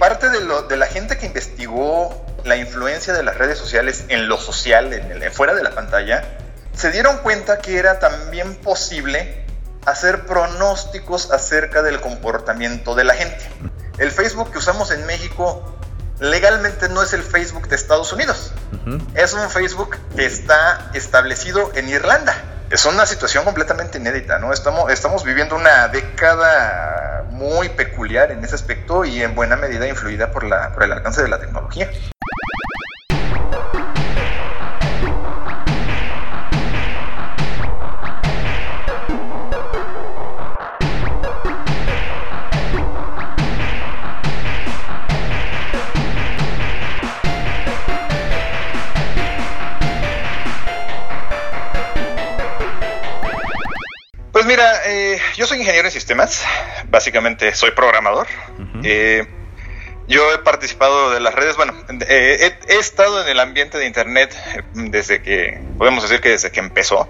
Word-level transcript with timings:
parte 0.00 0.30
de, 0.30 0.40
lo, 0.40 0.62
de 0.62 0.78
la 0.78 0.86
gente 0.86 1.18
que 1.18 1.26
investigó 1.26 2.26
la 2.44 2.56
influencia 2.56 3.12
de 3.12 3.22
las 3.22 3.36
redes 3.36 3.58
sociales 3.58 4.06
en 4.08 4.28
lo 4.28 4.38
social, 4.38 4.92
en 4.94 5.22
el, 5.22 5.30
fuera 5.30 5.54
de 5.54 5.62
la 5.62 5.72
pantalla, 5.72 6.24
se 6.74 6.90
dieron 6.90 7.18
cuenta 7.18 7.58
que 7.58 7.78
era 7.78 7.98
también 7.98 8.56
posible 8.56 9.44
hacer 9.84 10.24
pronósticos 10.24 11.30
acerca 11.30 11.82
del 11.82 12.00
comportamiento 12.00 12.94
de 12.94 13.04
la 13.04 13.14
gente. 13.14 13.46
El 13.98 14.10
Facebook 14.10 14.50
que 14.50 14.58
usamos 14.58 14.90
en 14.90 15.04
México 15.04 15.76
legalmente 16.18 16.88
no 16.88 17.02
es 17.02 17.12
el 17.12 17.22
Facebook 17.22 17.68
de 17.68 17.76
Estados 17.76 18.10
Unidos. 18.14 18.52
Es 19.14 19.34
un 19.34 19.50
Facebook 19.50 19.98
que 20.16 20.24
está 20.24 20.90
establecido 20.94 21.72
en 21.74 21.90
Irlanda. 21.90 22.34
Es 22.70 22.86
una 22.86 23.04
situación 23.04 23.44
completamente 23.44 23.98
inédita, 23.98 24.38
¿no? 24.38 24.54
Estamos, 24.54 24.90
estamos 24.90 25.24
viviendo 25.24 25.56
una 25.56 25.88
década 25.88 27.09
muy 27.40 27.70
peculiar 27.70 28.30
en 28.30 28.44
ese 28.44 28.54
aspecto 28.54 29.06
y 29.06 29.22
en 29.22 29.34
buena 29.34 29.56
medida 29.56 29.88
influida 29.88 30.30
por, 30.30 30.44
la, 30.44 30.72
por 30.74 30.84
el 30.84 30.92
alcance 30.92 31.22
de 31.22 31.28
la 31.28 31.40
tecnología. 31.40 31.90
Soy 55.50 55.58
ingeniero 55.58 55.88
en 55.88 55.92
sistemas, 55.92 56.44
básicamente 56.90 57.52
soy 57.56 57.72
programador. 57.72 58.28
Eh, 58.84 59.26
yo 60.06 60.32
he 60.32 60.38
participado 60.38 61.10
de 61.10 61.18
las 61.18 61.34
redes, 61.34 61.56
bueno, 61.56 61.74
eh, 62.08 62.56
he, 62.68 62.76
estado 62.76 63.20
en 63.20 63.28
el 63.28 63.40
ambiente 63.40 63.76
de 63.76 63.86
Internet 63.86 64.32
desde 64.74 65.22
que, 65.22 65.60
podemos 65.76 66.04
decir 66.04 66.20
que 66.20 66.28
desde 66.28 66.52
que 66.52 66.60
empezó. 66.60 67.08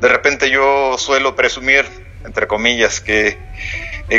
De 0.00 0.08
repente 0.08 0.48
yo 0.48 0.96
suelo 0.96 1.36
presumir, 1.36 1.84
entre 2.24 2.46
comillas, 2.46 3.02
que 3.02 3.36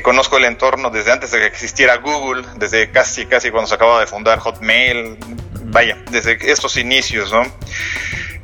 conozco 0.03 0.38
el 0.38 0.45
entorno 0.45 0.92
desde 0.92 1.11
antes 1.11 1.31
de 1.31 1.39
que 1.39 1.48
existiera 1.48 1.95
Google, 1.95 2.45
desde 2.58 2.92
casi, 2.92 3.26
casi 3.26 3.50
cuando 3.50 3.70
se 3.70 3.73
acaba 3.73 4.00
de 4.00 4.05
fundar 4.05 4.38
Hotmail, 4.38 5.17
vaya, 5.64 5.98
desde 6.11 6.38
estos 6.52 6.78
inicios, 6.78 7.31
¿no? 7.31 7.42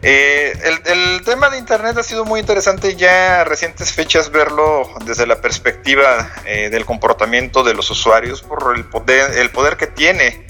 Eh, 0.01 0.53
el, 0.85 1.21
tema 1.25 1.49
de 1.49 1.57
Internet 1.57 1.97
ha 1.97 2.03
sido 2.03 2.23
muy 2.23 2.39
interesante 2.39 2.95
ya 2.95 3.41
a 3.41 3.43
recientes 3.43 3.91
fechas 3.91 4.31
verlo 4.31 4.89
desde 5.05 5.27
la 5.27 5.41
perspectiva 5.41 6.31
eh, 6.45 6.69
del 6.69 6.85
comportamiento 6.85 7.63
de 7.63 7.73
los 7.73 7.91
usuarios 7.91 8.41
por 8.41 8.75
el 8.75 8.85
poder, 8.85 9.37
el 9.37 9.49
poder 9.51 9.75
que 9.75 9.87
tiene 9.87 10.45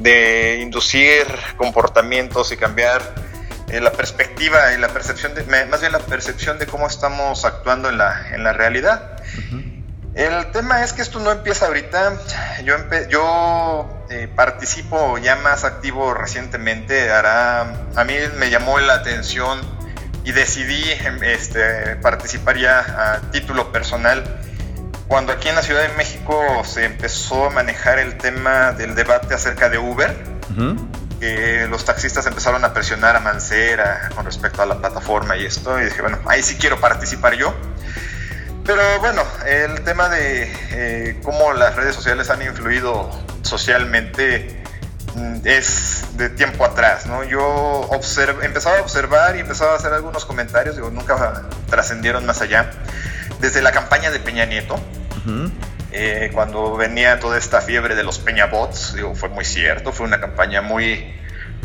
de 0.00 0.58
inducir 0.60 1.24
comportamientos 1.56 2.50
y 2.50 2.56
cambiar 2.56 3.00
eh, 3.68 3.80
la 3.80 3.92
perspectiva 3.92 4.72
y 4.74 4.78
la 4.78 4.88
percepción, 4.88 5.34
de, 5.34 5.44
más 5.66 5.80
bien 5.80 5.92
la 5.92 6.00
percepción 6.00 6.58
de 6.58 6.66
cómo 6.66 6.88
estamos 6.88 7.44
actuando 7.44 7.88
en 7.88 7.98
la, 7.98 8.34
en 8.34 8.42
la 8.42 8.52
realidad. 8.52 9.22
El 10.14 10.50
tema 10.50 10.82
es 10.82 10.92
que 10.92 11.02
esto 11.02 11.20
no 11.20 11.30
empieza 11.30 11.66
ahorita. 11.66 12.18
Yo, 12.64 12.74
yo 13.08 14.04
eh, 14.10 14.28
participo 14.34 15.18
ya 15.18 15.36
más 15.36 15.64
activo 15.64 16.14
recientemente. 16.14 17.10
Hará, 17.10 17.86
a 17.94 18.04
mí 18.04 18.14
me 18.38 18.50
llamó 18.50 18.78
la 18.80 18.94
atención 18.94 19.60
y 20.24 20.32
decidí 20.32 20.82
em, 21.04 21.22
este, 21.22 21.96
participar 21.96 22.58
ya 22.58 22.80
a 22.80 23.30
título 23.30 23.72
personal 23.72 24.40
cuando 25.10 25.32
aquí 25.32 25.48
en 25.48 25.56
la 25.56 25.62
Ciudad 25.62 25.82
de 25.82 25.96
México 25.96 26.62
se 26.64 26.84
empezó 26.84 27.46
a 27.46 27.50
manejar 27.50 27.98
el 27.98 28.16
tema 28.16 28.72
del 28.72 28.94
debate 28.94 29.34
acerca 29.34 29.68
de 29.68 29.78
Uber. 29.78 30.16
que 31.18 31.66
los 31.68 31.84
taxistas 31.84 32.24
empezaron 32.26 32.64
a 32.64 32.72
presionar 32.72 33.14
a 33.14 33.20
Mancera 33.20 34.08
con 34.14 34.24
respecto 34.24 34.62
a 34.62 34.66
la 34.66 34.78
plataforma 34.78 35.36
y 35.36 35.44
esto, 35.44 35.78
y 35.78 35.84
dije, 35.84 36.00
bueno, 36.00 36.18
ahí 36.26 36.42
sí 36.42 36.56
quiero 36.56 36.80
participar 36.80 37.34
yo. 37.34 37.54
Pero 38.64 38.82
bueno, 39.00 39.22
el 39.46 39.82
tema 39.82 40.08
de 40.08 40.52
eh, 40.72 41.20
cómo 41.22 41.52
las 41.52 41.76
redes 41.76 41.94
sociales 41.94 42.30
han 42.30 42.42
influido 42.42 43.10
socialmente 43.42 44.62
mm, 45.14 45.38
es 45.44 46.04
de 46.16 46.28
tiempo 46.30 46.64
atrás, 46.64 47.06
¿no? 47.06 47.24
Yo 47.24 47.88
empezaba 48.42 48.78
a 48.78 48.82
observar 48.82 49.36
y 49.36 49.40
empezaba 49.40 49.72
a 49.72 49.76
hacer 49.76 49.92
algunos 49.92 50.24
comentarios, 50.24 50.76
digo, 50.76 50.90
nunca 50.90 51.42
trascendieron 51.68 52.26
más 52.26 52.42
allá. 52.42 52.70
Desde 53.40 53.62
la 53.62 53.72
campaña 53.72 54.10
de 54.10 54.20
Peña 54.20 54.44
Nieto, 54.44 54.78
eh, 55.92 56.30
cuando 56.34 56.76
venía 56.76 57.18
toda 57.18 57.38
esta 57.38 57.60
fiebre 57.62 57.94
de 57.94 58.04
los 58.04 58.18
Peñabots, 58.18 58.94
digo, 58.94 59.14
fue 59.14 59.30
muy 59.30 59.44
cierto, 59.44 59.92
fue 59.92 60.06
una 60.06 60.20
campaña 60.20 60.60
muy 60.60 61.19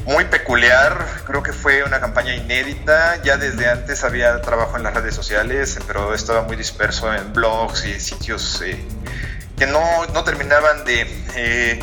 muy 0.06 0.26
peculiar, 0.26 1.06
creo 1.26 1.42
que 1.42 1.54
fue 1.54 1.84
una 1.84 2.00
campaña 2.00 2.36
inédita, 2.36 3.22
ya 3.24 3.38
desde 3.38 3.70
antes 3.70 4.04
había 4.04 4.42
trabajo 4.42 4.78
en 4.78 4.84
las 4.84 4.94
redes 4.94 5.16
sociales, 5.16 5.80
pero 5.88 6.14
estaba 6.14 6.44
muy 6.44 6.56
disperso 6.56 7.14
en 7.14 7.34
blogs 7.34 7.86
y 7.86 8.00
sitios 8.00 8.62
eh, 8.62 8.78
que 9.58 9.66
no, 9.66 10.06
no, 10.14 10.24
terminaban 10.24 10.86
de, 10.86 11.08
eh, 11.36 11.80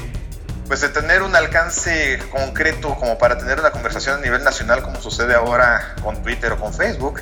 pues 0.72 0.80
de 0.80 0.88
tener 0.88 1.20
un 1.20 1.36
alcance 1.36 2.18
concreto 2.30 2.94
como 2.94 3.18
para 3.18 3.36
tener 3.36 3.60
una 3.60 3.72
conversación 3.72 4.16
a 4.16 4.22
nivel 4.22 4.42
nacional 4.42 4.82
como 4.82 5.02
sucede 5.02 5.34
ahora 5.34 5.96
con 6.02 6.22
Twitter 6.22 6.52
o 6.52 6.56
con 6.58 6.72
Facebook. 6.72 7.20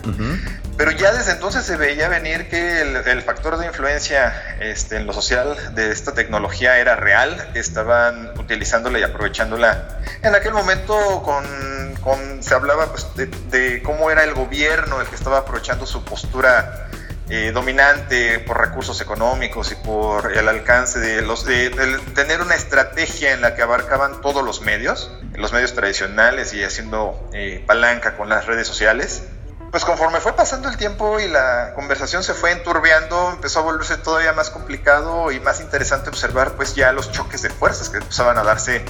Pero 0.76 0.92
ya 0.92 1.12
desde 1.12 1.32
entonces 1.32 1.64
se 1.64 1.76
veía 1.76 2.08
venir 2.08 2.48
que 2.48 2.80
el, 2.80 3.22
factor 3.22 3.58
de 3.58 3.66
influencia 3.66 4.56
este, 4.60 4.98
en 4.98 5.06
lo 5.08 5.12
social 5.12 5.74
de 5.74 5.90
esta 5.90 6.14
tecnología 6.14 6.78
era 6.78 6.94
real, 6.94 7.50
estaban 7.54 8.38
utilizándola 8.38 9.00
y 9.00 9.02
aprovechándola. 9.02 9.98
En 10.22 10.32
aquel 10.32 10.52
momento 10.52 11.20
con, 11.24 12.44
se 12.44 12.54
hablaba 12.54 12.92
pues, 12.92 13.08
de, 13.50 13.82
cómo 13.82 14.12
era 14.12 14.22
el 14.22 14.32
gobierno 14.32 15.00
el 15.00 15.08
que 15.08 15.16
estaba 15.16 15.38
aprovechando 15.38 15.86
su 15.86 16.04
postura 16.04 16.86
eh, 17.30 17.52
dominante 17.52 18.40
por 18.40 18.60
recursos 18.60 19.00
económicos 19.00 19.72
y 19.72 19.76
por 19.76 20.36
el 20.36 20.48
alcance 20.48 20.98
de 20.98 21.22
los 21.22 21.44
de, 21.44 21.70
tener 22.14 22.40
una 22.40 22.54
estrategia 22.54 23.32
en 23.32 23.40
la 23.40 23.54
que 23.54 23.62
abarcaban 23.62 24.20
todos 24.20 24.44
los 24.44 24.60
medios, 24.62 25.10
los 25.34 25.52
medios 25.52 25.74
tradicionales 25.74 26.52
y 26.54 26.64
haciendo 26.64 27.28
eh, 27.32 27.62
palanca 27.66 28.16
con 28.16 28.28
las 28.28 28.46
redes 28.46 28.66
sociales 28.66 29.22
pues 29.70 29.84
conforme 29.84 30.20
fue 30.20 30.32
pasando 30.32 30.68
el 30.68 30.76
tiempo 30.76 31.20
y 31.20 31.28
la 31.28 31.72
conversación 31.74 32.24
se 32.24 32.34
fue 32.34 32.50
enturbiando, 32.50 33.30
empezó 33.30 33.60
a 33.60 33.62
volverse 33.62 33.96
todavía 33.96 34.32
más 34.32 34.50
complicado 34.50 35.30
y 35.30 35.38
más 35.38 35.60
interesante 35.60 36.08
observar 36.08 36.54
pues 36.56 36.74
ya 36.74 36.92
los 36.92 37.12
choques 37.12 37.42
de 37.42 37.50
fuerzas 37.50 37.88
que 37.88 37.98
empezaban 37.98 38.36
a 38.38 38.42
darse 38.42 38.84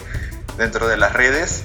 dentro 0.57 0.89
de 0.89 0.97
las 0.97 1.13
redes. 1.13 1.65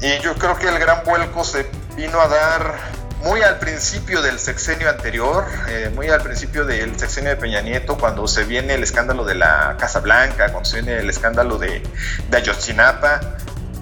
Y 0.00 0.18
yo 0.20 0.34
creo 0.34 0.56
que 0.58 0.68
el 0.68 0.78
gran 0.78 1.04
vuelco 1.04 1.42
se 1.42 1.66
vino 1.96 2.20
a 2.20 2.28
dar 2.28 2.74
muy 3.22 3.42
al 3.42 3.58
principio 3.58 4.22
del 4.22 4.38
sexenio 4.38 4.88
anterior, 4.88 5.44
eh, 5.68 5.90
muy 5.94 6.08
al 6.08 6.22
principio 6.22 6.64
del 6.64 6.98
sexenio 6.98 7.30
de 7.30 7.36
Peña 7.36 7.60
Nieto, 7.60 7.98
cuando 7.98 8.26
se 8.28 8.44
viene 8.44 8.74
el 8.74 8.82
escándalo 8.82 9.24
de 9.24 9.34
la 9.34 9.76
Casa 9.78 10.00
Blanca, 10.00 10.50
cuando 10.50 10.64
se 10.68 10.82
viene 10.82 11.00
el 11.00 11.10
escándalo 11.10 11.58
de, 11.58 11.82
de 12.30 12.36
Ayotzinapa, 12.36 13.20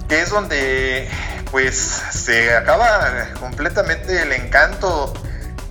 que 0.07 0.21
es 0.21 0.29
donde 0.29 1.09
pues 1.51 1.75
se 1.75 2.55
acaba 2.55 3.29
completamente 3.39 4.21
el 4.21 4.31
encanto 4.33 5.13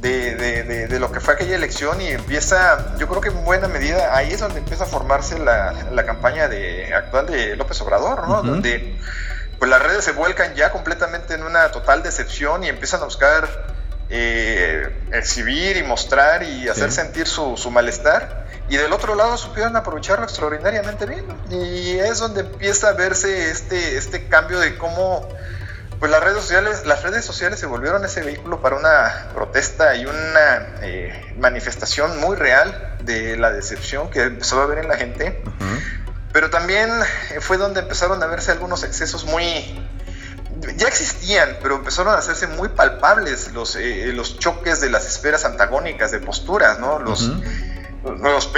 de, 0.00 0.98
lo 1.00 1.10
que 1.10 1.20
fue 1.20 1.34
aquella 1.34 1.56
elección 1.56 2.00
y 2.00 2.08
empieza, 2.08 2.96
yo 2.98 3.08
creo 3.08 3.20
que 3.20 3.28
en 3.28 3.44
buena 3.44 3.68
medida, 3.68 4.16
ahí 4.16 4.32
es 4.32 4.40
donde 4.40 4.60
empieza 4.60 4.84
a 4.84 4.86
formarse 4.86 5.38
la, 5.38 6.04
campaña 6.06 6.48
de, 6.48 6.94
actual 6.94 7.26
de 7.26 7.56
López 7.56 7.80
Obrador, 7.80 8.28
¿no? 8.28 8.42
Donde 8.42 8.96
pues 9.58 9.70
las 9.70 9.82
redes 9.82 10.04
se 10.04 10.12
vuelcan 10.12 10.54
ya 10.54 10.70
completamente 10.70 11.34
en 11.34 11.42
una 11.42 11.70
total 11.70 12.02
decepción 12.02 12.64
y 12.64 12.68
empiezan 12.68 13.02
a 13.02 13.04
buscar 13.04 13.48
eh, 14.08 14.94
exhibir 15.12 15.76
y 15.76 15.82
mostrar 15.82 16.42
y 16.42 16.68
hacer 16.68 16.92
sentir 16.92 17.26
su, 17.26 17.56
su 17.56 17.70
malestar 17.70 18.46
y 18.68 18.76
del 18.76 18.92
otro 18.92 19.14
lado 19.14 19.36
supieron 19.36 19.76
aprovecharlo 19.76 20.24
extraordinariamente 20.24 21.06
bien. 21.06 21.24
Y 21.50 21.98
es 21.98 22.18
donde 22.18 22.40
empieza 22.40 22.88
a 22.88 22.92
verse 22.92 23.50
este, 23.50 23.96
este 23.96 24.26
cambio 24.28 24.58
de 24.58 24.76
cómo 24.76 25.28
pues 26.00 26.10
las 26.10 26.22
redes 26.22 26.42
sociales, 26.42 26.84
las 26.84 27.02
redes 27.02 27.24
sociales 27.24 27.58
se 27.58 27.66
volvieron 27.66 28.04
ese 28.04 28.22
vehículo 28.22 28.60
para 28.60 28.76
una 28.76 29.28
protesta 29.32 29.94
y 29.96 30.04
una 30.04 30.66
eh, 30.82 31.34
manifestación 31.38 32.18
muy 32.20 32.36
real 32.36 32.96
de 33.02 33.36
la 33.36 33.50
decepción 33.50 34.10
que 34.10 34.22
empezó 34.24 34.60
a 34.60 34.66
ver 34.66 34.78
en 34.78 34.88
la 34.88 34.96
gente. 34.96 35.42
Pero 36.36 36.50
también 36.50 36.90
fue 37.40 37.56
donde 37.56 37.80
empezaron 37.80 38.22
a 38.22 38.26
verse 38.26 38.52
algunos 38.52 38.84
excesos 38.84 39.24
muy 39.24 39.42
ya 40.76 40.86
existían, 40.86 41.56
pero 41.62 41.76
empezaron 41.76 42.12
a 42.12 42.18
hacerse 42.18 42.46
muy 42.46 42.68
palpables 42.68 43.54
los, 43.54 43.74
eh, 43.74 44.12
los 44.12 44.38
choques 44.38 44.82
de 44.82 44.90
las 44.90 45.06
esferas 45.06 45.46
antagónicas 45.46 46.10
de 46.10 46.18
posturas, 46.18 46.78
¿no? 46.78 46.98
Los, 46.98 47.32
los 48.04 48.52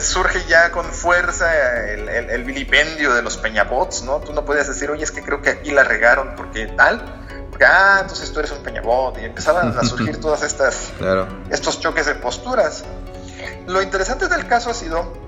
surge 0.00 0.42
ya 0.48 0.72
con 0.72 0.86
fuerza 0.86 1.90
el, 1.90 2.08
el, 2.08 2.44
vilipendio 2.44 3.12
de 3.12 3.20
los 3.20 3.36
peñabots, 3.36 4.04
¿no? 4.04 4.20
Tú 4.20 4.32
no 4.32 4.46
podías 4.46 4.66
decir, 4.66 4.90
oye, 4.90 5.04
es 5.04 5.10
que 5.10 5.22
creo 5.22 5.42
que 5.42 5.50
aquí 5.50 5.70
la 5.70 5.84
regaron 5.84 6.34
porque 6.34 6.66
tal, 6.78 7.04
porque, 7.50 7.66
ah, 7.66 7.98
entonces 8.00 8.32
tú 8.32 8.38
eres 8.38 8.52
un 8.52 8.62
peñabot, 8.62 9.18
y 9.18 9.26
empezaban 9.26 9.76
a 9.78 9.84
surgir 9.84 10.18
todas 10.22 10.42
estas, 10.42 10.92
estos 11.50 11.78
choques 11.78 12.06
de 12.06 12.14
posturas. 12.14 12.84
Lo 13.66 13.82
interesante 13.82 14.28
del 14.28 14.46
caso 14.46 14.70
ha 14.70 14.74
sido 14.74 15.27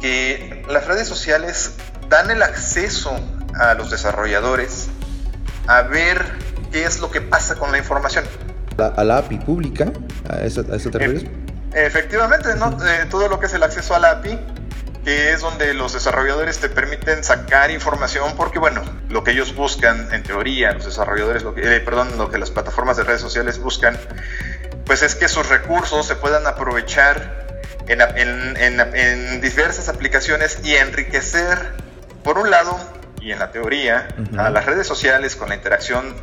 que 0.00 0.64
las 0.68 0.86
redes 0.86 1.08
sociales 1.08 1.72
dan 2.08 2.30
el 2.30 2.42
acceso 2.42 3.18
a 3.58 3.74
los 3.74 3.90
desarrolladores 3.90 4.88
a 5.66 5.82
ver 5.82 6.24
qué 6.70 6.84
es 6.84 7.00
lo 7.00 7.10
que 7.10 7.20
pasa 7.20 7.56
con 7.56 7.72
la 7.72 7.78
información. 7.78 8.24
¿A 8.78 9.04
la 9.04 9.18
API 9.18 9.38
pública? 9.38 9.90
¿A 10.28 10.40
eso, 10.40 10.64
te 10.64 10.98
refieres? 10.98 11.24
efectivamente, 11.72 12.54
¿no? 12.56 12.70
Eh, 12.86 13.06
todo 13.10 13.28
lo 13.28 13.38
que 13.38 13.46
es 13.46 13.52
el 13.52 13.62
acceso 13.62 13.94
a 13.94 13.98
la 13.98 14.12
API, 14.12 14.38
que 15.04 15.32
es 15.32 15.40
donde 15.40 15.74
los 15.74 15.92
desarrolladores 15.92 16.58
te 16.58 16.68
permiten 16.68 17.22
sacar 17.22 17.70
información, 17.70 18.34
porque 18.36 18.58
bueno, 18.58 18.82
lo 19.10 19.22
que 19.24 19.32
ellos 19.32 19.54
buscan, 19.54 20.12
en 20.12 20.22
teoría, 20.22 20.72
los 20.72 20.86
desarrolladores, 20.86 21.42
lo 21.42 21.54
que, 21.54 21.76
eh, 21.76 21.80
perdón, 21.80 22.16
lo 22.16 22.30
que 22.30 22.38
las 22.38 22.50
plataformas 22.50 22.96
de 22.96 23.04
redes 23.04 23.20
sociales 23.20 23.58
buscan, 23.58 23.98
pues 24.84 25.02
es 25.02 25.14
que 25.14 25.28
sus 25.28 25.48
recursos 25.48 26.06
se 26.06 26.16
puedan 26.16 26.46
aprovechar 26.46 27.45
en, 27.88 28.00
en, 28.56 28.80
en 28.80 29.40
diversas 29.40 29.88
aplicaciones 29.88 30.60
y 30.64 30.74
enriquecer, 30.76 31.58
por 32.24 32.38
un 32.38 32.50
lado, 32.50 32.78
y 33.20 33.32
en 33.32 33.38
la 33.38 33.50
teoría, 33.50 34.08
a 34.38 34.50
las 34.50 34.66
redes 34.66 34.86
sociales 34.86 35.36
con 35.36 35.48
la 35.48 35.56
interacción 35.56 36.14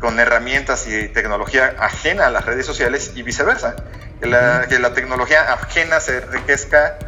con 0.00 0.18
herramientas 0.20 0.86
y 0.86 1.08
tecnología 1.08 1.74
ajena 1.78 2.26
a 2.26 2.30
las 2.30 2.44
redes 2.44 2.64
sociales 2.64 3.12
y 3.16 3.22
viceversa. 3.22 3.76
Que 4.20 4.26
la, 4.26 4.66
que 4.68 4.78
la 4.78 4.94
tecnología 4.94 5.52
ajena 5.52 6.00
se 6.00 6.18
enriquezca 6.18 6.98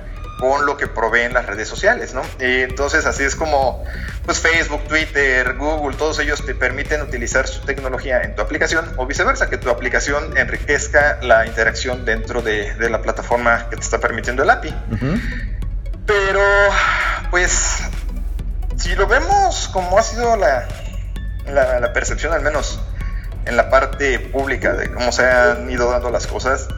con 0.41 0.67
lo 0.67 0.77
que 0.77 0.87
proveen 0.87 1.35
las 1.35 1.47
redes 1.47 1.69
sociales, 1.69 2.15
¿no? 2.15 2.23
Y 2.41 2.63
entonces 2.63 3.05
así 3.07 3.23
es 3.25 3.37
como 3.37 3.85
pues 4.25 4.41
Facebook, 4.41 4.83
Twitter, 4.89 5.55
Google, 5.57 5.97
todos 5.97 6.19
ellos 6.19 6.45
te 6.45 6.55
permiten 6.55 7.03
utilizar 7.03 7.47
su 7.47 7.61
tecnología 7.61 8.23
en 8.23 8.35
tu 8.35 8.43
aplicación 8.43 8.91
o 8.97 9.07
viceversa, 9.07 9.51
que 9.51 9.59
tu 9.59 9.69
aplicación 9.69 10.37
enriquezca 10.37 11.19
la 11.23 11.47
interacción 11.47 12.05
dentro 12.05 12.41
de, 12.43 12.75
de 12.75 12.91
la 12.91 13.03
plataforma 13.03 13.69
que 13.69 13.77
te 13.77 13.83
está 13.83 13.99
permitiendo 13.99 14.43
el 14.43 14.51
API. 14.51 14.75
Pero 16.07 16.41
pues 17.31 17.83
si 18.77 18.95
lo 18.95 19.07
vemos 19.07 19.69
como 19.69 19.99
ha 19.99 20.03
sido 20.03 20.37
la, 20.37 20.67
la, 21.47 21.93
percepción, 21.93 22.33
al 22.33 22.43
menos 22.43 22.81
en 23.45 23.57
la 23.57 23.71
parte 23.71 24.19
pública, 24.19 24.73
de 24.73 24.91
cómo 24.91 25.13
se 25.13 25.27
han 25.27 25.71
ido 25.71 25.91
dando 25.91 26.11
las 26.11 26.27
cosas, 26.27 26.69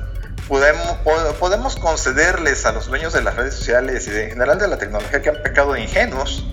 podemos, 0.49 0.99
podemos 1.39 1.77
concederles 1.77 2.67
a 2.67 2.73
los 2.73 2.87
dueños 2.87 3.13
de 3.13 3.23
las 3.23 3.37
redes 3.37 3.55
sociales 3.55 4.09
y 4.09 4.11
en 4.11 4.31
general 4.31 4.59
de 4.59 4.69
la 4.69 4.79
tecnología 4.79 5.23
que 5.23 5.29
han 5.29 5.43
pecado 5.43 5.73
de 5.73 5.83
ingenuos 5.83 6.45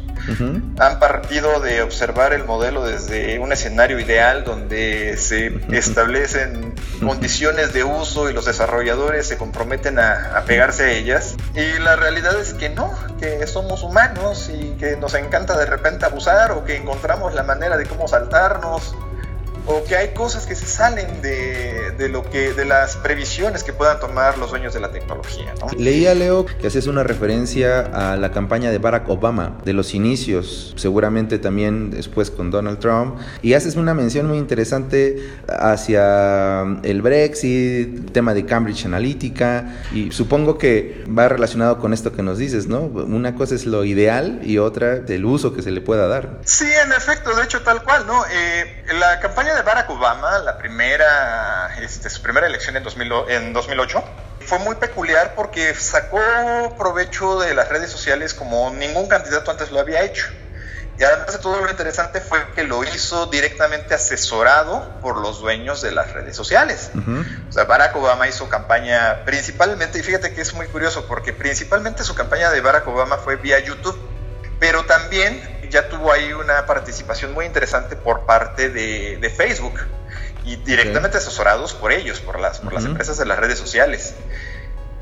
han 0.80 1.00
partido 1.00 1.60
de 1.60 1.82
observar 1.82 2.34
el 2.34 2.44
modelo 2.44 2.84
desde 2.86 3.40
un 3.40 3.52
escenario 3.52 4.00
ideal 4.00 4.44
donde 4.44 5.18
se 5.18 5.60
establecen 5.72 6.76
condiciones 7.04 7.74
de 7.74 7.84
uso 7.84 8.30
y 8.30 8.34
los 8.34 8.46
desarrolladores 8.46 9.28
se 9.28 9.38
comprometen 9.38 9.98
a, 10.00 10.38
a, 10.38 10.44
pegarse 10.44 10.84
a 10.84 10.92
ellas. 10.92 11.36
Y 11.56 11.80
la 11.80 11.96
realidad 11.96 12.40
es 12.40 12.54
que 12.54 12.70
no, 12.70 12.94
que 13.20 13.46
somos 13.48 13.84
humanos 13.84 14.52
y 14.54 14.72
que 14.80 14.98
nos 14.98 15.14
encanta 15.16 15.58
de 15.58 15.66
repente 15.66 16.06
abusar 16.06 16.52
o 16.52 16.64
que 16.64 16.76
encontramos 16.76 17.34
la 17.34 17.44
manera 17.44 17.78
de 17.78 17.86
cómo 17.86 18.08
saltarnos 18.08 18.96
o 19.70 19.84
que 19.84 19.96
hay 19.96 20.10
cosas 20.10 20.48
que 20.48 20.56
se 20.56 20.66
salen 20.66 21.22
de, 21.22 21.92
de, 21.98 22.10
lo 22.10 22.28
que 22.30 22.54
de 22.54 22.66
las 22.66 22.98
previsiones 22.98 23.64
que 23.64 23.72
puedan 23.72 24.00
tomar 24.00 24.38
los 24.38 24.50
dueños 24.50 24.74
de 24.74 24.80
la 24.80 24.92
tecnología. 24.92 25.54
¿no? 25.60 25.68
Leía 25.78 26.16
Leo 26.16 26.46
que 26.46 26.68
haces 26.68 26.88
una 26.88 27.04
referencia 27.04 27.82
a 27.82 28.16
la 28.16 28.32
campaña 28.32 28.72
de 28.72 28.80
Barack 28.80 29.08
Obama 29.10 29.58
de 29.64 29.74
los 29.74 29.94
inicios, 29.94 30.74
seguramente 30.76 31.38
también 31.38 31.92
después 31.92 32.32
con 32.32 32.50
Donald 32.50 32.80
Trump, 32.80 33.20
y 33.44 33.54
haces 33.54 33.76
una 33.76 33.94
mención 33.94 34.28
muy 34.28 34.40
interesante 34.40 35.18
hacia 35.48 36.64
el 36.84 37.02
Brexit, 37.04 38.12
tema 38.12 38.34
de 38.34 38.46
Cambridge 38.46 38.86
Analytica, 38.86 39.84
y 39.94 40.12
supongo 40.12 40.58
que 40.58 41.06
va 41.08 41.30
relacionado 41.30 41.80
con 41.80 41.94
esto 41.94 42.12
que 42.12 42.24
nos 42.24 42.40
dices, 42.40 42.68
¿no? 42.68 42.80
Una 42.82 43.36
cosa 43.36 43.54
es 43.54 43.68
lo 43.68 43.86
ideal 43.86 44.42
y 44.44 44.58
otra 44.58 45.04
el 45.08 45.26
uso 45.26 45.54
que 45.54 45.62
se 45.62 45.72
le 45.72 45.82
pueda 45.82 46.08
dar. 46.08 46.40
Sí, 46.44 46.66
en 46.86 46.92
efecto, 46.92 47.36
de 47.36 47.44
hecho 47.44 47.62
tal 47.62 47.84
cual, 47.84 48.08
¿no? 48.08 48.24
Eh, 48.32 48.84
la 49.00 49.20
campaña 49.20 49.56
de 49.56 49.59
Barack 49.64 49.90
Obama, 49.90 50.40
la 50.40 50.58
primera, 50.58 51.76
este, 51.82 52.10
su 52.10 52.22
primera 52.22 52.48
elección 52.48 52.76
en, 52.78 52.84
2008, 53.54 54.04
fue 54.46 54.60
muy 54.60 54.76
peculiar 54.76 55.34
porque 55.36 55.74
sacó 55.76 56.20
provecho 56.78 57.40
de 57.40 57.54
las 57.54 57.70
redes 57.70 57.92
sociales 57.92 58.34
como 58.34 58.70
ningún 58.72 59.08
candidato 59.08 59.52
antes 59.52 59.72
lo 59.72 59.80
había 59.80 60.04
hecho. 60.04 60.28
Y 60.98 61.04
además 61.04 61.32
de 61.32 61.40
todo 61.40 61.62
lo 61.62 61.70
interesante 61.70 62.20
fue 62.20 62.40
que 62.54 62.64
lo 62.64 62.84
hizo 62.84 63.28
directamente 63.28 63.94
asesorado 63.94 65.00
por 65.02 65.18
los 65.18 65.40
dueños 65.40 65.82
de 65.82 65.92
las 65.92 66.12
redes 66.12 66.36
sociales. 66.36 66.92
O 67.48 67.52
sea, 67.54 67.64
Barack 67.64 67.96
Obama 67.96 68.28
hizo 68.28 68.50
campaña 68.50 69.24
principalmente, 69.24 70.00
y 70.00 70.04
fíjate 70.04 70.34
que 70.34 70.42
es 70.42 70.54
muy 70.54 70.68
curioso, 70.68 71.06
porque 71.08 71.32
principalmente 71.32 72.04
su 72.04 72.16
campaña 72.16 72.50
de 72.52 72.60
Barack 72.60 72.86
Obama 72.90 73.16
fue 73.18 73.38
vía 73.38 73.60
YouTube, 73.60 73.98
pero 74.60 74.84
también 74.86 75.59
ya 75.70 75.90
tuvo 75.90 76.12
ahí 76.12 76.34
una 76.34 76.66
participación 76.66 77.34
muy 77.34 77.46
interesante 77.46 77.96
por 77.96 78.26
parte 78.26 78.70
de, 78.70 79.34
Facebook 79.36 79.80
y 80.44 80.56
directamente 80.58 81.18
asesorados 81.18 81.74
por 81.74 81.92
ellos, 81.92 82.20
por 82.20 82.40
las, 82.40 82.60
por 82.60 82.74
las 82.74 82.86
empresas 82.86 83.18
de 83.18 83.26
las 83.26 83.38
redes 83.38 83.60
sociales. 83.60 84.16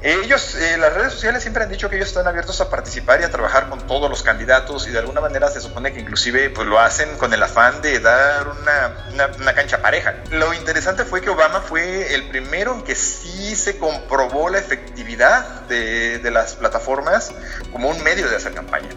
Ellos, 0.04 0.54
eh, 0.54 0.78
las 0.78 0.94
redes 0.94 1.12
sociales 1.12 1.42
siempre 1.42 1.64
han 1.64 1.70
dicho 1.70 1.90
que 1.90 1.96
ellos 1.96 2.10
están 2.10 2.28
abiertos 2.28 2.62
a 2.62 2.70
participar 2.70 3.20
y 3.22 3.24
a 3.24 3.32
trabajar 3.32 3.68
con 3.68 3.88
todos 3.88 4.12
los 4.12 4.22
candidatos 4.22 4.88
y 4.88 4.92
de 4.92 5.00
alguna 5.00 5.22
manera 5.22 5.50
se 5.50 5.60
supone 5.60 5.92
que 5.92 6.00
inclusive 6.00 6.52
pues 6.52 6.68
lo 6.68 6.80
hacen 6.80 7.18
con 7.18 7.34
el 7.34 7.42
afán 7.42 7.82
de 7.82 8.00
dar 8.00 8.48
una, 8.48 9.34
una, 9.40 9.54
cancha 9.56 9.82
pareja. 9.82 10.18
Lo 10.30 10.54
interesante 10.54 11.04
fue 11.04 11.22
que 11.22 11.32
Obama 11.32 11.62
fue 11.62 12.14
el 12.14 12.30
primero 12.30 12.76
en 12.76 12.84
que 12.84 12.94
sí 12.94 13.56
se 13.56 13.80
comprobó 13.80 14.50
la 14.50 14.60
efectividad 14.60 15.62
de, 15.62 16.20
de 16.20 16.30
las 16.30 16.54
plataformas 16.54 17.32
como 17.72 17.90
un 17.90 18.04
medio 18.04 18.30
de 18.30 18.36
hacer 18.36 18.54
campaña. 18.54 18.90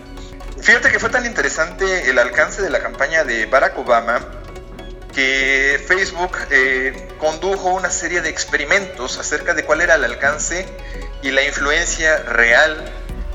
Fíjate 0.63 0.91
que 0.91 0.99
fue 0.99 1.11
tan 1.11 1.27
interesante 1.27 2.11
el 2.11 2.19
alcance 2.19 2.63
de 2.63 2.71
la 2.71 2.81
campaña 2.81 3.25
de 3.25 3.47
Barack 3.47 3.79
Obama 3.79 4.21
que 5.15 5.83
Facebook 5.87 6.37
eh, 6.51 7.09
condujo 7.19 7.71
una 7.71 7.91
serie 7.91 8.21
de 8.21 8.29
experimentos 8.29 9.19
acerca 9.19 9.55
de 9.55 9.65
cuál 9.65 9.81
era 9.81 9.97
el 9.97 10.05
alcance 10.05 10.67
y 11.23 11.31
la 11.31 11.43
influencia 11.43 12.19
real 12.19 12.93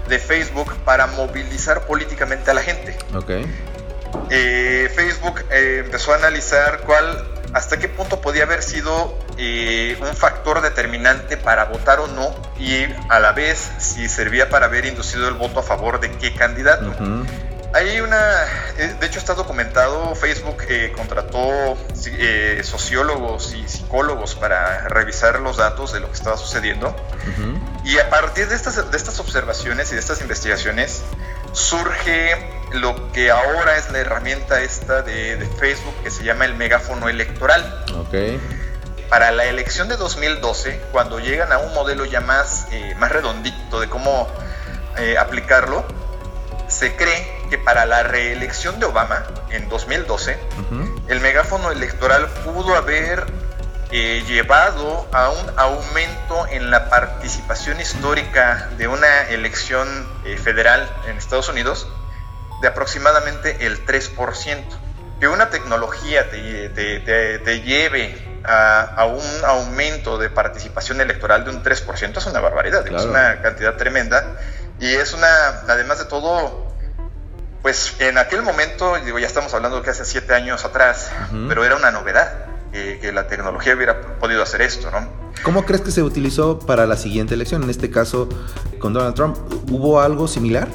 de 0.08 0.20
Facebook 0.20 0.74
para 0.86 1.08
movilizar 1.08 1.86
políticamente 1.86 2.52
a 2.52 2.54
la 2.54 2.62
gente. 2.62 2.98
Okay. 3.14 3.46
Eh, 4.30 4.90
Facebook 4.96 5.44
eh, 5.52 5.82
empezó 5.86 6.14
a 6.14 6.16
analizar 6.16 6.82
cuál, 6.82 7.35
hasta 7.56 7.80
qué 7.80 7.88
punto 7.88 8.20
podía 8.20 8.44
haber 8.44 8.62
sido 8.62 9.18
un 10.02 10.16
factor 10.16 10.62
determinante 10.62 11.38
para 11.38 11.66
votar 11.66 12.02
o 12.02 12.08
no 12.08 12.36
y 12.60 12.84
a 13.10 13.20
la 13.20 13.32
vez 13.32 13.72
si 13.80 14.10
servía 14.10 14.50
para 14.50 14.66
haber 14.66 14.86
inducido 14.86 15.30
el 15.30 15.36
voto 15.36 15.62
a 15.62 15.64
favor 15.64 16.02
de 16.02 16.12
qué 16.12 16.36
candidato. 16.36 16.94
Hay 17.74 18.00
una, 18.02 18.18
eh, 18.78 18.96
de 19.00 19.06
hecho 19.08 19.20
está 19.20 19.34
documentado, 19.34 20.16
Facebook 20.16 20.64
eh, 20.68 20.94
contrató 20.96 21.78
eh, 22.06 22.62
sociólogos 22.64 23.54
y 23.54 23.68
psicólogos 23.68 24.36
para 24.36 24.88
revisar 24.90 25.40
los 25.40 25.58
datos 25.58 25.92
de 25.94 26.02
lo 26.02 26.08
que 26.08 26.14
estaba 26.14 26.38
sucediendo. 26.38 26.94
Y 27.86 27.98
a 28.00 28.10
partir 28.10 28.48
de 28.50 28.56
estas, 28.56 28.92
de 28.92 28.98
estas 28.98 29.20
observaciones 29.20 29.92
y 29.92 29.96
de 29.96 30.02
estas 30.02 30.22
investigaciones 30.22 31.04
surge 31.56 32.36
lo 32.74 33.12
que 33.12 33.32
ahora 33.32 33.78
es 33.78 33.90
la 33.92 34.00
herramienta 34.00 34.62
esta 34.62 35.02
de, 35.02 35.38
de 35.38 35.46
Facebook 35.46 35.96
que 36.04 36.12
se 36.12 36.24
llama 36.24 36.46
el 36.46 36.56
megáfono 36.56 37.10
electoral. 37.10 37.86
Okay 38.08 38.40
para 39.10 39.32
la 39.32 39.46
elección 39.46 39.88
de 39.88 39.98
2012, 39.98 40.82
cuando 40.92 41.20
llegan 41.20 41.52
a 41.52 41.58
un 41.58 41.74
modelo 41.74 42.06
ya 42.06 42.22
más, 42.22 42.68
eh, 42.72 42.96
más 42.98 43.12
redondito 43.12 43.80
de 43.80 43.88
cómo 43.88 44.28
eh, 44.98 45.18
aplicarlo, 45.18 45.86
se 46.68 46.96
cree 46.96 47.26
que 47.50 47.58
para 47.58 47.86
la 47.86 48.04
reelección 48.04 48.80
de 48.80 48.88
Obama 48.88 49.24
en 49.52 49.70
2012, 49.70 50.38
el 51.08 51.20
megáfono 51.20 51.72
electoral 51.72 52.28
pudo 52.44 52.76
haber 52.76 53.26
eh, 53.92 54.24
llevado 54.28 55.08
a 55.12 55.30
un 55.30 55.52
aumento 55.58 56.48
en 56.48 56.72
la 56.72 56.90
participación 56.90 57.80
histórica 57.80 58.70
de 58.78 58.88
una 58.88 59.30
elección 59.30 59.88
federal 60.44 60.90
en 61.08 61.18
Estados 61.18 61.50
Unidos 61.50 61.88
de 62.62 62.68
aproximadamente 62.68 63.66
el 63.66 63.86
3%. 63.86 64.64
Que 65.20 65.28
una 65.28 65.50
tecnología 65.50 66.30
te, 66.30 66.70
te, 66.70 67.40
te 67.40 67.62
lleve 67.62 68.36
a, 68.48 69.06
un 69.06 69.46
aumento 69.46 70.18
de 70.18 70.30
participación 70.30 71.02
electoral 71.02 71.44
de 71.46 71.52
un 71.52 71.64
3% 71.64 72.18
es 72.18 72.26
una 72.26 72.40
barbaridad, 72.40 72.86
es 72.88 73.04
una 73.04 73.42
cantidad 73.42 73.76
tremenda. 73.76 74.38
Y 74.80 74.94
es 74.94 75.14
una, 75.14 75.28
además 75.68 76.00
de 76.00 76.06
todo, 76.06 76.74
pues 77.62 77.96
en 78.00 78.18
aquel 78.18 78.42
momento, 78.42 78.98
digo, 79.04 79.20
ya 79.20 79.28
estamos 79.28 79.54
hablando 79.54 79.78
de 79.78 79.84
que 79.84 79.92
hace 79.92 80.06
siete 80.06 80.34
años 80.34 80.66
atrás, 80.66 81.12
pero 81.48 81.64
era 81.64 81.76
una 81.76 81.92
novedad 81.92 82.34
que, 83.00 83.12
la 83.12 83.28
tecnología 83.28 83.76
hubiera 83.76 84.18
podido 84.20 84.44
hacer 84.44 84.62
esto, 84.62 84.92
¿no? 84.92 85.08
¿Cómo 85.44 85.66
crees 85.66 85.82
que 85.82 85.92
se 85.92 86.04
utilizó 86.04 86.60
para 86.60 86.86
la 86.86 86.98
siguiente 86.98 87.34
elección? 87.34 87.64
En 87.64 87.70
este 87.70 87.90
caso, 87.90 88.28
con 88.80 88.94
Donald 88.94 89.16
Trump, 89.16 89.38
¿hubo 89.70 90.02
algo 90.02 90.28
similar? 90.28 90.68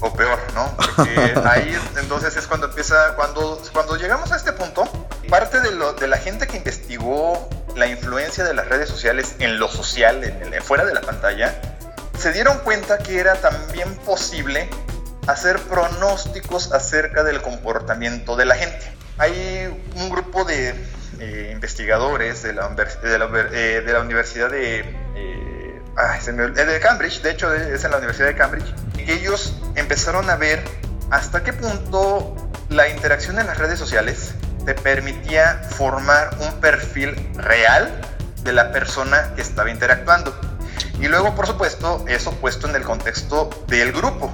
O 0.00 0.12
peor, 0.12 0.38
¿no? 0.54 0.72
ahí 1.44 1.76
entonces 2.00 2.36
es 2.36 2.46
cuando 2.46 2.68
empieza, 2.68 3.14
cuando, 3.16 3.60
cuando 3.72 3.96
llegamos 3.96 4.32
a 4.32 4.36
este 4.36 4.52
punto, 4.52 4.84
parte 5.28 5.60
de, 5.60 5.72
lo, 5.72 5.92
de 5.94 6.06
la 6.08 6.16
gente 6.16 6.46
que 6.46 6.56
investigó 6.56 7.48
la 7.76 7.86
influencia 7.86 8.44
de 8.44 8.54
las 8.54 8.68
redes 8.68 8.88
sociales 8.88 9.34
en 9.38 9.58
lo 9.58 9.68
social, 9.68 10.22
en, 10.24 10.62
fuera 10.62 10.84
de 10.84 10.94
la 10.94 11.00
pantalla, 11.00 11.60
se 12.18 12.32
dieron 12.32 12.58
cuenta 12.58 12.98
que 12.98 13.18
era 13.18 13.34
también 13.36 13.94
posible 14.06 14.68
hacer 15.26 15.58
pronósticos 15.60 16.72
acerca 16.72 17.24
del 17.24 17.42
comportamiento 17.42 18.36
de 18.36 18.44
la 18.44 18.54
gente. 18.54 18.92
Hay 19.18 19.82
un 19.96 20.10
grupo 20.10 20.44
de 20.44 20.74
eh, 21.20 21.50
investigadores 21.52 22.44
eh, 22.44 22.52
de 22.52 23.92
la 23.92 24.00
Universidad 24.00 24.50
de, 24.50 24.80
eh, 25.14 26.80
Cambridge, 26.82 27.20
de 27.20 27.30
hecho 27.30 27.52
es 27.52 27.84
en 27.84 27.90
la 27.90 27.98
Universidad 27.98 28.28
de 28.28 28.34
Cambridge, 28.34 28.74
y 28.96 29.10
ellos 29.10 29.54
empezaron 29.74 30.30
a 30.30 30.36
ver 30.36 30.64
hasta 31.10 31.42
qué 31.42 31.52
punto 31.52 32.36
la 32.70 32.88
interacción 32.88 33.38
en 33.38 33.46
las 33.46 33.58
redes 33.58 33.78
sociales 33.78 34.34
te 34.64 34.74
permitía 34.74 35.62
formar 35.70 36.30
un 36.40 36.60
perfil 36.60 37.14
real 37.34 37.90
de 38.42 38.52
la 38.52 38.72
persona 38.72 39.32
que 39.34 39.42
estaba 39.42 39.70
interactuando. 39.70 40.38
Y 41.00 41.08
luego, 41.08 41.34
por 41.34 41.46
supuesto, 41.46 42.04
eso 42.08 42.32
puesto 42.32 42.68
en 42.68 42.76
el 42.76 42.82
contexto 42.82 43.50
del 43.68 43.92
grupo. 43.92 44.32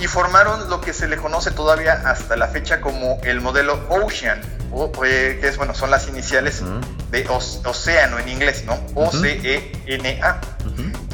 Y 0.00 0.06
formaron 0.06 0.70
lo 0.70 0.80
que 0.80 0.92
se 0.92 1.08
le 1.08 1.16
conoce 1.16 1.50
todavía 1.50 2.02
hasta 2.04 2.36
la 2.36 2.48
fecha 2.48 2.80
como 2.80 3.18
el 3.24 3.40
modelo 3.40 3.84
Ocean, 3.88 4.40
o, 4.72 4.90
eh, 5.04 5.38
que 5.40 5.48
es, 5.48 5.56
bueno, 5.56 5.74
son 5.74 5.90
las 5.90 6.08
iniciales 6.08 6.62
de 7.10 7.28
océano 7.64 8.18
en 8.18 8.28
inglés, 8.28 8.64
¿no? 8.66 8.78
O-C-E-N-A. 8.94 10.40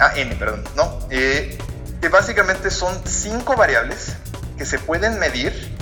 A-N, 0.00 0.34
perdón, 0.36 0.64
¿no? 0.76 0.98
Eh, 1.10 1.56
que 2.00 2.08
básicamente 2.08 2.70
son 2.70 3.00
cinco 3.06 3.56
variables 3.56 4.16
que 4.58 4.66
se 4.66 4.78
pueden 4.78 5.18
medir 5.18 5.74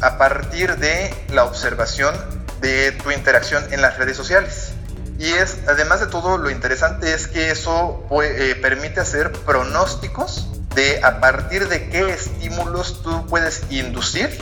a 0.00 0.18
partir 0.18 0.76
de 0.76 1.14
la 1.28 1.44
observación 1.44 2.14
de 2.60 2.92
tu 2.92 3.10
interacción 3.10 3.72
en 3.72 3.80
las 3.80 3.96
redes 3.96 4.16
sociales. 4.16 4.72
Y 5.18 5.26
es, 5.26 5.58
además 5.68 6.00
de 6.00 6.06
todo, 6.06 6.38
lo 6.38 6.50
interesante 6.50 7.14
es 7.14 7.28
que 7.28 7.50
eso 7.50 8.06
eh, 8.22 8.58
permite 8.60 9.00
hacer 9.00 9.32
pronósticos 9.32 10.48
de 10.74 11.00
a 11.04 11.20
partir 11.20 11.68
de 11.68 11.88
qué 11.88 12.10
estímulos 12.10 13.02
tú 13.02 13.26
puedes 13.26 13.62
inducir 13.70 14.36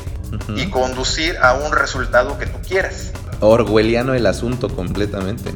y 0.48 0.70
conducir 0.70 1.36
a 1.38 1.54
un 1.54 1.72
resultado 1.72 2.38
que 2.38 2.46
tú 2.46 2.58
quieras. 2.66 3.12
Orwelliano 3.40 4.14
el 4.14 4.26
asunto 4.26 4.68
completamente, 4.68 5.50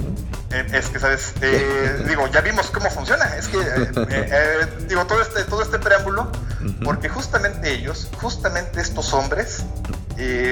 eh, 0.51 0.67
es 0.73 0.89
que, 0.89 0.99
¿sabes? 0.99 1.35
Eh, 1.43 2.05
digo, 2.09 2.27
ya 2.29 2.41
vimos 2.41 2.71
cómo 2.71 2.91
funciona. 2.91 3.25
Es 3.37 3.49
que, 3.49 3.59
digo, 4.89 5.07
todo 5.07 5.21
este, 5.21 5.45
todo 5.45 5.63
este 5.63 5.79
preámbulo, 5.79 6.31
porque 6.85 7.09
justamente 7.09 7.73
ellos, 7.73 8.09
justamente 8.21 8.81
estos 8.81 9.13
hombres, 9.13 9.65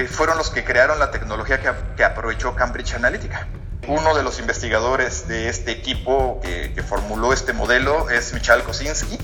fueron 0.09 0.37
los 0.37 0.49
que 0.49 0.63
crearon 0.63 0.99
la 0.99 1.11
tecnología 1.11 1.59
que, 1.59 1.71
que 1.97 2.03
aprovechó 2.03 2.55
Cambridge 2.55 2.93
Analytica. 2.93 3.47
Uno 3.87 4.15
de 4.15 4.23
los 4.23 4.39
investigadores 4.39 5.27
de 5.27 5.47
este 5.47 5.71
equipo 5.71 6.41
que, 6.41 6.81
formuló 6.81 7.33
este 7.33 7.53
modelo 7.53 8.09
es 8.09 8.33
Michal 8.33 8.63
Kosinski 8.63 9.17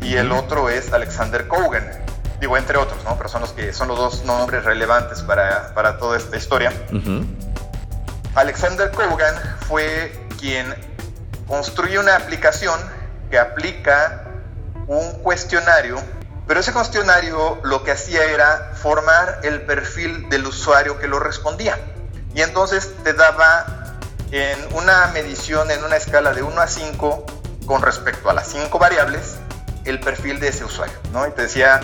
y 0.00 0.14
el 0.14 0.32
otro 0.32 0.70
es 0.70 0.92
Alexander 0.92 1.46
Kogan. 1.46 2.05
Digo, 2.40 2.56
entre 2.56 2.76
otros, 2.76 3.02
¿no? 3.04 3.16
Pero 3.16 3.28
son 3.28 3.40
los 3.40 3.52
que 3.52 3.72
son 3.72 3.88
los 3.88 3.98
dos 3.98 4.24
nombres 4.24 4.64
relevantes 4.64 5.22
para, 5.22 5.72
para 5.74 5.98
toda 5.98 6.18
esta 6.18 6.36
historia. 6.36 6.72
Alexander 8.34 8.90
Kogan 8.90 9.34
fue 9.66 10.26
quien 10.38 10.74
construye 11.46 11.98
una 11.98 12.16
aplicación 12.16 12.78
que 13.30 13.38
aplica 13.38 14.24
un 14.86 15.12
cuestionario, 15.22 15.98
pero 16.46 16.60
ese 16.60 16.72
cuestionario 16.72 17.58
lo 17.64 17.82
que 17.82 17.92
hacía 17.92 18.24
era 18.24 18.72
formar 18.74 19.40
el 19.42 19.62
perfil 19.62 20.28
del 20.28 20.46
usuario 20.46 20.98
que 20.98 21.08
lo 21.08 21.18
respondía. 21.18 21.78
Y 22.34 22.42
entonces 22.42 22.92
te 23.02 23.14
daba 23.14 23.64
en 24.30 24.58
una 24.74 25.06
medición 25.08 25.70
en 25.70 25.82
una 25.84 25.96
escala 25.96 26.32
de 26.32 26.42
1 26.42 26.60
a 26.60 26.66
5 26.66 27.26
con 27.66 27.82
respecto 27.82 28.28
a 28.28 28.34
las 28.34 28.48
5 28.48 28.78
variables 28.78 29.36
el 29.84 30.00
perfil 30.00 30.40
de 30.40 30.48
ese 30.48 30.64
usuario, 30.64 30.96
¿no? 31.12 31.26
Y 31.26 31.30
te 31.30 31.42
decía, 31.42 31.80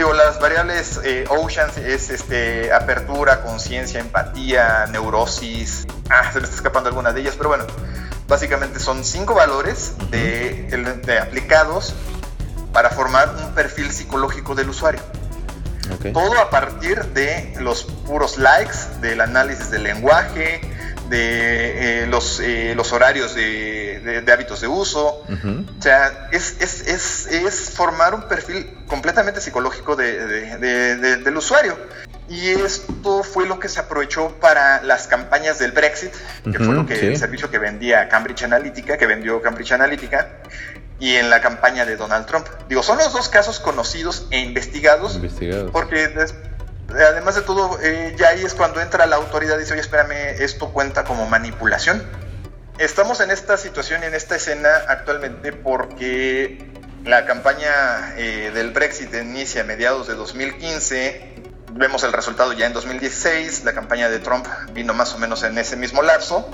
digo, 0.00 0.14
las 0.14 0.40
variables 0.40 0.98
eh, 1.04 1.26
Oceans 1.28 1.76
es 1.76 2.08
este, 2.08 2.72
apertura, 2.72 3.42
conciencia, 3.42 4.00
empatía, 4.00 4.86
neurosis, 4.86 5.86
ah, 6.08 6.32
se 6.32 6.38
me 6.38 6.44
está 6.44 6.56
escapando 6.56 6.88
alguna 6.88 7.12
de 7.12 7.20
ellas, 7.20 7.34
pero 7.36 7.50
bueno, 7.50 7.66
básicamente 8.26 8.80
son 8.80 9.04
5 9.04 9.34
valores 9.34 9.92
de, 10.10 11.20
aplicados 11.20 11.92
para 12.72 12.88
formar 12.88 13.28
un 13.44 13.54
perfil 13.54 13.90
psicológico 13.90 14.54
del 14.54 14.70
usuario. 14.70 15.02
Todo 16.14 16.40
a 16.40 16.48
partir 16.48 17.04
de 17.08 17.52
los 17.60 17.84
puros 17.84 18.38
likes, 18.38 18.76
del 19.02 19.20
análisis 19.20 19.70
del 19.70 19.82
lenguaje, 19.82 20.62
de 21.10 22.04
eh, 22.04 22.06
los, 22.06 22.40
eh, 22.40 22.72
los 22.74 22.92
horarios 22.94 23.34
de, 23.34 23.79
hábitos 24.32 24.60
de 24.60 24.66
uso. 24.66 25.22
O 25.78 25.82
sea, 25.82 26.28
es, 26.32 26.56
es, 26.60 26.86
es, 26.86 27.26
es, 27.26 27.70
formar 27.70 28.14
un 28.14 28.22
perfil 28.22 28.70
completamente 28.86 29.40
psicológico 29.40 29.96
del 29.96 31.36
usuario. 31.36 31.76
Y 32.28 32.48
esto 32.48 33.24
fue 33.24 33.46
lo 33.46 33.58
que 33.58 33.68
se 33.68 33.80
aprovechó 33.80 34.36
para 34.40 34.82
las 34.82 35.08
campañas 35.08 35.58
del 35.58 35.72
Brexit, 35.72 36.12
que 36.44 36.58
fue 36.58 36.74
lo 36.74 36.86
que, 36.86 37.08
el 37.08 37.16
servicio 37.16 37.50
que 37.50 37.58
vendía 37.58 38.08
Cambridge 38.08 38.44
Analytica, 38.44 38.96
que 38.96 39.06
vendió 39.06 39.42
Cambridge 39.42 39.72
Analytica, 39.72 40.28
y 41.00 41.16
en 41.16 41.30
la 41.30 41.40
campaña 41.40 41.84
de 41.84 41.96
Donald 41.96 42.26
Trump. 42.26 42.46
Digo, 42.68 42.82
son 42.82 42.98
los 42.98 43.12
dos 43.12 43.28
casos 43.28 43.58
conocidos 43.58 44.28
e 44.30 44.38
investigados, 44.38 45.16
investigados. 45.16 45.70
porque 45.72 46.14
además 46.88 47.34
de 47.34 47.42
todo, 47.42 47.78
eh, 47.82 48.14
ya 48.18 48.28
ahí 48.28 48.42
es 48.42 48.54
cuando 48.54 48.80
entra 48.80 49.06
la 49.06 49.16
autoridad 49.16 49.56
y 49.56 49.60
dice, 49.60 49.72
oye, 49.72 49.80
espérame, 49.80 50.40
esto 50.40 50.72
cuenta 50.72 51.04
como 51.04 51.26
manipulación. 51.26 52.02
Estamos 52.80 53.20
en 53.20 53.30
esta 53.30 53.58
situación 53.58 54.02
y 54.02 54.06
en 54.06 54.14
esta 54.14 54.36
escena 54.36 54.70
actualmente 54.88 55.52
porque 55.52 56.66
la 57.04 57.26
campaña 57.26 58.14
eh, 58.16 58.52
del 58.54 58.70
Brexit 58.70 59.12
inicia 59.12 59.60
a 59.60 59.64
mediados 59.64 60.08
de 60.08 60.14
2015, 60.14 61.34
vemos 61.74 62.04
el 62.04 62.14
resultado 62.14 62.54
ya 62.54 62.64
en 62.64 62.72
2016, 62.72 63.64
la 63.64 63.74
campaña 63.74 64.08
de 64.08 64.18
Trump 64.18 64.46
vino 64.72 64.94
más 64.94 65.12
o 65.12 65.18
menos 65.18 65.42
en 65.42 65.58
ese 65.58 65.76
mismo 65.76 66.00
lapso, 66.00 66.48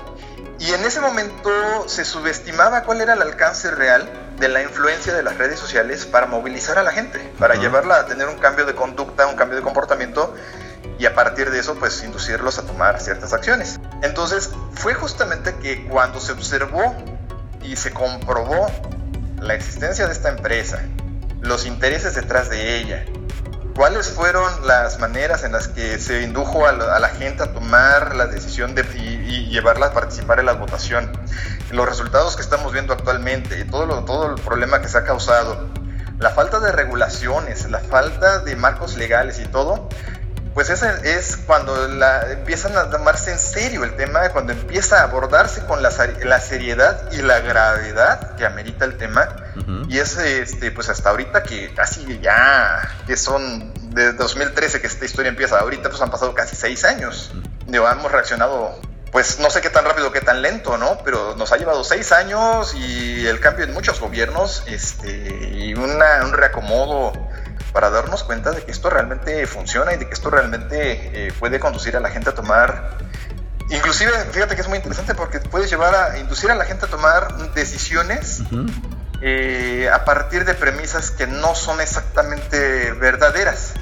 y 0.59 0.73
en 0.73 0.83
ese 0.83 0.99
momento 0.99 1.87
se 1.87 2.03
subestimaba 2.03 2.83
cuál 2.83 2.99
era 2.99 3.13
el 3.13 3.21
alcance 3.21 3.71
real 3.71 4.09
de 4.37 4.49
la 4.49 4.61
influencia 4.61 5.13
de 5.13 5.23
las 5.23 5.37
redes 5.37 5.57
sociales 5.61 6.05
para 6.05 6.25
movilizar 6.25 6.77
a 6.77 6.83
la 6.83 6.91
gente, 6.91 7.19
para 7.39 7.55
llevarla 7.55 8.01
a 8.01 8.05
tener 8.05 8.27
un 8.27 8.37
cambio 8.37 8.65
de 8.65 8.75
conducta, 8.75 9.27
un 9.27 9.37
cambio 9.37 9.55
de 9.55 9.63
comportamiento 9.63 10.35
y 10.99 11.05
a 11.05 11.15
partir 11.15 11.51
de 11.51 11.59
eso 11.59 11.75
pues 11.75 12.03
inducirlos 12.03 12.59
a 12.59 12.63
tomar 12.63 12.99
ciertas 12.99 13.33
acciones. 13.33 13.79
Entonces 14.01 14.49
fue 14.73 14.93
justamente 14.93 15.55
que 15.55 15.85
cuando 15.87 16.19
se 16.19 16.31
observó 16.31 16.95
y 17.63 17.75
se 17.75 17.91
comprobó 17.91 18.67
la 19.39 19.53
existencia 19.53 20.07
de 20.07 20.13
esta 20.13 20.29
empresa, 20.29 20.81
los 21.41 21.65
intereses 21.65 22.15
detrás 22.15 22.49
de 22.49 22.79
ella, 22.79 23.05
¿Cuáles 23.77 24.09
fueron 24.09 24.65
las 24.65 24.97
maneras 24.97 25.43
en 25.43 25.51
las 25.51 25.67
que 25.67 25.99
se 25.99 26.23
indujo 26.23 26.65
a 26.65 26.71
la, 26.71 27.09
gente 27.09 27.43
a 27.43 27.53
tomar 27.53 28.15
la 28.15 28.25
decisión 28.25 28.73
de, 28.73 28.81
y, 28.95 29.51
llevarla 29.51 29.85
a 29.85 29.93
participar 29.93 30.39
en 30.39 30.47
la 30.47 30.53
votación? 30.53 31.11
Los 31.69 31.87
resultados 31.87 32.35
que 32.35 32.41
estamos 32.41 32.73
viendo 32.73 32.91
actualmente, 32.91 33.65
todo, 33.65 34.03
todo 34.03 34.33
el 34.33 34.41
problema 34.41 34.81
que 34.81 34.87
se 34.87 34.97
ha 34.97 35.03
causado, 35.03 35.69
la 36.17 36.31
falta 36.31 36.59
de 36.59 36.71
regulaciones, 36.71 37.69
la 37.69 37.77
falta 37.77 38.39
de 38.39 38.55
marcos 38.55 38.97
legales 38.97 39.37
y 39.37 39.45
todo, 39.45 39.87
pues 40.57 40.71
ese 40.71 40.87
es 41.03 41.37
cuando 41.37 41.87
la, 41.87 42.31
empiezan 42.31 42.75
a 42.75 42.89
tomarse 42.89 43.31
en 43.31 43.37
serio 43.37 43.83
el 43.83 43.95
tema, 43.95 44.27
cuando 44.29 44.53
empieza 44.53 45.01
a 45.01 45.03
abordarse 45.03 45.63
con 45.67 45.83
la, 45.83 45.91
la 46.23 46.39
seriedad 46.39 47.11
y 47.11 47.21
la 47.21 47.41
gravedad 47.41 48.35
que 48.37 48.43
amerita 48.43 48.83
el 48.83 48.97
tema. 48.97 49.35
Y 49.87 49.99
es 49.99 50.17
este, 50.17 50.71
pues 50.71 50.89
hasta 50.89 51.11
ahorita 51.11 51.43
que 51.43 51.75
casi 51.75 52.19
ya, 52.23 52.89
que 53.05 53.15
son 53.17 53.71
de 53.93 54.13
2013 54.13 54.81
que 54.81 54.87
esta 54.87 55.05
historia 55.05 55.29
empieza, 55.29 55.59
ahorita 55.59 55.89
pues 55.89 56.01
han 56.01 56.09
pasado 56.09 56.33
casi 56.33 56.55
seis 56.55 56.85
años. 56.85 57.31
Digo, 57.67 57.87
hemos 57.87 58.11
reaccionado 58.11 58.81
pues 59.11 59.39
no 59.39 59.51
sé 59.51 59.61
qué 59.61 59.69
tan 59.69 59.85
rápido, 59.85 60.11
qué 60.11 60.21
tan 60.21 60.41
lento, 60.41 60.77
¿no? 60.77 60.97
Pero 61.05 61.35
nos 61.35 61.51
ha 61.51 61.57
llevado 61.57 61.83
seis 61.83 62.11
años 62.11 62.73
y 62.73 63.27
el 63.27 63.39
cambio 63.39 63.65
en 63.65 63.73
muchos 63.73 63.99
gobiernos 63.99 64.63
este, 64.65 65.51
y 65.53 65.75
una, 65.75 66.25
un 66.25 66.33
reacomodo 66.33 67.26
para 67.73 67.89
darnos 67.89 68.23
cuenta 68.23 68.51
de 68.51 68.63
que 68.63 68.71
esto 68.71 68.89
realmente 68.89 69.45
funciona 69.47 69.93
y 69.93 69.97
de 69.97 70.07
que 70.07 70.13
esto 70.13 70.29
realmente 70.29 71.27
eh, 71.27 71.33
puede 71.39 71.59
conducir 71.59 71.95
a 71.95 71.99
la 71.99 72.09
gente 72.09 72.29
a 72.29 72.35
tomar 72.35 72.97
inclusive 73.69 74.11
fíjate 74.31 74.55
que 74.55 74.61
es 74.61 74.67
muy 74.67 74.77
interesante 74.77 75.13
porque 75.13 75.39
puedes 75.39 75.69
llevar 75.69 75.93
a 75.95 76.17
inducir 76.17 76.49
a 76.51 76.55
la 76.55 76.65
gente 76.65 76.85
a 76.85 76.89
tomar 76.89 77.53
decisiones 77.53 78.41
eh, 79.21 79.89
a 79.91 80.05
partir 80.05 80.45
de 80.45 80.53
premisas 80.53 81.09
que 81.09 81.25
no 81.25 81.55
son 81.55 81.81
exactamente 81.81 82.91
verdaderas. 82.93 83.73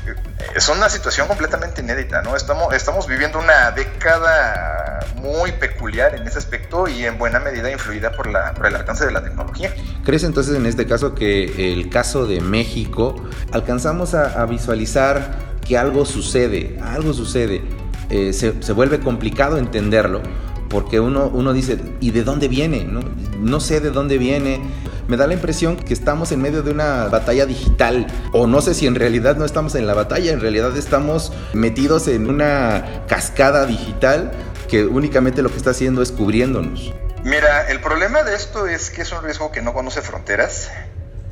Es 0.56 0.70
una 0.70 0.90
situación 0.90 1.28
completamente 1.28 1.82
inédita, 1.82 2.22
¿no? 2.22 2.36
Estamos, 2.36 2.74
estamos 2.74 3.08
viviendo 3.08 3.40
una 3.40 3.72
década 3.72 5.06
muy 5.16 5.52
peculiar 5.54 6.16
en 6.16 6.26
ese 6.28 6.38
aspecto 6.38 6.88
y 6.88 7.04
en 7.04 7.18
buena 7.18 7.40
medida 7.40 7.70
influida 7.70 8.12
por, 8.12 8.28
la, 8.28 8.54
por 8.54 8.68
el 8.68 8.76
alcance 8.76 9.06
de 9.06 9.12
la 9.12 9.24
tecnología. 9.24 9.74
¿Crees 10.06 10.24
entonces 10.24 10.56
en 10.56 10.66
este 10.66 10.86
caso 10.86 11.16
que 11.16 11.74
el 11.74 11.90
caso 11.90 12.26
de 12.28 12.40
México 12.40 13.16
alcanzamos 13.52 14.14
a, 14.14 14.46
visualizar 14.46 15.36
que 15.68 15.78
algo 15.78 16.06
sucede, 16.06 16.80
algo 16.82 17.14
sucede? 17.14 17.62
Eh, 18.10 18.32
se, 18.34 18.62
se 18.62 18.72
vuelve 18.72 19.00
complicado 19.00 19.58
entenderlo 19.58 20.22
porque 20.70 21.00
uno, 21.00 21.28
uno 21.34 21.54
dice, 21.54 21.80
¿y 22.00 22.12
de 22.12 22.24
dónde 22.24 22.48
viene? 22.48 22.84
No, 22.84 23.02
no 23.40 23.60
sé 23.60 23.80
de 23.80 23.92
dónde 23.92 24.18
viene, 24.18 24.62
me 25.08 25.18
da 25.18 25.28
la 25.28 25.34
impresión 25.34 25.76
que 25.78 25.94
estamos 25.94 26.32
en 26.32 26.42
medio 26.42 26.64
de 26.64 26.72
una 26.72 27.08
batalla 27.08 27.46
digital. 27.46 28.08
O 28.34 28.48
no 28.48 28.62
sé 28.62 28.74
si 28.74 28.88
en 28.88 28.96
realidad 28.96 29.36
no 29.36 29.46
estamos 29.46 29.76
en 29.76 29.88
la 29.88 29.94
batalla, 29.94 30.32
en 30.32 30.42
realidad 30.42 30.76
estamos 30.78 31.32
metidos 31.54 32.08
en 32.08 32.30
una 32.30 33.04
cascada 33.08 33.66
digital 33.66 34.32
que 34.68 34.86
únicamente 34.86 35.42
lo 35.42 35.50
que 35.50 35.58
está 35.58 35.72
haciendo 35.72 36.02
es 36.02 36.12
cubriéndonos. 36.12 36.94
Mira, 37.24 37.68
el 37.70 37.82
problema 37.82 38.24
de 38.24 38.36
esto 38.36 38.68
es 38.68 38.92
que 38.92 39.02
es 39.02 39.12
un 39.12 39.24
riesgo 39.24 39.52
que 39.52 39.62
no 39.62 39.74
conoce 39.74 40.02
fronteras, 40.02 40.72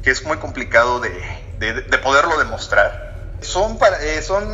que 0.01 0.12
es 0.12 0.25
muy 0.25 0.38
complicado 0.38 1.00
de, 1.00 1.12
poderlo 2.03 2.38
demostrar. 2.38 3.13
Son, 3.42 3.77
eh, 4.01 4.22
son 4.22 4.48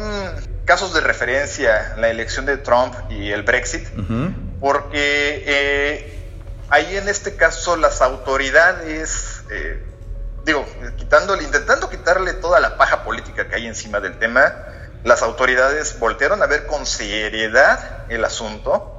casos 0.65 0.93
de 0.93 1.01
referencia 1.01 1.95
la 1.97 2.09
elección 2.09 2.45
de 2.45 2.57
Trump 2.57 2.93
y 3.09 3.31
el 3.31 3.43
Brexit, 3.43 3.87
porque 4.59 5.43
eh, 5.45 6.18
ahí 6.69 6.97
en 6.97 7.09
este 7.09 7.35
caso 7.35 7.75
las 7.75 8.01
autoridades, 8.01 9.43
eh, 9.49 9.83
digo, 10.45 10.65
quitándole, 10.97 11.43
intentando 11.43 11.89
quitarle 11.89 12.33
toda 12.33 12.59
la 12.59 12.77
paja 12.77 13.03
política 13.03 13.47
que 13.47 13.55
hay 13.55 13.67
encima 13.67 13.99
del 13.99 14.17
tema, 14.19 14.55
las 15.03 15.21
autoridades 15.21 15.97
voltearon 15.99 16.43
a 16.43 16.45
ver 16.45 16.65
con 16.65 16.85
seriedad 16.85 18.05
el 18.09 18.25
asunto, 18.25 18.95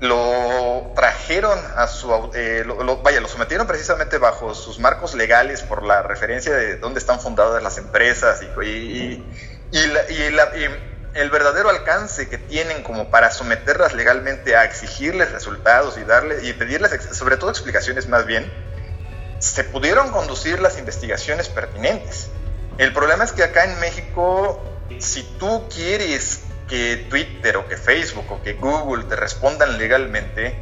lo 0.00 0.92
trajeron 0.94 1.58
a 1.76 1.86
su, 1.86 2.30
eh, 2.34 2.64
vaya, 3.02 3.20
lo 3.20 3.28
sometieron 3.28 3.66
precisamente 3.66 4.18
bajo 4.18 4.54
sus 4.54 4.78
marcos 4.78 5.14
legales 5.14 5.62
por 5.62 5.82
la 5.82 6.02
referencia 6.02 6.54
de 6.54 6.76
dónde 6.76 6.98
están 6.98 7.20
fundadas 7.20 7.62
las 7.62 7.78
empresas 7.78 8.42
y, 8.42 8.46
y, 8.62 9.34
y 9.72 9.86
el 11.14 11.30
verdadero 11.30 11.70
alcance 11.70 12.28
que 12.28 12.38
tienen 12.38 12.82
como 12.82 13.10
para 13.10 13.30
someterlas 13.30 13.94
legalmente 13.94 14.56
a 14.56 14.64
exigirles 14.64 15.30
resultados 15.30 15.96
y 15.98 16.04
darle 16.04 16.46
y 16.46 16.52
pedirles 16.52 16.90
sobre 17.12 17.36
todo 17.36 17.50
explicaciones 17.50 18.08
más 18.08 18.26
bien, 18.26 18.52
se 19.38 19.64
pudieron 19.64 20.10
conducir 20.10 20.60
las 20.60 20.78
investigaciones 20.78 21.48
pertinentes. 21.48 22.30
El 22.78 22.92
problema 22.92 23.24
es 23.24 23.32
que 23.32 23.44
acá 23.44 23.64
en 23.64 23.78
México 23.78 24.60
si 24.98 25.22
tú 25.38 25.68
quieres 25.74 26.42
que 26.68 27.06
Twitter 27.10 27.56
o 27.56 27.68
que 27.68 27.76
Facebook 27.76 28.30
o 28.30 28.42
que 28.42 28.54
Google 28.54 29.04
te 29.04 29.16
respondan 29.16 29.78
legalmente, 29.78 30.58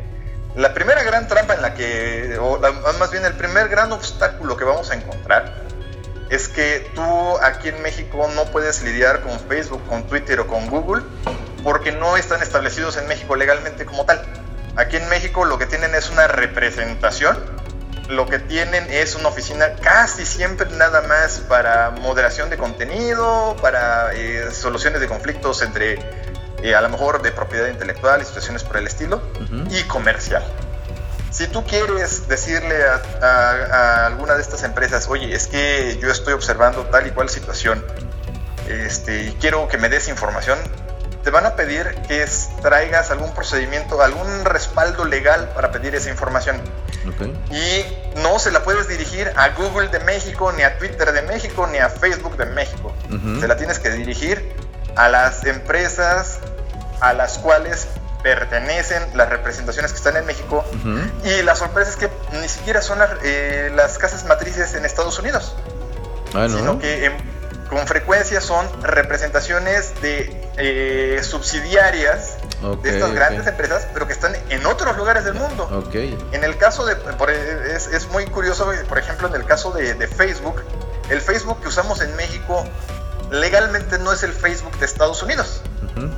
la 0.57 0.75
primera 0.75 1.03
gran 1.03 1.29
trampa 1.29 1.55
en 1.55 1.63
la 1.63 1.75
que, 1.75 2.37
o 2.41 2.59
más 2.99 3.11
bien 3.11 3.25
el 3.25 3.35
primer 3.35 3.69
gran 3.69 3.93
obstáculo 3.93 4.57
que 4.57 4.65
vamos 4.65 4.91
a 4.91 4.95
encontrar, 4.95 5.63
es 6.33 6.49
que 6.49 6.91
tú 6.95 7.39
aquí 7.43 7.69
en 7.69 7.81
México 7.83 8.29
no 8.35 8.47
puedes 8.47 8.83
lidiar 8.83 9.21
con 9.21 9.39
Facebook, 9.39 9.87
con 9.87 10.07
Twitter 10.07 10.41
o 10.41 10.47
con 10.47 10.69
Google 10.69 11.03
porque 11.63 11.93
no 11.93 12.17
están 12.17 12.43
establecidos 12.43 12.97
en 12.97 13.07
México 13.07 13.37
legalmente 13.37 13.85
como 13.85 14.05
tal. 14.05 14.21
Aquí 14.77 14.97
en 14.97 15.09
México 15.11 15.45
lo 15.45 15.59
que 15.59 15.67
tienen 15.67 15.95
es 15.95 16.11
una 16.11 16.27
representación 16.27 17.37
lo 18.09 18.27
que 18.27 18.39
tienen 18.39 18.87
es 18.91 19.15
una 19.15 19.29
oficina 19.29 19.77
casi 19.77 20.27
siempre 20.27 20.69
nada 20.77 21.03
más 21.03 21.39
para 21.49 21.91
moderación 21.91 22.51
de 22.51 22.59
contenido, 22.59 23.57
para 23.63 24.13
eh, 24.13 24.51
soluciones 24.53 25.01
de 25.01 25.09
conflictos 25.09 25.63
entre 25.63 25.99
eh, 26.63 26.75
a 26.75 26.81
lo 26.81 26.89
mejor 26.89 27.23
de 27.23 27.33
propiedad 27.33 27.69
intelectual 27.69 28.21
y 28.21 28.25
situaciones 28.25 28.65
por 28.65 28.77
el 28.77 28.87
estilo, 28.87 29.23
y 29.71 29.83
comercial. 29.85 30.45
Si 31.33 31.47
tú 31.47 31.65
quieres 31.65 32.29
decirle 32.29 32.77
a, 33.23 34.07
alguna 34.07 34.35
de 34.35 34.43
estas 34.43 34.65
empresas, 34.65 35.09
oye, 35.09 35.35
es 35.35 35.47
que 35.47 35.99
yo 36.01 36.11
estoy 36.11 36.35
observando 36.35 36.83
tal 36.85 37.07
y 37.07 37.11
cual 37.11 37.31
situación, 37.31 37.83
este, 38.69 39.25
y 39.25 39.33
quiero 39.41 39.67
que 39.67 39.79
me 39.79 39.89
des 39.89 40.09
información, 40.09 40.59
te 41.25 41.31
van 41.31 41.47
a 41.47 41.57
pedir 41.57 41.95
que 42.07 42.27
traigas 42.61 43.11
algún 43.11 43.33
procedimiento, 43.33 44.03
algún 44.03 44.45
respaldo 44.45 45.07
legal 45.07 45.51
para 45.55 45.73
pedir 45.73 45.95
esa 45.95 46.11
información. 46.11 46.61
Y 47.51 48.21
no 48.21 48.39
se 48.39 48.51
la 48.51 48.63
puedes 48.63 48.87
dirigir 48.89 49.33
a 49.37 49.49
Google 49.51 49.89
de 49.89 50.01
México, 50.01 50.53
ni 50.53 50.63
a 50.65 50.77
Twitter 50.79 51.13
de 51.13 51.23
México, 51.23 51.67
ni 51.67 51.79
a 51.79 51.89
Facebook 51.89 52.37
de 52.37 52.47
México. 52.47 52.95
Se 53.41 53.49
la 53.49 53.57
tienes 53.57 53.79
que 53.79 53.89
dirigir 53.91 54.55
a 54.97 55.09
las 55.09 55.47
empresas 55.47 56.41
a 57.01 57.15
las 57.15 57.39
cuales 57.39 57.89
pertenecen 58.23 59.17
las 59.17 59.29
representaciones 59.29 59.93
que 59.93 59.99
están 59.99 60.17
en 60.17 60.27
México. 60.27 60.65
Y 61.25 61.43
la 61.43 61.57
sorpresa 61.57 61.91
es 61.91 61.97
que 61.97 62.11
ni 62.41 62.49
siquiera 62.49 62.83
son 62.83 62.99
las, 62.99 63.11
eh, 63.23 63.73
casas 63.99 64.25
matrices 64.25 64.75
en 64.75 64.85
Estados 64.85 65.19
Unidos. 65.19 65.55
Ah, 66.35 66.47
sino 66.49 66.79
que 66.79 67.13
con 67.69 67.87
frecuencia 67.87 68.41
son 68.41 68.67
representaciones 68.83 70.01
de 70.03 70.51
eh, 70.59 71.21
subsidiarias 71.23 72.37
de 72.83 72.91
estas 72.91 73.15
grandes 73.15 73.47
empresas, 73.47 73.89
pero 73.93 74.07
que 74.07 74.13
están 74.13 74.37
en 74.51 74.67
otros 74.67 74.97
lugares 74.97 75.25
del 75.25 75.35
mundo. 75.35 75.69
En 76.33 76.45
el 76.45 76.57
caso 76.59 76.85
de, 76.85 76.97
es, 77.75 77.87
es, 77.87 78.09
muy 78.09 78.27
curioso, 78.27 78.71
por 78.89 78.99
ejemplo, 78.99 79.29
en 79.29 79.35
el 79.35 79.45
caso 79.45 79.73
de, 79.73 80.07
Facebook, 80.07 80.63
el 81.09 81.21
Facebook 81.21 81.61
que 81.61 81.69
usamos 81.69 82.01
en 82.03 82.15
México 82.17 82.65
legalmente 83.31 83.99
no 83.99 84.13
es 84.13 84.23
el 84.23 84.33
Facebook 84.33 84.79
de 84.79 84.85
Estados 84.85 85.23
Unidos. 85.23 85.63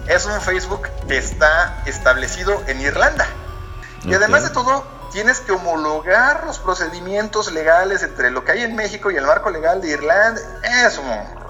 Es 0.09 0.27
un 0.27 0.41
Facebook 0.41 0.89
que 1.09 1.19
está 1.19 1.83
establecido 1.87 2.63
en 2.67 2.81
Irlanda. 2.81 3.27
Y 4.05 4.15
además 4.15 4.43
de 4.43 4.51
todo, 4.51 4.85
tienes 5.13 5.41
que 5.41 5.53
homologar 5.53 6.45
los 6.45 6.59
procedimientos 6.59 7.53
legales 7.53 8.03
entre 8.03 8.31
lo 8.31 8.45
que 8.45 8.53
hay 8.53 8.63
en 8.63 8.77
México 8.77 9.11
y 9.11 9.17
el 9.17 9.25
marco 9.25 9.51
legal 9.51 9.81
de 9.81 9.91
Irlanda. 9.91 10.41
Es 10.85 10.99
un 10.99 11.45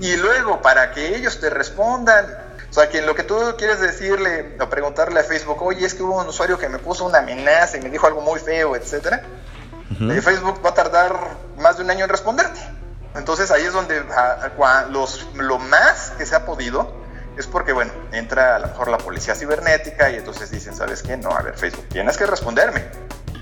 y 0.00 0.16
luego, 0.16 0.62
para 0.62 0.92
que 0.92 1.16
ellos 1.16 1.40
te 1.40 1.50
respondan, 1.50 2.26
o 2.70 2.72
sea, 2.72 2.88
que 2.88 3.02
lo 3.02 3.14
que 3.14 3.22
tú 3.22 3.36
quieres 3.58 3.80
decirle 3.80 4.56
o 4.60 4.68
preguntarle 4.68 5.20
a 5.20 5.24
Facebook, 5.24 5.62
oye, 5.62 5.86
es 5.86 5.94
que 5.94 6.02
hubo 6.02 6.20
un 6.20 6.28
usuario 6.28 6.58
que 6.58 6.68
me 6.68 6.78
puso 6.78 7.04
una 7.04 7.18
amenaza 7.18 7.76
y 7.76 7.80
me 7.80 7.90
dijo 7.90 8.06
algo 8.06 8.20
muy 8.20 8.38
feo, 8.38 8.76
etcétera, 8.76 9.22
eh, 10.00 10.20
Facebook 10.20 10.60
va 10.64 10.70
a 10.70 10.74
tardar 10.74 11.36
más 11.58 11.76
de 11.76 11.84
un 11.84 11.90
año 11.90 12.04
en 12.04 12.10
responderte. 12.10 12.60
Entonces 13.14 13.50
ahí 13.50 13.62
es 13.62 13.72
donde 13.72 14.04
los, 14.90 15.26
lo 15.34 15.58
más 15.58 16.12
que 16.18 16.26
se 16.26 16.34
ha 16.34 16.44
podido 16.44 16.92
es 17.36 17.46
porque, 17.46 17.72
bueno, 17.72 17.92
entra 18.12 18.56
a 18.56 18.58
lo 18.58 18.68
mejor 18.68 18.88
la 18.88 18.98
policía 18.98 19.34
cibernética 19.34 20.10
y 20.10 20.16
entonces 20.16 20.50
dicen, 20.50 20.74
¿sabes 20.74 21.02
qué? 21.02 21.16
No, 21.16 21.30
a 21.30 21.42
ver, 21.42 21.56
Facebook, 21.56 21.86
tienes 21.88 22.16
que 22.16 22.26
responderme. 22.26 22.84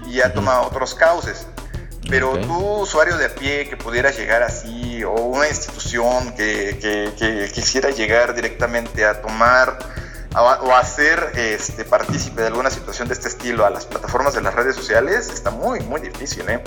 Y 0.07 0.15
ya 0.15 0.33
toma 0.33 0.61
otros 0.63 0.95
cauces. 0.95 1.47
Pero 2.11 2.39
tú, 2.39 2.81
usuario 2.81 3.17
de 3.17 3.27
a 3.27 3.35
pie, 3.35 3.69
que 3.69 3.77
pudieras 3.77 4.19
llegar 4.19 4.43
así, 4.43 5.03
o 5.05 5.13
una 5.13 5.49
institución 5.49 6.35
que, 6.35 6.79
que, 7.19 7.51
quisiera 7.53 7.91
llegar 7.91 8.35
directamente 8.35 9.07
a 9.07 9.23
tomar 9.23 9.79
o 10.37 10.75
hacer 10.75 11.31
este, 11.37 11.85
partícipe 11.85 12.43
de 12.43 12.49
alguna 12.49 12.69
situación 12.69 13.07
de 13.07 13.15
este 13.15 13.29
estilo 13.29 13.65
a 13.65 13.71
las 13.71 13.87
plataformas 13.87 14.35
de 14.35 14.43
las 14.43 14.53
redes 14.53 14.75
sociales, 14.75 15.31
está 15.31 15.51
muy, 15.51 15.81
muy 15.81 16.01
difícil. 16.01 16.49
¿eh? 16.49 16.63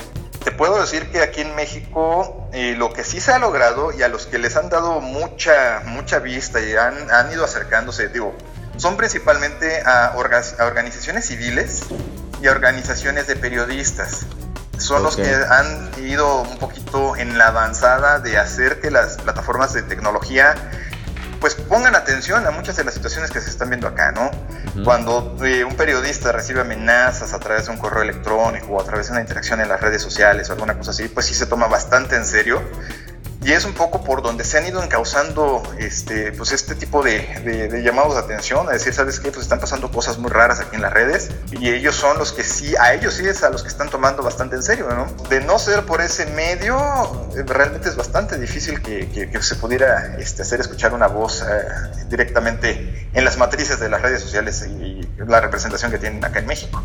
Te 0.48 0.54
puedo 0.54 0.80
decir 0.80 1.12
que 1.12 1.22
aquí 1.22 1.42
en 1.42 1.54
México 1.56 2.48
eh, 2.54 2.74
lo 2.78 2.94
que 2.94 3.04
sí 3.04 3.20
se 3.20 3.34
ha 3.34 3.38
logrado 3.38 3.92
y 3.92 4.02
a 4.04 4.08
los 4.08 4.28
que 4.28 4.40
les 4.40 4.56
han 4.56 4.70
dado 4.70 5.02
mucha, 5.02 5.82
mucha 5.84 6.20
vista 6.20 6.62
y 6.62 6.74
han, 6.74 7.12
han 7.12 7.30
ido 7.34 7.44
acercándose, 7.44 8.08
digo, 8.08 8.34
son 8.78 8.96
principalmente 8.96 9.82
a, 9.82 10.06
a 10.06 10.16
organizaciones 10.16 11.26
civiles 11.26 11.82
y 12.42 12.48
a 12.48 12.52
organizaciones 12.52 13.28
de 13.28 13.36
periodistas. 13.36 14.26
Son 14.78 15.04
los 15.04 15.18
que 15.18 15.30
han 15.30 15.92
ido 15.98 16.44
un 16.44 16.58
poquito 16.60 17.18
en 17.18 17.38
la 17.38 17.48
avanzada 17.48 18.20
de 18.20 18.38
hacer 18.38 18.80
que 18.80 18.90
las 18.90 19.18
plataformas 19.18 19.74
de 19.74 19.84
tecnología 19.84 20.56
pues 21.40 21.56
pongan 21.56 21.96
atención 21.96 22.46
a 22.46 22.52
muchas 22.52 22.76
de 22.76 22.84
las 22.84 22.94
situaciones 22.94 23.32
que 23.32 23.42
se 23.42 23.50
están 23.50 23.70
viendo 23.70 23.88
acá, 23.88 24.12
¿no? 24.12 24.32
Cuando 24.84 25.36
eh, 25.44 25.64
un 25.64 25.76
periodista 25.76 26.32
recibe 26.32 26.62
amenazas 26.62 27.34
a 27.34 27.40
través 27.40 27.66
de 27.66 27.72
un 27.72 27.78
correo 27.78 28.04
electrónico 28.04 28.68
o 28.74 28.82
a 28.82 28.86
través 28.86 29.08
de 29.08 29.14
una 29.14 29.22
interacción 29.22 29.60
en 29.60 29.70
las 29.70 29.82
redes 29.82 30.02
sociales 30.02 30.50
o 30.50 30.54
alguna 30.54 30.78
cosa 30.78 30.92
así, 30.92 31.08
pues 31.08 31.26
sí 31.26 31.34
se 31.34 31.48
toma 31.48 31.68
bastante 31.68 32.16
en 32.16 32.26
serio 32.26 32.62
y 33.48 33.54
es 33.54 33.64
un 33.64 33.74
poco 33.74 34.04
por 34.04 34.22
donde 34.22 34.44
se 34.44 34.58
han 34.58 34.68
ido 34.68 34.84
encauzando 34.84 35.64
este, 35.80 36.34
pues 36.34 36.52
este 36.52 36.76
tipo 36.76 37.02
de, 37.02 37.82
llamados 37.82 38.16
de 38.16 38.20
atención, 38.20 38.68
a 38.68 38.74
decir, 38.74 38.94
¿sabes 38.94 39.22
qué? 39.22 39.32
Pues 39.32 39.44
están 39.44 39.62
pasando 39.62 39.90
cosas 39.90 40.18
muy 40.18 40.30
raras 40.30 40.60
aquí 40.60 40.76
en 40.76 40.82
las 40.82 40.92
redes 40.92 41.30
y 41.52 41.70
ellos 41.70 41.96
son 41.96 42.18
los 42.18 42.34
que 42.34 42.44
sí, 42.44 42.76
a 42.76 42.94
ellos 42.94 43.14
sí 43.14 43.26
es 43.26 43.44
a 43.44 43.50
los 43.50 43.62
que 43.64 43.70
están 43.70 43.90
tomando 43.90 44.22
bastante 44.22 44.58
en 44.58 44.64
serio, 44.64 44.90
¿no? 44.90 45.08
De 45.30 45.40
no 45.40 45.60
ser 45.60 45.86
por 45.86 46.02
ese 46.02 46.26
medio, 46.26 46.78
eh, 47.38 47.44
realmente 47.46 47.88
es 47.88 47.96
bastante 47.96 48.38
difícil 48.38 48.82
que, 48.82 49.08
se 49.40 49.56
pudiera 49.56 50.18
este, 50.18 50.42
hacer 50.42 50.60
escuchar 50.60 50.94
una 50.94 51.08
voz 51.08 51.42
eh, 51.42 51.46
directamente 52.10 53.08
en 53.14 53.24
las 53.24 53.38
matrices 53.38 53.80
de 53.80 53.88
las 53.88 54.02
redes 54.02 54.22
sociales 54.22 54.68
y 54.68 55.08
la 55.26 55.40
representación 55.40 55.90
que 55.90 56.00
tienen 56.00 56.26
acá 56.26 56.40
en 56.40 56.48
México. 56.48 56.84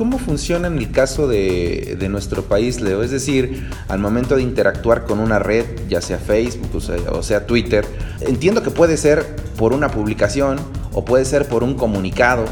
¿Cómo 0.00 0.18
funciona 0.18 0.66
en 0.66 0.78
el 0.78 0.92
caso 0.92 1.28
de, 1.28 1.94
nuestro 2.08 2.44
país, 2.44 2.80
Leo? 2.80 3.02
Es 3.02 3.10
decir, 3.10 3.68
al 3.86 3.98
momento 3.98 4.34
de 4.34 4.40
interactuar 4.40 5.04
con 5.04 5.20
una 5.20 5.38
red, 5.38 5.66
ya 5.90 6.00
sea 6.00 6.16
Facebook 6.16 6.70
o 6.74 7.22
sea, 7.22 7.46
Twitter, 7.46 7.84
entiendo 8.22 8.62
que 8.62 8.70
puede 8.70 8.96
ser 8.96 9.36
por 9.58 9.74
una 9.74 9.90
publicación 9.90 10.58
o 10.94 11.04
puede 11.04 11.26
ser 11.26 11.46
por 11.48 11.62
un 11.62 11.74
comunicado, 11.74 12.46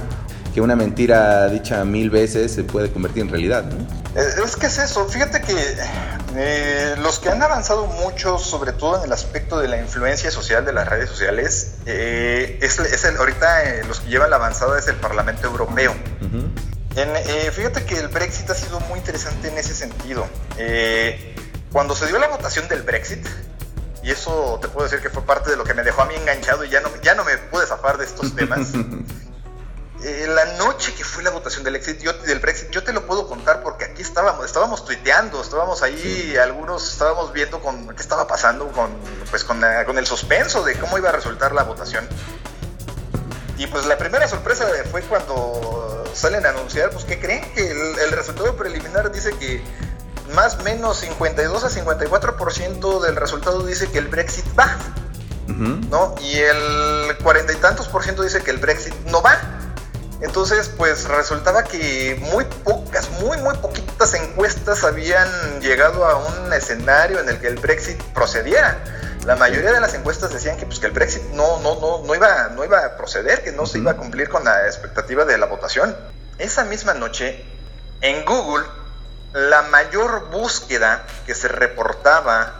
que 0.53 0.61
una 0.61 0.77
mentira 0.77 1.49
dicha 1.49 1.87
mil 1.87 2.11
veces 2.11 2.53
se 2.53 2.65
puede 2.65 2.93
convertir 2.93 3.23
en 3.23 3.31
realidad. 3.31 3.65
¿no? 3.65 3.99
Es 4.19 4.57
que 4.57 4.67
es 4.67 4.79
eso, 4.79 5.07
fíjate 5.07 5.41
que 5.41 5.55
eh, 6.37 6.97
los 6.99 7.19
que 7.19 7.31
han 7.31 7.43
avanzado 7.43 7.87
mucho, 7.87 8.39
sobre 8.39 8.73
todo 8.73 8.99
en 8.99 9.05
el 9.05 9.13
aspecto 9.13 9.59
de 9.59 9.69
la 9.69 9.79
influencia 9.79 10.31
social 10.31 10.65
de 10.65 10.73
las 10.73 10.89
redes 10.89 11.09
sociales, 11.09 11.77
eh, 11.87 12.59
es, 12.61 12.79
el, 13.05 13.17
ahorita 13.17 13.65
eh, 13.65 13.85
los 13.87 14.01
que 14.01 14.11
llevan 14.11 14.31
la 14.31 14.37
avanzada 14.37 14.79
es 14.79 14.89
el 14.89 14.97
Parlamento 14.97 15.47
Europeo. 15.47 15.95
Eh, 17.01 17.53
fíjate 17.53 17.85
que 17.85 17.97
el 17.97 18.09
Brexit 18.09 18.51
ha 18.51 18.55
sido 18.55 18.81
muy 18.81 18.99
interesante 18.99 19.49
en 19.49 19.57
ese 19.57 19.73
sentido. 19.73 20.27
Eh, 20.57 21.37
cuando 21.71 21.95
se 21.95 22.07
dio 22.07 22.19
la 22.19 22.27
votación 22.27 22.67
del 22.67 22.83
Brexit, 22.83 23.25
y 24.03 24.11
eso 24.11 24.59
te 24.61 24.67
puedo 24.67 24.89
decir 24.89 25.01
que 25.01 25.09
fue 25.09 25.23
parte 25.23 25.51
de 25.51 25.57
lo 25.57 25.63
que 25.63 25.75
me 25.75 25.85
dejó 25.85 26.03
a 26.03 26.07
mí 26.07 26.17
enganchado 26.17 26.65
y 26.65 26.71
ya 26.71 26.81
no, 26.81 26.91
ya 27.01 27.15
no 27.15 27.25
me 27.25 27.39
pude 27.39 27.67
zafar 27.67 27.99
de 27.99 28.05
estos 28.05 28.35
temas. 28.35 28.71
Eh, 30.01 30.29
la 30.29 30.45
noche 30.59 30.95
que 30.95 31.03
fue 31.03 31.25
la 31.25 31.31
votación 31.31 31.65
del, 31.65 31.73
Brexit 31.73 32.01
yo, 32.01 32.13
del 32.13 32.39
Brexit, 32.39 32.71
yo 32.71 32.85
te 32.85 32.93
lo 32.93 33.05
puedo 33.05 33.27
contar 33.27 33.65
porque 33.65 33.85
aquí 33.85 34.01
estábamos, 34.01 34.47
estábamos 34.47 34.85
tuiteando, 34.85 35.43
estábamos 35.43 35.83
ahí, 35.83 36.37
algunos 36.37 36.93
estábamos 36.93 37.33
viendo 37.33 37.61
con 37.61 37.89
qué 37.97 38.01
estaba 38.01 38.29
pasando 38.29 38.69
con, 38.69 38.97
pues, 39.29 39.43
con, 39.43 39.61
con 39.85 39.99
el 39.99 40.07
suspenso 40.07 40.63
de 40.63 40.77
cómo 40.79 40.99
iba 40.99 41.09
a 41.09 41.13
resultar 41.13 41.51
la 41.51 41.65
votación. 41.65 42.07
Y 43.57 43.67
pues 43.67 43.87
la 43.87 43.99
primera 43.99 44.29
sorpresa 44.29 44.69
fue 44.89 45.03
cuando 45.03 45.88
salen 46.19 46.45
a 46.45 46.51
anunciar, 46.51 46.91
pues 46.91 47.05
que 47.05 47.19
creen 47.19 47.43
que 47.55 47.71
el, 47.71 48.13
resultado 48.13 48.57
preliminar 48.57 49.11
dice 49.13 49.31
que 49.39 49.63
más 50.35 50.57
o 50.57 50.63
menos 50.65 50.99
52 50.99 51.65
a 51.65 51.69
54% 51.69 53.01
del 53.01 53.17
resultado 53.17 53.63
dice 53.65 53.91
que 53.91 53.99
el 53.99 54.09
Brexit 54.09 54.45
va, 54.59 54.77
¿no? 55.47 56.15
Y 56.21 56.39
el 56.39 57.17
cuarenta 57.23 57.53
y 57.53 57.57
tantos 57.57 57.89
por 57.89 58.03
ciento 58.03 58.23
dice 58.23 58.43
que 58.43 58.51
el 58.51 58.59
Brexit 58.59 58.95
no 59.07 59.23
va. 59.23 59.41
Entonces, 60.21 60.69
pues 60.77 61.09
resultaba 61.09 61.63
que 61.63 62.21
muy 62.33 62.45
pocas, 62.65 63.09
muy, 63.23 63.39
muy 63.39 63.57
poquitas 63.59 64.15
encuestas 64.15 64.83
habían 64.83 65.29
llegado 65.61 66.05
a 66.05 66.17
un 66.17 66.53
escenario 66.53 67.21
en 67.21 67.29
el 67.29 67.39
que 67.39 67.47
el 67.47 67.57
Brexit 67.57 68.03
procediera 68.13 68.83
la 69.29 69.37
mayoría 69.37 69.73
de 69.73 69.81
las 69.81 69.93
encuestas 69.93 70.33
decían 70.33 70.57
que, 70.57 70.65
pues, 70.65 70.79
que 70.79 70.87
el 70.87 70.93
Brexit 70.93 71.23
no, 71.35 71.61
no, 71.61 71.79
no, 71.79 72.03
no, 72.03 72.15
iba, 72.15 72.49
no 72.49 72.65
iba 72.65 72.83
a 72.83 72.97
proceder, 72.97 73.45
que 73.45 73.53
no 73.53 73.67
se 73.67 73.77
iba 73.77 73.91
a 73.91 73.97
cumplir 73.99 74.31
con 74.31 74.43
la 74.43 74.67
expectativa 74.67 75.27
de 75.27 75.37
la 75.37 75.45
votación. 75.45 75.95
Esa 76.39 76.65
misma 76.65 76.95
noche, 76.95 77.45
en 78.01 78.25
Google, 78.25 78.65
la 79.35 79.61
mayor 79.65 80.31
búsqueda 80.31 81.05
que 81.27 81.35
se 81.35 81.47
reportaba 81.47 82.55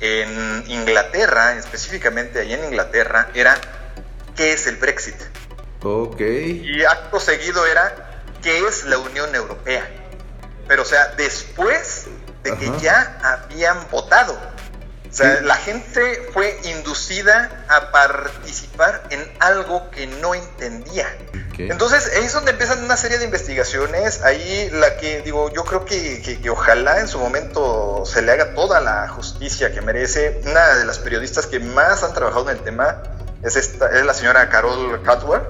en 0.00 0.64
Inglaterra, 0.68 1.52
específicamente 1.56 2.40
ahí 2.40 2.54
en 2.54 2.64
Inglaterra, 2.64 3.28
era 3.34 3.54
¿qué 4.34 4.54
es 4.54 4.66
el 4.66 4.76
Brexit? 4.76 5.16
Ok. 5.82 6.20
Y 6.22 6.82
acto 6.86 7.20
seguido 7.20 7.66
era 7.66 8.22
¿qué 8.42 8.66
es 8.66 8.86
la 8.86 8.96
Unión 8.96 9.34
Europea? 9.34 9.86
Pero 10.66 10.80
o 10.80 10.86
sea, 10.86 11.08
después 11.08 12.06
de 12.42 12.56
que 12.56 12.72
ya 12.80 13.18
habían 13.22 13.90
votado. 13.90 14.55
O 15.16 15.18
sea, 15.18 15.40
la 15.40 15.56
gente 15.56 16.28
fue 16.34 16.60
inducida 16.64 17.64
a 17.70 17.90
participar 17.90 19.02
en 19.08 19.26
algo 19.40 19.90
que 19.90 20.06
no 20.06 20.34
entendía. 20.34 21.06
Entonces, 21.56 22.12
ahí 22.14 22.24
es 22.24 22.34
donde 22.34 22.50
empiezan 22.50 22.84
una 22.84 22.98
serie 22.98 23.16
de 23.16 23.24
investigaciones. 23.24 24.20
Ahí 24.20 24.68
la 24.74 24.98
que, 24.98 25.22
digo, 25.22 25.50
yo 25.54 25.64
creo 25.64 25.86
que, 25.86 26.20
que, 26.20 26.50
ojalá 26.50 27.00
en 27.00 27.08
su 27.08 27.18
momento 27.18 28.02
se 28.04 28.20
le 28.20 28.32
haga 28.32 28.52
toda 28.54 28.78
la 28.80 29.08
justicia 29.08 29.72
que 29.72 29.80
merece. 29.80 30.42
Una 30.44 30.74
de 30.74 30.84
las 30.84 30.98
periodistas 30.98 31.46
que 31.46 31.60
más 31.60 32.02
han 32.02 32.12
trabajado 32.12 32.50
en 32.50 32.58
el 32.58 32.62
tema 32.62 33.02
es, 33.42 33.56
esta, 33.56 33.88
es 33.98 34.04
la 34.04 34.12
señora 34.12 34.50
Carol 34.50 35.00
Cutwer, 35.00 35.40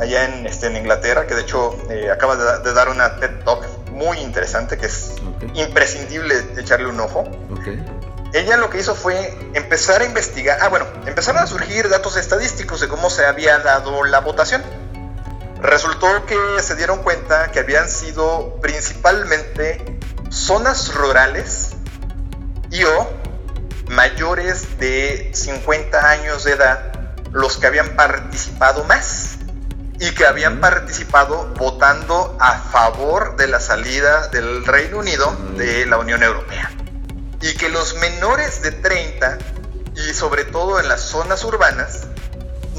allá 0.00 0.24
en, 0.24 0.46
este, 0.48 0.66
en 0.66 0.78
Inglaterra, 0.78 1.28
que 1.28 1.36
de 1.36 1.42
hecho 1.42 1.78
eh, 1.90 2.10
acaba 2.10 2.58
de, 2.58 2.72
dar 2.72 2.88
una 2.88 3.20
TED 3.20 3.44
Talk 3.44 3.64
muy 3.92 4.18
interesante, 4.18 4.76
que 4.76 4.86
es 4.86 5.12
imprescindible 5.54 6.34
echarle 6.56 6.88
un 6.88 6.98
ojo. 6.98 7.20
Okay 7.60 7.80
ella 8.36 8.58
lo 8.58 8.68
que 8.68 8.78
hizo 8.78 8.94
fue 8.94 9.34
empezar 9.54 10.02
a 10.02 10.04
investigar, 10.04 10.58
ah 10.60 10.68
bueno, 10.68 10.86
empezaron 11.06 11.42
a 11.42 11.46
surgir 11.46 11.88
datos 11.88 12.16
estadísticos 12.16 12.80
de 12.80 12.88
cómo 12.88 13.08
se 13.08 13.24
había 13.24 13.58
dado 13.60 14.04
la 14.04 14.20
votación. 14.20 14.62
Resultó 15.62 16.26
que 16.26 16.36
se 16.60 16.76
dieron 16.76 17.02
cuenta 17.02 17.50
que 17.50 17.60
habían 17.60 17.88
sido 17.88 18.60
principalmente 18.60 19.98
zonas 20.28 20.94
rurales 20.94 21.76
y 22.70 22.84
o 22.84 23.10
mayores 23.88 24.78
de 24.78 25.30
50 25.32 26.10
años 26.10 26.44
de 26.44 26.52
edad 26.52 26.92
los 27.32 27.56
que 27.56 27.66
habían 27.68 27.96
participado 27.96 28.84
más 28.84 29.38
y 29.98 30.10
que 30.12 30.26
habían 30.26 30.60
participado 30.60 31.54
votando 31.54 32.36
a 32.38 32.58
favor 32.58 33.36
de 33.36 33.46
la 33.46 33.60
salida 33.60 34.28
del 34.28 34.66
Reino 34.66 34.98
Unido 34.98 35.34
de 35.56 35.86
la 35.86 35.96
Unión 35.96 36.22
Europea 36.22 36.75
y 37.40 37.54
que 37.54 37.68
los 37.68 37.94
menores 37.96 38.62
de 38.62 38.72
30 38.72 39.38
y 39.94 40.14
sobre 40.14 40.44
todo 40.44 40.80
en 40.80 40.88
las 40.88 41.00
zonas 41.00 41.44
urbanas 41.44 42.02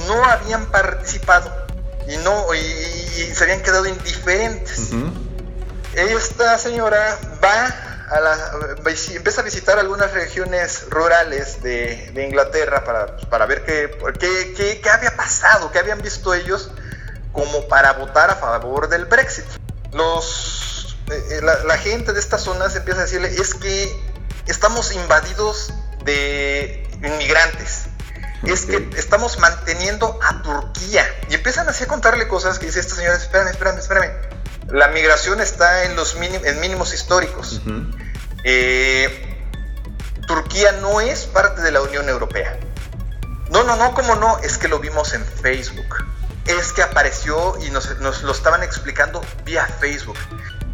no 0.07 0.23
habían 0.25 0.65
participado 0.67 1.51
y 2.07 2.17
no 2.17 2.53
y, 2.53 3.33
se 3.33 3.43
habían 3.43 3.61
quedado 3.61 3.85
indiferentes. 3.85 4.91
Esta 5.93 6.57
señora 6.57 7.17
va 7.43 7.87
a 8.09 8.19
la, 8.21 8.51
empieza 9.13 9.41
a 9.41 9.43
visitar 9.43 9.79
algunas 9.79 10.13
regiones 10.13 10.89
rurales 10.89 11.61
de, 11.61 12.13
Inglaterra 12.27 12.83
para, 12.83 13.17
para 13.29 13.45
ver 13.45 13.65
qué, 13.65 13.97
qué, 14.19 14.81
qué, 14.81 14.89
había 14.89 15.15
pasado, 15.15 15.71
qué 15.71 15.79
habían 15.79 16.01
visto 16.01 16.33
ellos 16.33 16.71
como 17.33 17.67
para 17.67 17.93
votar 17.93 18.29
a 18.29 18.35
favor 18.35 18.87
del 18.89 19.05
Brexit. 19.05 19.45
Los, 19.91 20.97
eh, 21.11 21.23
eh, 21.31 21.41
la, 21.41 21.63
la 21.63 21.77
gente 21.77 22.13
de 22.13 22.19
estas 22.19 22.41
zonas 22.41 22.75
empieza 22.75 23.01
a 23.01 23.03
decirle 23.03 23.27
es 23.27 23.53
que 23.53 24.06
estamos 24.47 24.93
invadidos 24.93 25.73
de 26.03 26.87
inmigrantes. 27.03 27.85
Es 28.43 28.65
que 28.65 28.89
estamos 28.97 29.39
manteniendo 29.39 30.19
a 30.23 30.41
Turquía. 30.41 31.05
Y 31.29 31.35
empiezan 31.35 31.67
así 31.67 31.83
a 31.83 31.87
contarle 31.87 32.27
cosas 32.27 32.59
que 32.59 32.67
dice 32.67 32.79
esta 32.79 32.95
señora, 32.95 33.17
espérame, 33.17 33.49
espérame, 33.49 33.79
espérame. 33.79 34.11
La 34.69 34.89
migración 34.89 35.41
está 35.41 35.85
en 35.85 35.95
los 35.95 36.15
mínimos 36.15 36.93
históricos. 36.93 37.61
Eh, 38.43 39.47
Turquía 40.27 40.73
no 40.73 41.01
es 41.01 41.25
parte 41.25 41.61
de 41.61 41.71
la 41.71 41.81
Unión 41.81 42.07
Europea. 42.09 42.57
No, 43.49 43.63
no, 43.63 43.75
no, 43.75 43.93
como 43.93 44.15
no, 44.15 44.37
es 44.39 44.57
que 44.57 44.67
lo 44.67 44.79
vimos 44.79 45.13
en 45.13 45.25
Facebook. 45.25 46.05
Es 46.45 46.73
que 46.73 46.83
apareció 46.83 47.57
y 47.65 47.69
nos, 47.71 47.97
nos 47.99 48.23
lo 48.23 48.31
estaban 48.31 48.61
explicando 48.61 49.21
vía 49.45 49.65
Facebook. 49.79 50.17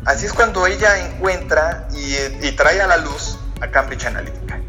Así 0.05 0.25
es 0.25 0.33
cuando 0.33 0.67
ella 0.67 1.07
encuentra 1.07 1.87
y, 1.93 2.15
y 2.45 2.51
trae 2.55 2.81
a 2.81 2.87
la 2.87 2.97
luz 2.97 3.37
a 3.63 3.71
Cambridge 3.71 4.05
Analytica. 4.05 4.59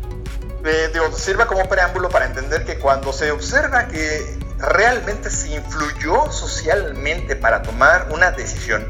Eh, 0.64 0.90
sirva 1.14 1.46
como 1.46 1.68
preámbulo 1.68 2.08
para 2.08 2.24
entender 2.24 2.64
que 2.64 2.78
cuando 2.78 3.12
se 3.12 3.30
observa 3.30 3.88
que 3.88 4.38
realmente 4.58 5.28
se 5.28 5.54
influyó 5.54 6.30
socialmente 6.32 7.36
para 7.36 7.62
tomar 7.62 8.08
una 8.12 8.30
decisión 8.30 8.86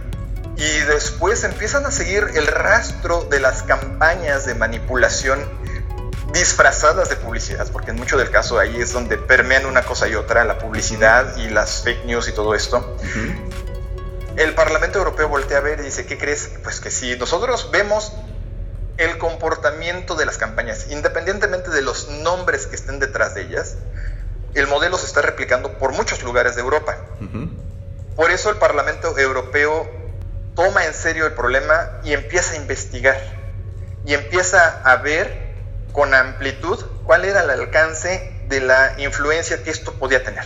y 0.56 0.80
después 0.86 1.42
empiezan 1.42 1.84
a 1.84 1.90
seguir 1.90 2.28
el 2.34 2.46
rastro 2.46 3.24
de 3.24 3.40
las 3.40 3.64
campañas 3.64 4.46
de 4.46 4.54
manipulación 4.54 5.40
disfrazadas 6.32 7.08
de 7.08 7.16
publicidad, 7.16 7.66
porque 7.72 7.90
en 7.90 7.96
mucho 7.96 8.16
del 8.16 8.30
caso 8.30 8.58
ahí 8.58 8.80
es 8.80 8.92
donde 8.92 9.18
permean 9.18 9.66
una 9.66 9.82
cosa 9.82 10.08
y 10.08 10.14
otra, 10.14 10.44
la 10.44 10.58
publicidad 10.58 11.36
y 11.36 11.48
las 11.48 11.82
fake 11.82 12.04
news 12.04 12.28
y 12.28 12.32
todo 12.32 12.54
esto. 12.54 12.96
El 14.36 14.54
Parlamento 14.54 14.98
Europeo 14.98 15.28
voltea 15.28 15.58
a 15.58 15.60
ver 15.60 15.80
y 15.80 15.84
dice, 15.84 16.06
¿qué 16.06 16.18
crees? 16.18 16.52
Pues 16.62 16.80
que 16.80 16.90
si 16.90 17.16
nosotros 17.16 17.70
vemos 17.70 18.12
el 18.96 19.18
comportamiento 19.18 20.14
de 20.14 20.26
las 20.26 20.38
campañas, 20.38 20.86
independientemente 20.90 21.70
de 21.70 21.82
los 21.82 22.08
nombres 22.08 22.66
que 22.66 22.76
estén 22.76 23.00
detrás 23.00 23.34
de 23.34 23.42
ellas, 23.42 23.76
el 24.54 24.66
modelo 24.68 24.96
se 24.98 25.06
está 25.06 25.20
replicando 25.20 25.78
por 25.78 25.92
muchos 25.92 26.22
lugares 26.22 26.54
de 26.54 26.62
Europa. 26.62 26.96
Por 28.14 28.30
eso 28.30 28.50
el 28.50 28.56
Parlamento 28.56 29.18
Europeo 29.18 29.90
toma 30.54 30.84
en 30.84 30.94
serio 30.94 31.26
el 31.26 31.32
problema 31.32 31.90
y 32.04 32.12
empieza 32.12 32.52
a 32.52 32.56
investigar 32.56 33.20
y 34.04 34.14
empieza 34.14 34.80
a 34.84 34.96
ver 34.96 35.54
con 35.92 36.14
amplitud 36.14 36.84
cuál 37.04 37.24
era 37.24 37.42
el 37.42 37.50
alcance 37.50 38.32
de 38.48 38.60
la 38.60 38.94
influencia 38.98 39.62
que 39.62 39.70
esto 39.70 39.92
podía 39.94 40.22
tener. 40.22 40.44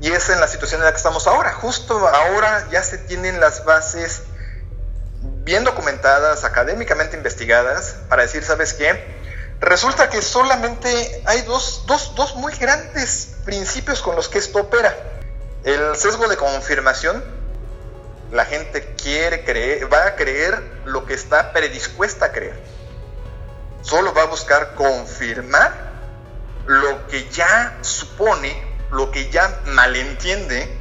Y 0.00 0.10
es 0.12 0.28
en 0.30 0.40
la 0.40 0.46
situación 0.46 0.80
en 0.80 0.84
la 0.86 0.92
que 0.92 0.98
estamos 0.98 1.26
ahora. 1.26 1.52
Justo 1.52 2.06
ahora 2.08 2.68
ya 2.70 2.82
se 2.82 2.98
tienen 2.98 3.40
las 3.40 3.64
bases 3.64 4.22
bien 5.48 5.64
documentadas, 5.64 6.44
académicamente 6.44 7.16
investigadas, 7.16 7.96
para 8.10 8.20
decir, 8.20 8.44
¿sabes 8.44 8.74
qué? 8.74 9.02
Resulta 9.60 10.10
que 10.10 10.20
solamente 10.20 11.22
hay 11.24 11.40
dos, 11.40 11.84
dos, 11.86 12.14
dos 12.14 12.36
muy 12.36 12.52
grandes 12.56 13.34
principios 13.46 14.02
con 14.02 14.14
los 14.14 14.28
que 14.28 14.36
esto 14.36 14.58
opera. 14.58 14.94
El 15.64 15.96
sesgo 15.96 16.28
de 16.28 16.36
confirmación, 16.36 17.24
la 18.30 18.44
gente 18.44 18.94
quiere 19.02 19.42
creer, 19.42 19.90
va 19.90 20.08
a 20.08 20.16
creer 20.16 20.62
lo 20.84 21.06
que 21.06 21.14
está 21.14 21.50
predispuesta 21.54 22.26
a 22.26 22.32
creer. 22.32 22.60
Solo 23.80 24.12
va 24.12 24.24
a 24.24 24.26
buscar 24.26 24.74
confirmar 24.74 25.72
lo 26.66 27.06
que 27.06 27.26
ya 27.30 27.78
supone, 27.80 28.62
lo 28.90 29.10
que 29.10 29.30
ya 29.30 29.62
malentiende. 29.64 30.76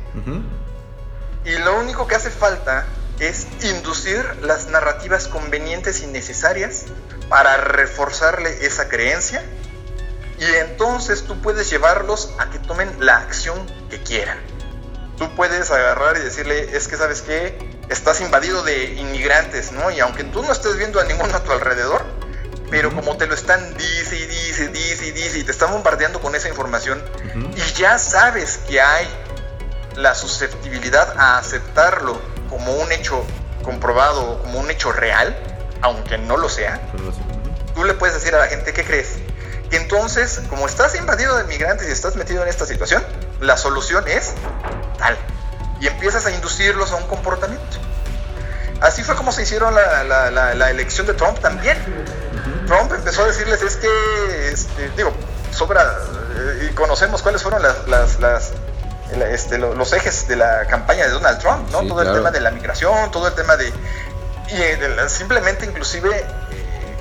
Y 1.45 1.51
lo 1.59 1.79
único 1.79 2.05
que 2.05 2.15
hace 2.15 2.29
falta 2.29 2.85
es 3.19 3.47
inducir 3.63 4.23
las 4.43 4.67
narrativas 4.67 5.27
convenientes 5.27 6.01
y 6.01 6.07
necesarias 6.07 6.85
para 7.29 7.57
reforzarle 7.57 8.65
esa 8.65 8.87
creencia 8.89 9.43
y 10.39 10.45
entonces 10.57 11.23
tú 11.23 11.41
puedes 11.41 11.69
llevarlos 11.69 12.33
a 12.37 12.49
que 12.49 12.59
tomen 12.59 12.93
la 12.99 13.17
acción 13.17 13.57
que 13.89 14.01
quieran. 14.01 14.37
Tú 15.17 15.35
puedes 15.35 15.71
agarrar 15.71 16.15
y 16.17 16.19
decirle, 16.19 16.77
es 16.77 16.87
que 16.87 16.95
sabes 16.95 17.21
qué, 17.23 17.57
estás 17.89 18.21
invadido 18.21 18.61
de 18.61 18.93
inmigrantes, 18.93 19.71
¿no? 19.71 19.89
Y 19.89 19.99
aunque 19.99 20.23
tú 20.25 20.43
no 20.43 20.51
estés 20.51 20.77
viendo 20.77 20.99
a 20.99 21.05
ninguno 21.05 21.35
a 21.35 21.43
tu 21.43 21.51
alrededor, 21.51 22.05
pero 22.69 22.93
como 22.93 23.17
te 23.17 23.25
lo 23.25 23.33
están 23.33 23.75
dice 23.77 24.15
y 24.15 24.27
dice, 24.27 24.67
dice 24.67 25.07
y 25.07 25.11
dice, 25.11 25.39
y 25.39 25.43
te 25.43 25.51
están 25.51 25.71
bombardeando 25.71 26.21
con 26.21 26.35
esa 26.35 26.49
información, 26.49 27.03
y 27.55 27.73
ya 27.73 27.97
sabes 27.97 28.59
que 28.69 28.79
hay 28.79 29.07
la 29.95 30.13
susceptibilidad 30.13 31.17
a 31.17 31.39
aceptarlo 31.39 32.21
como 32.49 32.73
un 32.73 32.91
hecho 32.91 33.23
comprobado, 33.63 34.41
como 34.41 34.59
un 34.59 34.71
hecho 34.71 34.91
real, 34.91 35.37
aunque 35.81 36.17
no 36.17 36.37
lo 36.37 36.49
sea, 36.49 36.79
tú 37.75 37.83
le 37.83 37.93
puedes 37.93 38.15
decir 38.15 38.33
a 38.35 38.39
la 38.39 38.47
gente, 38.47 38.73
¿qué 38.73 38.83
crees? 38.83 39.17
Que 39.69 39.77
entonces, 39.77 40.41
como 40.49 40.65
estás 40.65 40.95
invadido 40.95 41.37
de 41.37 41.43
migrantes 41.43 41.87
y 41.87 41.91
estás 41.91 42.15
metido 42.15 42.43
en 42.43 42.49
esta 42.49 42.65
situación, 42.65 43.03
la 43.39 43.57
solución 43.57 44.07
es 44.07 44.33
tal. 44.97 45.17
Y 45.79 45.87
empiezas 45.87 46.25
a 46.25 46.31
inducirlos 46.31 46.91
a 46.91 46.95
un 46.95 47.07
comportamiento. 47.07 47.77
Así 48.81 49.03
fue 49.03 49.15
como 49.15 49.31
se 49.31 49.43
hicieron 49.43 49.73
la, 49.73 50.69
elección 50.69 51.07
de 51.07 51.13
Trump 51.13 51.39
también. 51.39 51.77
Trump 52.67 52.91
empezó 52.93 53.23
a 53.23 53.27
decirles, 53.27 53.61
es 53.61 53.77
que, 53.77 54.49
este, 54.51 54.89
digo, 54.95 55.13
sobra, 55.51 55.97
eh, 56.35 56.69
y 56.69 56.73
conocemos 56.75 57.21
cuáles 57.21 57.41
fueron 57.41 57.61
las, 57.61 58.19
las, 58.19 58.51
este, 59.11 59.57
los 59.57 59.93
ejes 59.93 60.27
de 60.27 60.35
la 60.35 60.65
campaña 60.67 61.05
de 61.05 61.11
Donald 61.11 61.39
Trump, 61.39 61.69
¿no? 61.71 61.83
todo 61.87 62.01
el 62.01 62.11
tema 62.11 62.31
de 62.31 62.41
la 62.41 62.51
migración, 62.51 63.11
todo 63.11 63.27
el 63.27 63.33
tema 63.33 63.55
de... 63.55 63.67
Y 63.67 64.53
eh, 64.53 64.79
simplemente 65.07 65.65
inclusive 65.65 66.09
eh, 66.19 66.25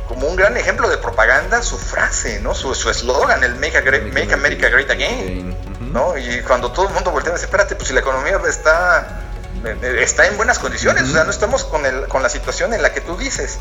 como 0.08 0.26
un 0.26 0.36
gran 0.36 0.56
ejemplo 0.56 0.88
de 0.88 0.98
propaganda 0.98 1.62
su 1.62 1.78
frase, 1.78 2.40
¿no? 2.40 2.54
Su 2.54 2.72
eslogan, 2.72 3.44
el 3.44 3.54
Make, 3.56 3.78
America 4.32 4.68
Great 4.68 4.90
Again, 4.90 5.56
¿no? 5.92 6.16
Y 6.16 6.40
cuando 6.42 6.72
todo 6.72 6.88
el 6.88 6.94
mundo 6.94 7.10
voltea 7.10 7.30
y 7.30 7.34
dice, 7.34 7.46
espérate, 7.46 7.76
pues 7.76 7.88
si 7.88 7.94
la 7.94 8.00
economía 8.00 8.40
está, 8.48 9.22
está 9.82 10.26
en 10.26 10.36
buenas 10.36 10.58
condiciones, 10.58 11.04
o 11.04 11.12
sea, 11.12 11.24
no 11.24 11.30
estamos 11.30 11.64
con, 11.64 11.86
el, 11.86 12.08
con 12.08 12.22
la 12.22 12.28
situación 12.28 12.74
en 12.74 12.82
la 12.82 12.92
que 12.92 13.00
tú 13.00 13.16
dices. 13.16 13.58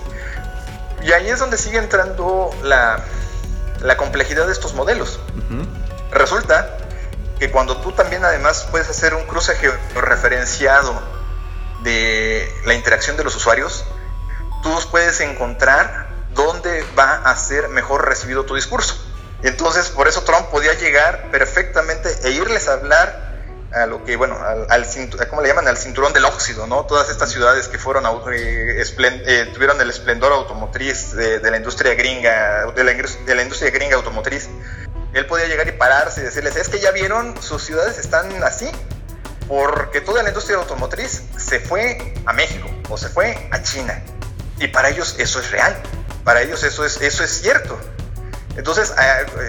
Y 1.04 1.12
ahí 1.12 1.30
es 1.30 1.40
donde 1.40 1.58
sigue 1.58 1.78
entrando 1.78 2.50
la, 2.64 3.04
la 3.82 3.98
complejidad 3.98 4.48
de 4.48 4.52
estos 4.52 4.74
modelos. 4.74 5.20
Resulta 6.12 6.78
que 7.40 7.52
cuando 7.52 7.78
tú 7.78 7.92
también 7.92 8.24
además 8.24 8.68
puedes 8.72 8.90
hacer 8.90 9.14
un 9.14 9.24
cruce 9.24 9.54
referenciado 9.96 11.02
de 11.84 12.50
la 12.66 12.74
interacción 12.74 13.18
de 13.18 13.24
los 13.24 13.36
usuarios, 13.36 13.86
tú 14.64 14.72
puedes 14.90 15.20
encontrar 15.22 16.08
dónde 16.34 16.84
va 16.98 17.16
a 17.16 17.36
ser 17.36 17.70
mejor 17.70 18.08
recibido 18.08 18.46
tu 18.46 18.56
discurso. 18.56 18.96
Y 19.44 19.48
entonces 19.48 19.90
por 19.90 20.08
eso 20.08 20.24
Trump 20.24 20.48
podía 20.48 20.74
llegar 20.74 21.30
perfectamente 21.32 22.10
e 22.24 22.32
irles 22.32 22.68
a 22.68 22.74
hablar 22.74 23.26
a 23.74 23.86
lo 23.86 24.06
que, 24.06 24.16
bueno, 24.16 24.38
al, 24.42 24.68
al 24.70 24.86
¿cómo 25.30 25.42
le 25.42 25.50
llaman? 25.50 25.68
Al 25.68 25.78
cinturón 25.78 26.14
del 26.14 26.24
óxido, 26.24 26.66
¿no? 26.66 26.86
Todas 26.86 27.10
estas 27.10 27.30
ciudades 27.30 27.68
que 27.68 27.78
fueron, 27.78 28.06
eh, 28.34 28.82
eh, 28.82 29.52
tuvieron 29.54 29.80
el 29.82 29.90
esplendor 29.90 30.32
automotriz 30.32 31.14
de, 31.14 31.52
la 31.52 31.58
industria 31.58 31.94
gringa, 31.94 32.72
de 32.74 32.84
la, 32.84 32.94
de 32.94 33.36
la 33.36 33.42
industria 33.42 33.72
gringa 33.72 33.98
automotriz 33.98 34.50
él 35.16 35.26
podía 35.28 35.48
llegar 35.48 35.66
y 35.68 35.72
pararse 35.72 36.20
y 36.20 36.24
decirles, 36.26 36.58
es 36.58 36.68
que 36.68 36.80
ya 36.80 36.92
vieron, 36.92 37.42
sus 37.42 37.64
ciudades 37.64 37.98
están 37.98 38.30
así, 38.44 38.70
porque 39.48 40.02
toda 40.02 40.22
la 40.22 40.30
industria 40.30 40.58
automotriz 40.58 41.24
se 41.38 41.62
fue 41.62 42.14
a 42.26 42.34
México 42.34 42.70
o 42.90 42.98
se 42.98 43.08
fue 43.08 43.48
a 43.50 43.62
China. 43.64 44.04
Y 44.60 44.68
para 44.68 44.90
ellos 44.90 45.16
eso 45.18 45.40
es 45.40 45.52
real, 45.52 45.74
para 46.26 46.42
ellos 46.42 46.64
eso 46.64 46.84
es, 46.84 47.02
eso 47.02 47.24
es 47.24 47.32
cierto. 47.42 47.80
Entonces, 48.58 48.94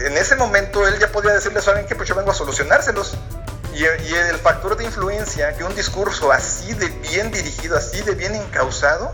en 0.07 0.17
ese 0.17 0.37
momento 0.37 0.87
él 0.87 1.01
ya 1.01 1.11
podía 1.11 1.33
decirles, 1.33 1.65
¿saben 1.65 1.85
qué? 1.87 1.97
Pues 1.97 2.09
yo 2.09 2.15
vengo 2.15 2.31
a 2.31 2.35
solucionárselos. 2.35 3.17
Y, 3.75 3.83
y, 3.83 4.15
el 4.15 4.37
factor 4.37 4.77
de 4.77 4.85
influencia 4.85 5.55
que 5.57 5.65
un 5.65 5.75
discurso 5.75 6.33
así 6.33 6.73
de 6.75 6.89
bien 7.11 7.31
dirigido, 7.31 7.77
así 7.77 8.01
de 8.03 8.15
bien 8.15 8.35
encausado, 8.37 9.13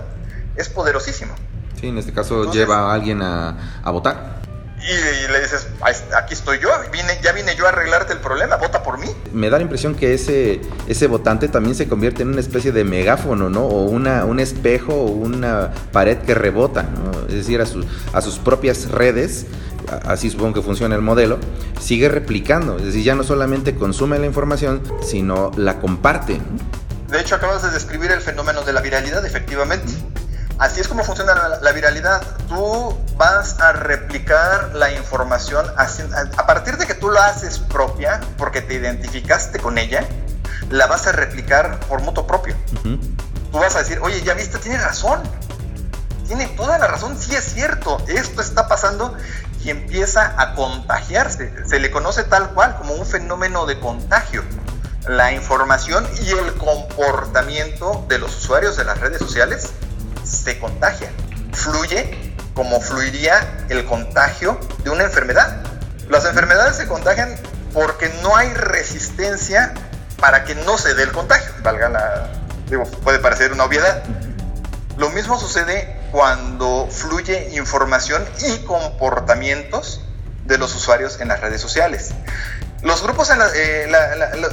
es 0.57 0.69
poderosísimo. 0.69 1.35
Sí, 1.81 1.89
en 1.89 1.99
este 1.99 2.13
caso 2.13 2.53
lleva 2.53 2.91
a 2.91 2.95
alguien 2.95 3.23
a, 3.23 3.81
a 3.83 3.91
votar 3.91 4.42
y, 4.83 5.33
le 5.33 5.41
dices, 5.41 5.69
aquí 6.17 6.35
estoy 6.35 6.59
yo, 6.59 6.69
vine, 6.91 7.19
ya 7.23 7.33
vine 7.33 7.55
yo 7.55 7.67
a 7.67 7.69
arreglarte 7.69 8.13
el 8.13 8.19
problema, 8.19 8.57
vota 8.57 8.83
por 8.83 8.99
mí. 8.99 9.07
Me 9.33 9.49
da 9.49 9.59
la 9.59 9.63
impresión 9.63 9.95
que 9.95 10.15
ese, 10.15 10.61
ese 10.89 11.07
votante 11.07 11.49
también 11.49 11.75
se 11.75 11.89
convierte 11.89 12.23
en 12.23 12.29
una 12.29 12.41
especie 12.41 12.73
de 12.73 12.85
megáfono, 12.85 13.49
¿no? 13.49 13.63
O 13.63 13.85
una, 13.85 14.25
un 14.25 14.41
espejo 14.41 14.93
o 14.95 15.07
una 15.07 15.71
pared 15.93 16.19
que 16.19 16.35
rebota, 16.35 16.83
¿no? 16.83 17.29
Es 17.29 17.35
decir, 17.35 17.61
a, 17.61 17.67
a 18.17 18.21
sus 18.21 18.39
propias 18.39 18.91
redes, 18.91 19.47
así 20.05 20.31
supongo 20.31 20.55
que 20.55 20.63
funciona 20.63 20.95
el 20.95 21.03
modelo, 21.03 21.39
sigue 21.81 22.09
replicando, 22.09 22.79
es 22.79 22.87
decir, 22.87 23.05
ya 23.05 23.15
no 23.15 23.25
solamente 23.25 23.75
consume 23.75 24.19
la 24.19 24.27
información, 24.27 24.83
sino 25.03 25.51
la 25.57 25.79
comparte. 25.81 26.41
De 27.09 27.21
hecho, 27.21 27.35
acabas 27.35 27.63
de 27.63 27.71
describir 27.71 28.11
el 28.11 28.21
fenómeno 28.21 28.63
de 28.63 28.73
la 28.73 28.81
viralidad, 28.81 29.25
efectivamente. 29.25 29.93
Así 30.63 30.81
es 30.81 30.87
como 30.87 31.03
funciona 31.03 31.59
la, 31.61 31.73
viralidad. 31.73 32.23
Tú 32.47 32.97
vas 33.17 33.59
a 33.59 33.73
replicar 33.73 34.71
la 34.73 34.93
información 34.93 35.67
a, 35.77 36.47
partir 36.47 36.77
de 36.77 36.87
que 36.87 36.95
tú 36.95 37.11
la 37.11 37.27
haces 37.27 37.59
propia, 37.59 38.21
porque 38.39 38.63
te 38.63 38.75
identificaste 38.75 39.59
con 39.59 39.77
ella, 39.77 40.07
la 40.71 40.87
vas 40.87 41.09
a 41.09 41.13
replicar 41.13 41.81
por 41.89 42.01
moto 42.03 42.29
propio. 42.29 42.55
Tú 42.85 43.59
vas 43.59 43.75
a 43.75 43.81
decir, 43.81 43.99
oye, 44.03 44.23
ya 44.23 44.35
viste, 44.35 44.57
tiene 44.59 44.79
razón. 44.79 45.21
Tiene 46.29 46.47
toda 46.47 46.79
la 46.79 46.87
razón, 46.87 47.19
sí 47.19 47.35
es 47.35 47.43
cierto, 47.43 48.01
esto 48.07 48.41
está 48.41 48.69
pasando 48.69 49.17
y 49.65 49.71
empieza 49.71 50.33
a 50.41 50.55
contagiarse. 50.55 51.53
Se 51.67 51.81
le 51.81 51.91
conoce 51.91 52.23
tal 52.23 52.51
cual 52.51 52.77
como 52.77 52.95
un 52.95 53.05
fenómeno 53.05 53.67
de 53.67 53.81
contagio. 53.81 54.45
La 55.09 55.33
información 55.33 56.07
y 56.23 56.31
el 56.31 56.55
comportamiento 56.55 58.07
de 58.09 58.21
los 58.21 58.37
usuarios 58.37 58.77
de 58.77 58.85
las 58.85 59.01
redes 59.01 59.19
sociales 59.19 59.73
se 60.33 60.59
contagia. 60.59 61.11
Fluye 61.53 62.35
como 62.55 62.81
fluiría 62.81 63.67
el 63.69 63.85
contagio 63.85 64.59
de 64.85 64.91
una 64.91 65.05
enfermedad. 65.05 65.63
Las 66.09 66.25
enfermedades 66.25 66.77
se 66.77 66.87
contagian 66.87 67.35
porque 67.73 68.09
no 68.23 68.37
hay 68.37 68.53
resistencia 68.55 69.73
para 70.19 70.45
que 70.45 70.55
no 70.55 70.79
se 70.79 70.95
dé 70.95 71.05
el 71.05 71.13
contagio. 71.13 71.53
Valga 71.63 71.89
la. 71.89 72.29
Digo, 72.69 72.85
puede 72.85 73.19
parecer 73.19 73.53
una 73.53 73.65
obviedad. 73.65 74.03
Lo 74.97 75.11
mismo 75.11 75.39
sucede 75.39 76.01
cuando 76.11 76.89
fluye 76.91 77.51
información 77.55 78.25
y 78.47 78.59
comportamientos 78.65 80.03
de 80.45 80.59
los 80.59 80.75
usuarios 80.75 81.21
en 81.21 81.29
las 81.29 81.41
redes 81.41 81.61
sociales. 81.61 82.11
Los 82.83 83.03
grupos 83.03 83.31
eh, 83.55 83.91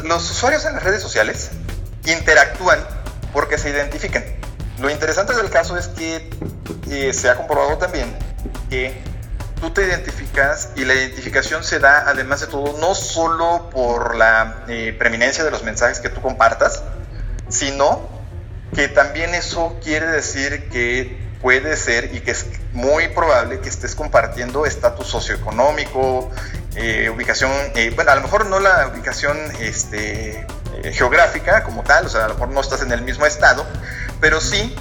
los 0.03 0.31
usuarios 0.31 0.65
en 0.65 0.73
las 0.73 0.83
redes 0.83 1.01
sociales 1.01 1.49
interactúan 2.05 2.79
porque 3.33 3.57
se 3.57 3.69
identifican. 3.69 4.23
Lo 4.79 4.89
interesante 4.89 5.35
del 5.35 5.49
caso 5.49 5.77
es 5.77 5.89
que 5.89 6.29
eh, 6.89 7.13
se 7.13 7.29
ha 7.29 7.35
comprobado 7.35 7.77
también 7.77 8.15
que 8.69 9.01
tú 9.59 9.71
te 9.71 9.85
identificas 9.85 10.69
y 10.77 10.85
la 10.85 10.93
identificación 10.93 11.65
se 11.65 11.79
da 11.79 12.05
además 12.07 12.39
de 12.39 12.47
todo 12.47 12.77
no 12.79 12.95
solo 12.95 13.69
por 13.71 14.15
la 14.15 14.63
eh, 14.69 14.95
preeminencia 14.97 15.43
de 15.43 15.51
los 15.51 15.63
mensajes 15.63 15.99
que 15.99 16.07
tú 16.07 16.21
compartas, 16.21 16.83
sino 17.49 18.07
que 18.73 18.87
también 18.87 19.35
eso 19.35 19.77
quiere 19.83 20.07
decir 20.07 20.69
que 20.69 21.27
puede 21.41 21.75
ser 21.75 22.15
y 22.15 22.21
que 22.21 22.31
es 22.31 22.45
muy 22.71 23.09
probable 23.09 23.59
que 23.59 23.67
estés 23.67 23.95
compartiendo 23.95 24.65
estatus 24.65 25.07
socioeconómico, 25.07 26.31
eh, 26.75 27.09
ubicación, 27.13 27.51
bueno, 27.95 28.11
a 28.11 28.15
lo 28.15 28.21
mejor 28.21 28.45
no 28.45 28.59
la 28.59 28.87
ubicación 28.93 29.37
este, 29.59 30.45
geográfica 30.93 31.63
como 31.63 31.83
tal, 31.83 32.05
o 32.05 32.09
sea, 32.09 32.25
a 32.25 32.27
lo 32.29 32.35
mejor 32.35 32.49
no 32.49 32.61
estás 32.61 32.81
en 32.81 32.91
el 32.91 33.01
mismo 33.01 33.25
estado, 33.25 33.65
pero 34.19 34.41
sí 34.41 34.75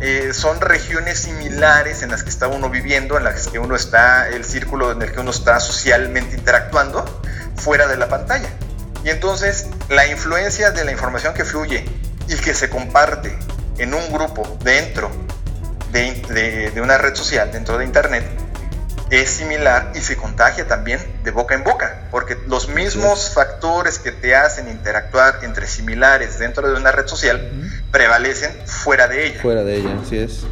eh, 0.00 0.32
son 0.34 0.60
regiones 0.60 1.20
similares 1.20 2.02
en 2.02 2.10
las 2.10 2.22
que 2.22 2.30
está 2.30 2.48
uno 2.48 2.68
viviendo, 2.68 3.16
en 3.16 3.24
las 3.24 3.48
que 3.48 3.58
uno 3.58 3.76
está, 3.76 4.28
el 4.28 4.44
círculo 4.44 4.92
en 4.92 5.02
el 5.02 5.12
que 5.12 5.20
uno 5.20 5.30
está 5.30 5.60
socialmente 5.60 6.36
interactuando, 6.36 7.04
fuera 7.56 7.86
de 7.86 7.96
la 7.96 8.08
pantalla. 8.08 8.48
Y 9.04 9.10
entonces 9.10 9.68
la 9.88 10.06
influencia 10.06 10.70
de 10.70 10.84
la 10.84 10.92
información 10.92 11.34
que 11.34 11.44
fluye 11.44 11.84
y 12.28 12.36
que 12.36 12.54
se 12.54 12.68
comparte 12.68 13.38
en 13.78 13.94
un 13.94 14.12
grupo 14.12 14.58
dentro 14.62 15.10
de, 15.92 16.70
de 16.74 16.80
una 16.80 16.98
red 16.98 17.14
social, 17.14 17.52
dentro 17.52 17.78
de 17.78 17.84
Internet, 17.84 18.24
es 19.20 19.30
similar 19.30 19.92
y 19.94 20.00
se 20.00 20.16
contagia 20.16 20.66
también 20.66 21.00
de 21.22 21.30
boca 21.30 21.54
en 21.54 21.64
boca, 21.64 22.08
porque 22.10 22.36
los 22.46 22.68
mismos 22.68 23.32
factores 23.34 23.98
que 23.98 24.12
te 24.12 24.34
hacen 24.34 24.68
interactuar 24.68 25.40
entre 25.42 25.66
similares 25.66 26.38
dentro 26.38 26.68
de 26.68 26.74
una 26.74 26.92
red 26.92 27.06
social 27.06 27.50
prevalecen 27.90 28.52
fuera 28.66 29.08
de 29.08 29.26
ella. 29.26 29.42
Fuera 29.42 29.62
de 29.62 29.76
ella, 29.76 29.98
así 30.02 30.18
es. 30.18 30.44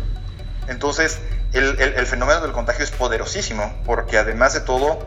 Entonces, 0.68 1.18
el, 1.52 1.78
el, 1.80 2.06
fenómeno 2.06 2.40
del 2.40 2.52
contagio 2.52 2.84
es 2.84 2.90
poderosísimo, 2.90 3.82
porque 3.84 4.16
además 4.18 4.54
de 4.54 4.60
todo, 4.60 5.06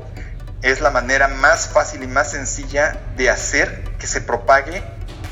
es 0.62 0.82
la 0.82 0.92
manera 0.92 1.28
más 1.28 1.68
fácil 1.68 2.04
y 2.04 2.08
más 2.08 2.32
sencilla 2.32 3.00
de 3.16 3.30
hacer 3.30 3.84
que 4.00 4.08
se 4.08 4.22
propague 4.22 4.84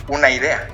una 0.07 0.29
idea. 0.29 0.67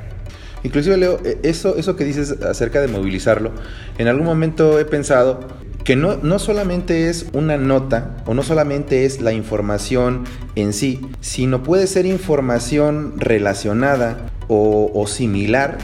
Inclusive, 0.63 0.97
Leo, 0.97 1.19
e, 1.23 1.39
eso, 1.43 1.77
eso 1.77 1.95
que 1.95 2.03
dices 2.03 2.41
acerca 2.41 2.81
de 2.81 2.87
movilizarlo, 2.87 3.53
en 3.97 4.07
algún 4.07 4.25
momento 4.25 4.79
he 4.79 4.85
pensado 4.85 5.47
que 5.83 5.95
no, 5.95 6.17
no 6.17 6.39
solamente 6.39 7.09
es 7.09 7.25
una 7.33 7.57
nota 7.57 8.17
o 8.25 8.33
no 8.33 8.43
solamente 8.43 9.05
es 9.05 9.21
la 9.21 9.33
información 9.33 10.25
en 10.55 10.73
sí, 10.73 10.99
sino 11.21 11.63
puede 11.63 11.87
ser 11.87 12.05
información 12.05 13.13
relacionada 13.17 14.29
o, 14.47 15.05
similar 15.07 15.77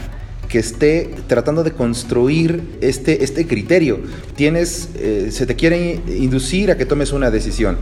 que 0.48 0.58
esté 0.58 1.10
tratando 1.28 1.64
de 1.64 1.72
construir 1.72 2.78
este, 2.80 3.24
este 3.24 3.46
criterio. 3.46 4.00
Tienes, 4.36 4.90
eh, 4.96 5.28
se 5.30 5.46
te 5.46 5.56
quiere 5.56 6.00
inducir 6.06 6.70
a 6.70 6.76
que 6.76 6.86
tomes 6.86 7.12
una 7.12 7.30
decisión. 7.30 7.76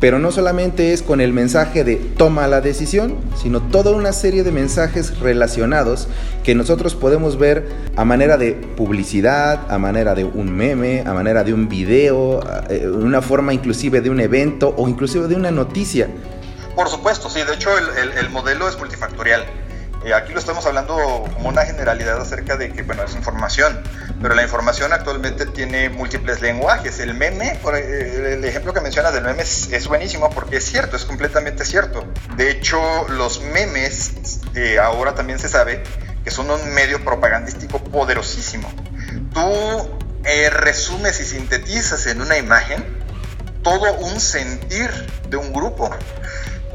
Pero 0.00 0.18
no 0.18 0.32
solamente 0.32 0.92
es 0.92 1.02
con 1.02 1.20
el 1.20 1.32
mensaje 1.32 1.84
de 1.84 1.96
toma 1.96 2.46
la 2.46 2.60
decisión, 2.60 3.16
sino 3.40 3.62
toda 3.62 3.92
una 3.92 4.12
serie 4.12 4.42
de 4.42 4.52
mensajes 4.52 5.18
relacionados 5.20 6.08
que 6.42 6.54
nosotros 6.54 6.94
podemos 6.94 7.38
ver 7.38 7.66
a 7.96 8.04
manera 8.04 8.36
de 8.36 8.52
publicidad, 8.52 9.70
a 9.70 9.78
manera 9.78 10.14
de 10.14 10.24
un 10.24 10.54
meme, 10.54 11.02
a 11.06 11.14
manera 11.14 11.44
de 11.44 11.54
un 11.54 11.68
video, 11.68 12.40
eh, 12.68 12.88
una 12.88 13.22
forma 13.22 13.54
inclusive 13.54 14.00
de 14.00 14.10
un 14.10 14.20
evento 14.20 14.74
o 14.76 14.88
inclusive 14.88 15.28
de 15.28 15.36
una 15.36 15.50
noticia. 15.50 16.08
Por 16.74 16.88
supuesto, 16.88 17.30
sí, 17.30 17.40
de 17.42 17.54
hecho 17.54 17.70
el 18.20 18.30
modelo 18.30 18.68
es 18.68 18.76
multifactorial 18.76 19.44
aquí 20.12 20.32
lo 20.32 20.38
estamos 20.38 20.66
hablando 20.66 20.94
como 21.34 21.48
una 21.48 21.64
generalidad 21.64 22.20
acerca 22.20 22.56
de 22.56 22.72
que, 22.72 22.82
bueno, 22.82 23.04
es 23.04 23.14
información, 23.14 23.82
pero 24.20 24.34
la 24.34 24.42
información 24.42 24.92
actualmente 24.92 25.46
tiene 25.46 25.88
múltiples 25.88 26.40
lenguajes. 26.42 27.00
El 27.00 27.14
meme, 27.14 27.58
eh, 27.74 28.34
el 28.34 28.44
ejemplo 28.44 28.74
que 28.74 28.80
mencionas 28.80 29.14
del 29.14 29.24
meme 29.24 29.42
es, 29.42 29.88
buenísimo 29.88 30.30
porque 30.30 30.58
es 30.58 30.64
cierto, 30.64 30.96
es 30.96 31.04
completamente 31.04 31.64
cierto. 31.64 32.06
De 32.36 32.50
hecho, 32.50 32.78
los 33.08 33.40
memes 33.40 34.40
eh, 34.54 34.78
ahora 34.78 35.14
también 35.14 35.38
se 35.38 35.48
sabe 35.48 35.82
que 36.22 36.30
son 36.30 36.50
un 36.50 36.74
medio 36.74 37.02
propagandístico 37.04 37.82
poderosísimo. 37.82 38.70
Tú 39.32 39.98
resumes 40.52 41.20
y 41.20 41.24
sintetizas 41.24 42.06
en 42.06 42.22
una 42.22 42.38
imagen 42.38 42.82
todo 43.62 43.94
un 43.94 44.20
sentir 44.20 44.90
de 45.28 45.36
un 45.36 45.52
grupo. 45.52 45.90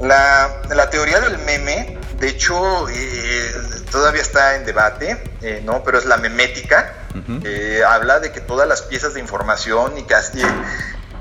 La, 0.02 0.62
la 0.70 0.90
teoría 0.90 1.20
del 1.20 1.38
meme 1.40 1.99
de 2.20 2.28
hecho, 2.28 2.90
eh, 2.90 3.52
todavía 3.92 4.22
está 4.22 4.56
en 4.56 4.66
debate, 4.66 5.24
eh, 5.42 5.62
¿no? 5.64 5.84
Pero 5.84 5.98
es 5.98 6.06
la 6.06 6.18
memética. 6.18 6.94
habla 7.88 8.20
de 8.20 8.32
que 8.32 8.42
todas 8.42 8.68
las 8.68 8.82
piezas 8.82 9.14
de 9.14 9.20
información 9.20 9.98
y 9.98 10.04
casi 10.04 10.42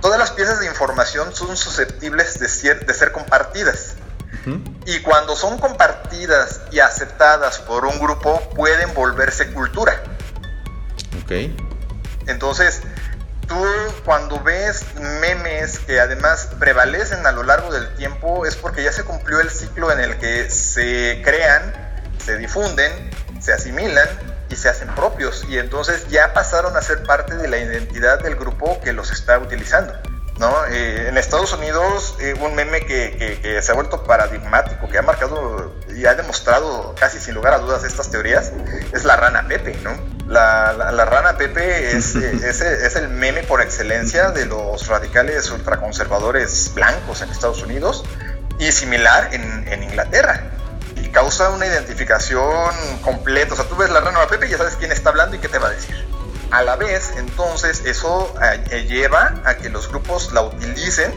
todas 0.00 0.18
las 0.18 0.32
piezas 0.32 0.60
de 0.60 0.66
información 0.66 1.34
son 1.34 1.56
susceptibles 1.56 2.38
de 2.38 2.48
ser, 2.48 2.84
de 2.86 2.94
ser 2.94 3.12
compartidas. 3.12 3.94
Y 4.86 5.00
cuando 5.00 5.36
son 5.36 5.58
compartidas 5.58 6.62
y 6.72 6.80
aceptadas 6.80 7.58
por 7.58 7.84
un 7.84 7.98
grupo, 7.98 8.40
pueden 8.54 8.94
volverse 8.94 9.52
cultura. 9.52 10.02
Ok. 11.22 11.32
Entonces, 12.26 12.82
tú 13.48 13.64
cuando 14.04 14.40
ves 14.42 14.84
memes 15.20 15.78
que 15.80 16.00
además 16.00 16.50
prevalecen 16.58 17.26
a 17.26 17.32
lo 17.32 17.42
largo 17.42 17.72
del 17.72 17.92
tiempo 17.94 18.46
es 18.46 18.54
porque 18.54 18.84
ya 18.84 18.92
se 18.92 19.02
cumplió 19.02 19.40
el 19.40 19.50
ciclo 19.50 19.90
en 19.90 20.00
el 20.00 20.18
que 20.18 20.50
se 20.50 21.20
crean, 21.24 21.72
se 22.24 22.36
difunden, 22.36 22.92
se 23.40 23.52
asimilan 23.52 24.08
y 24.50 24.56
se 24.56 24.68
hacen 24.68 24.88
propios 24.94 25.44
y 25.48 25.58
entonces 25.58 26.08
ya 26.08 26.32
pasaron 26.32 26.76
a 26.76 26.82
ser 26.82 27.02
parte 27.02 27.34
de 27.36 27.48
la 27.48 27.58
identidad 27.58 28.20
del 28.22 28.36
grupo 28.36 28.80
que 28.82 28.92
los 28.92 29.10
está 29.10 29.38
utilizando. 29.38 29.94
¿no? 30.38 30.66
Eh, 30.66 31.08
en 31.08 31.18
Estados 31.18 31.52
Unidos, 31.52 32.16
eh, 32.20 32.34
un 32.40 32.54
meme 32.54 32.86
que, 32.86 33.40
que, 33.42 33.60
se 33.60 33.72
ha 33.72 33.74
vuelto 33.74 34.04
paradigmático, 34.04 34.88
que 34.88 34.96
ha 34.96 35.02
marcado 35.02 35.74
y 35.92 36.06
ha 36.06 36.14
demostrado 36.14 36.94
casi 36.94 37.18
sin 37.18 37.34
lugar 37.34 37.54
a 37.54 37.58
dudas 37.58 37.82
estas 37.82 38.08
teorías, 38.10 38.52
es 38.92 39.04
la 39.04 39.16
rana 39.16 39.48
Pepe, 39.48 39.76
¿no? 39.82 40.17
La, 40.28 40.74
la, 40.74 41.04
rana 41.06 41.38
Pepe 41.38 41.96
es, 41.96 42.14
es, 42.16 42.60
es, 42.60 42.96
el 42.96 43.08
meme 43.08 43.42
por 43.44 43.62
excelencia 43.62 44.30
de 44.30 44.44
los 44.44 44.86
radicales 44.86 45.50
ultraconservadores 45.50 46.72
blancos 46.74 47.22
en 47.22 47.30
Estados 47.30 47.62
Unidos 47.62 48.04
y 48.58 48.70
similar 48.72 49.32
en, 49.32 49.66
en 49.68 49.82
Inglaterra. 49.82 50.50
Y 50.96 51.08
causa 51.08 51.48
una 51.50 51.66
identificación 51.66 52.74
completa. 53.02 53.54
O 53.54 53.56
sea, 53.56 53.64
tú 53.66 53.76
ves 53.76 53.88
la 53.90 54.00
rana 54.00 54.26
Pepe 54.26 54.46
y 54.46 54.50
ya 54.50 54.58
sabes 54.58 54.76
quién 54.76 54.92
está 54.92 55.10
hablando 55.10 55.36
y 55.36 55.38
qué 55.38 55.48
te 55.48 55.58
va 55.58 55.68
a 55.68 55.70
decir. 55.70 56.06
A 56.50 56.62
la 56.62 56.76
vez, 56.76 57.12
entonces, 57.16 57.82
eso 57.84 58.34
eh, 58.70 58.86
lleva 58.88 59.34
a 59.44 59.56
que 59.56 59.68
los 59.70 59.88
grupos 59.88 60.32
la 60.32 60.42
utilicen 60.42 61.12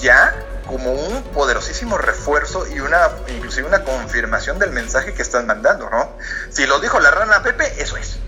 ya 0.00 0.34
como 0.66 0.92
un 0.92 1.22
poderosísimo 1.32 1.96
refuerzo 1.96 2.66
y 2.66 2.80
una 2.80 3.10
inclusive 3.28 3.66
una 3.66 3.84
confirmación 3.84 4.58
del 4.58 4.72
mensaje 4.72 5.14
que 5.14 5.22
están 5.22 5.46
mandando, 5.46 5.88
¿no? 5.88 6.10
Si 6.50 6.66
lo 6.66 6.80
dijo 6.80 7.00
la 7.00 7.10
rana 7.10 7.42
Pepe, 7.42 7.80
eso 7.80 7.96
es. 7.96 8.18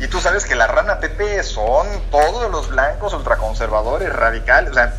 Y 0.00 0.06
tú 0.08 0.20
sabes 0.20 0.44
que 0.44 0.54
la 0.54 0.66
rana 0.66 1.00
Pepe 1.00 1.42
son 1.42 1.86
todos 2.10 2.50
los 2.50 2.68
blancos 2.70 3.14
ultraconservadores, 3.14 4.12
radicales, 4.12 4.70
o 4.70 4.74
sea, 4.74 4.94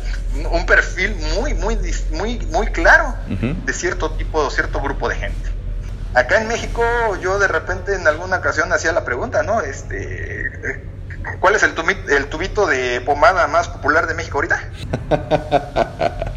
un 0.50 0.66
perfil 0.66 1.14
muy, 1.36 1.54
muy, 1.54 1.78
muy, 2.10 2.38
muy 2.46 2.66
claro 2.68 3.14
de 3.28 3.72
cierto 3.72 4.12
tipo, 4.12 4.44
de 4.44 4.50
cierto 4.50 4.80
grupo 4.80 5.08
de 5.08 5.16
gente. 5.16 5.50
Acá 6.14 6.40
en 6.40 6.48
México 6.48 6.82
yo 7.22 7.38
de 7.38 7.48
repente 7.48 7.94
en 7.94 8.06
alguna 8.06 8.38
ocasión 8.38 8.72
hacía 8.72 8.92
la 8.92 9.04
pregunta, 9.04 9.42
¿no? 9.42 9.60
Este, 9.60 10.82
¿Cuál 11.40 11.54
es 11.54 11.62
el, 11.62 11.74
el 12.10 12.26
tubito 12.26 12.66
de 12.66 13.00
pomada 13.00 13.46
más 13.46 13.68
popular 13.68 14.06
de 14.06 14.14
México 14.14 14.38
ahorita? 14.38 14.60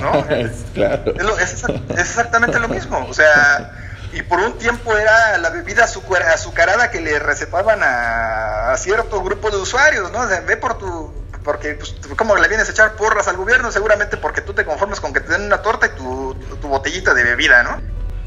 ¿No? 0.00 0.26
Es, 0.30 0.64
claro. 0.74 1.14
es, 1.40 1.64
exactamente 1.96 2.58
lo 2.58 2.68
mismo. 2.68 3.06
O 3.08 3.14
sea, 3.14 3.72
y 4.12 4.22
por 4.22 4.40
un 4.40 4.58
tiempo 4.58 4.96
era 4.96 5.38
la 5.38 5.50
bebida 5.50 5.84
azucarada 5.84 6.90
que 6.90 7.00
le 7.00 7.18
recetaban 7.18 7.80
a, 7.82 8.74
cierto 8.78 9.22
grupo 9.22 9.50
de 9.50 9.56
usuarios, 9.56 10.10
¿no? 10.12 10.20
O 10.20 10.28
sea, 10.28 10.40
ve 10.40 10.56
por 10.56 10.78
tu 10.78 11.12
porque 11.44 11.74
pues, 11.74 11.94
¿cómo 12.16 12.34
le 12.36 12.48
vienes 12.48 12.68
a 12.68 12.72
echar 12.72 12.96
porras 12.96 13.28
al 13.28 13.36
gobierno? 13.36 13.70
Seguramente 13.70 14.16
porque 14.16 14.40
tú 14.40 14.52
te 14.52 14.64
conformas 14.64 15.00
con 15.00 15.12
que 15.12 15.20
te 15.20 15.32
den 15.32 15.42
una 15.42 15.62
torta 15.62 15.86
y 15.86 15.90
tu, 15.90 16.34
tu 16.60 16.68
botellita 16.68 17.14
de 17.14 17.22
bebida, 17.22 17.62
¿no? 17.62 17.80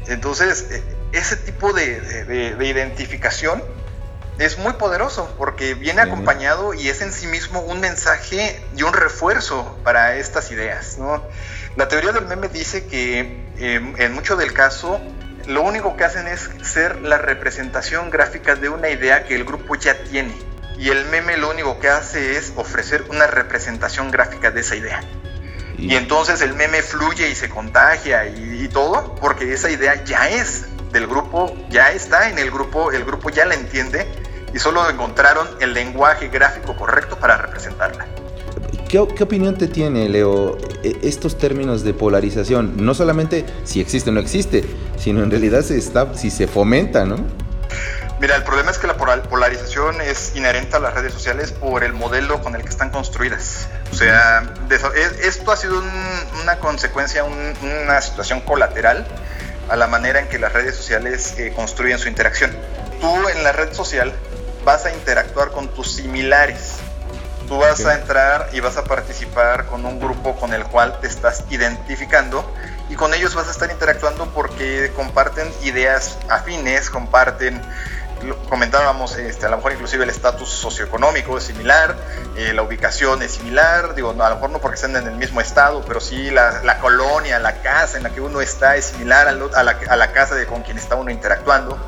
Entonces, 0.06 0.66
e, 0.70 0.82
ese 1.12 1.36
tipo 1.36 1.72
de, 1.72 2.56
identificación 2.60 3.62
es 4.38 4.58
muy 4.58 4.72
poderoso 4.74 5.32
porque 5.36 5.74
viene 5.74 6.00
acompañado 6.00 6.72
y 6.72 6.88
es 6.88 7.02
en 7.02 7.12
sí 7.12 7.26
mismo 7.26 7.60
un 7.60 7.80
mensaje 7.80 8.62
y 8.74 8.82
un 8.82 8.92
refuerzo 8.92 9.78
para 9.84 10.16
estas 10.16 10.50
ideas. 10.50 10.96
La 11.76 11.88
teoría 11.88 12.12
del 12.12 12.26
meme 12.26 12.48
dice 12.48 12.86
que 12.86 13.44
em, 13.58 13.94
en 13.98 14.14
mucho 14.14 14.36
del 14.36 14.52
caso 14.54 15.00
lo 15.46 15.62
único 15.62 15.96
que 15.96 16.04
hacen 16.04 16.26
es 16.26 16.50
ser 16.62 17.00
la 17.00 17.18
representación 17.18 18.10
gráfica 18.10 18.54
de 18.54 18.68
una 18.68 18.88
idea 18.90 19.24
que 19.24 19.34
el 19.34 19.44
grupo 19.44 19.74
ya 19.74 20.02
tiene. 20.04 20.34
Y 20.78 20.88
el 20.88 21.04
meme 21.06 21.36
lo 21.36 21.50
único 21.50 21.78
que 21.78 21.88
hace 21.88 22.36
es 22.36 22.52
ofrecer 22.56 23.04
una 23.10 23.26
representación 23.26 24.10
gráfica 24.10 24.50
de 24.50 24.60
esa 24.60 24.76
idea. 24.76 25.02
Y, 25.76 25.94
entonces 25.94 26.42
el 26.42 26.54
meme 26.54 26.82
fluye 26.82 27.28
y 27.30 27.34
se 27.34 27.48
contagia 27.48 28.26
y, 28.26 28.68
todo, 28.68 29.14
porque 29.16 29.52
esa 29.52 29.70
idea 29.70 30.04
ya 30.04 30.28
es 30.28 30.66
del 30.92 31.06
grupo, 31.06 31.54
ya 31.70 31.92
está 31.92 32.28
en 32.28 32.38
el 32.38 32.50
grupo, 32.50 32.92
el 32.92 33.04
grupo 33.04 33.30
ya 33.30 33.46
la 33.46 33.54
entiende 33.54 34.06
y 34.52 34.58
solo 34.58 34.88
encontraron 34.88 35.48
el 35.60 35.72
lenguaje 35.72 36.28
gráfico 36.28 36.76
correcto 36.76 37.18
para 37.18 37.36
representarla. 37.38 38.06
¿Qué, 38.90 38.98
opinión 38.98 39.56
te 39.56 39.68
tiene, 39.68 40.08
Leo, 40.08 40.58
e, 40.82 40.98
estos 41.02 41.38
términos 41.38 41.84
de 41.84 41.94
polarización? 41.94 42.84
No 42.84 42.92
solamente 42.92 43.44
si 43.62 43.80
existe 43.80 44.10
o 44.10 44.12
no 44.12 44.18
existe, 44.18 44.64
sino 45.00 45.22
en 45.22 45.30
realidad 45.30 45.62
se 45.62 45.78
está, 45.78 46.14
si 46.14 46.30
se 46.30 46.46
fomenta, 46.46 47.04
¿no? 47.04 47.16
Mira, 48.20 48.36
el 48.36 48.42
problema 48.42 48.70
es 48.70 48.76
que 48.76 48.86
la 48.86 48.98
polarización 48.98 49.98
es 50.02 50.36
inherente 50.36 50.76
a 50.76 50.78
las 50.78 50.92
redes 50.92 51.14
sociales 51.14 51.52
por 51.52 51.82
el 51.84 51.94
modelo 51.94 52.42
con 52.42 52.54
el 52.54 52.62
que 52.62 52.68
están 52.68 52.90
construidas. 52.90 53.66
O 53.90 53.94
sea, 53.94 54.52
esto 55.22 55.50
ha 55.50 55.56
sido 55.56 55.82
una 56.42 56.58
consecuencia, 56.58 57.24
una 57.24 58.00
situación 58.02 58.42
colateral 58.42 59.06
a 59.70 59.76
la 59.76 59.86
manera 59.86 60.20
en 60.20 60.28
que 60.28 60.38
las 60.38 60.52
redes 60.52 60.76
sociales 60.76 61.34
eh, 61.38 61.52
construyen 61.56 61.98
su 61.98 62.08
interacción. 62.08 62.54
Tú 63.00 63.28
en 63.28 63.42
la 63.42 63.52
red 63.52 63.72
social 63.72 64.12
vas 64.66 64.84
a 64.84 64.92
interactuar 64.92 65.50
con 65.50 65.68
tus 65.68 65.92
similares. 65.92 66.74
Tú 67.48 67.56
vas 67.56 67.86
a 67.86 67.94
entrar 67.94 68.50
y 68.52 68.60
vas 68.60 68.76
a 68.76 68.84
participar 68.84 69.64
con 69.66 69.86
un 69.86 69.98
grupo 69.98 70.36
con 70.36 70.52
el 70.52 70.64
cual 70.64 71.00
te 71.00 71.06
estás 71.06 71.44
identificando 71.48 72.44
y 72.90 72.96
con 72.96 73.14
ellos 73.14 73.34
vas 73.34 73.48
a 73.48 73.52
estar 73.52 73.70
interactuando 73.70 74.26
porque 74.34 74.92
comparten 74.94 75.50
ideas 75.62 76.18
afines, 76.28 76.90
comparten 76.90 77.62
comentábamos, 78.48 79.16
este, 79.16 79.46
a 79.46 79.48
lo 79.48 79.56
mejor 79.56 79.72
inclusive 79.72 80.04
el 80.04 80.10
estatus 80.10 80.50
socioeconómico 80.50 81.38
es 81.38 81.44
similar, 81.44 81.96
eh, 82.36 82.52
la 82.52 82.62
ubicación 82.62 83.22
es 83.22 83.32
similar, 83.32 83.94
digo, 83.94 84.10
a 84.10 84.28
lo 84.28 84.34
mejor 84.34 84.50
no 84.50 84.58
porque 84.58 84.74
estén 84.74 84.94
en 84.96 85.06
el 85.06 85.14
mismo 85.14 85.40
estado, 85.40 85.82
pero 85.86 86.00
sí 86.00 86.30
la, 86.30 86.78
colonia, 86.80 87.38
la 87.38 87.62
casa 87.62 87.96
en 87.96 88.02
la 88.02 88.10
que 88.10 88.20
uno 88.20 88.40
está 88.40 88.76
es 88.76 88.86
similar 88.86 89.28
a, 89.28 89.32
la, 89.32 89.78
a 89.88 89.96
la, 89.96 90.12
casa 90.12 90.34
de 90.34 90.46
con 90.46 90.62
quien 90.62 90.76
está 90.78 90.96
uno 90.96 91.10
interactuando. 91.10 91.78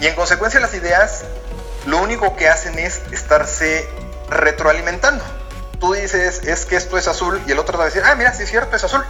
Y 0.00 0.06
en 0.06 0.14
consecuencia 0.14 0.58
las 0.60 0.74
ideas 0.74 1.24
lo 1.86 1.98
único 2.02 2.34
que 2.36 2.48
hacen 2.48 2.78
es 2.78 3.02
estarse 3.12 3.88
retroalimentando. 4.28 5.22
Tú 5.78 5.92
dices, 5.92 6.42
es 6.44 6.64
que 6.64 6.76
esto 6.76 6.98
es 6.98 7.06
azul, 7.08 7.40
y 7.46 7.52
el 7.52 7.58
otro 7.58 7.78
va 7.78 7.84
a 7.84 7.86
decir, 7.86 8.02
ah, 8.04 8.14
mira, 8.14 8.32
sí 8.32 8.42
es 8.42 8.50
cierto, 8.50 8.74
es 8.74 8.84
azul. 8.84 9.04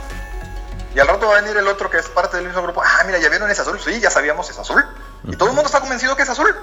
Y 0.94 1.00
al 1.00 1.08
rato 1.08 1.26
va 1.26 1.38
a 1.38 1.40
venir 1.40 1.56
el 1.56 1.66
otro 1.66 1.90
que 1.90 1.98
es 1.98 2.08
parte 2.08 2.36
del 2.36 2.46
mismo 2.46 2.62
grupo, 2.62 2.82
ah, 2.84 3.02
mira, 3.04 3.18
ya 3.18 3.28
vieron, 3.28 3.50
es 3.50 3.58
azul, 3.58 3.80
sí, 3.80 3.98
ya 4.00 4.10
sabíamos, 4.10 4.48
es 4.48 4.58
azul. 4.58 4.84
Y 5.24 5.36
todo 5.36 5.48
el 5.48 5.54
mundo 5.54 5.66
está 5.66 5.80
convencido 5.80 6.16
que 6.16 6.22
es 6.22 6.28
azul. 6.28 6.54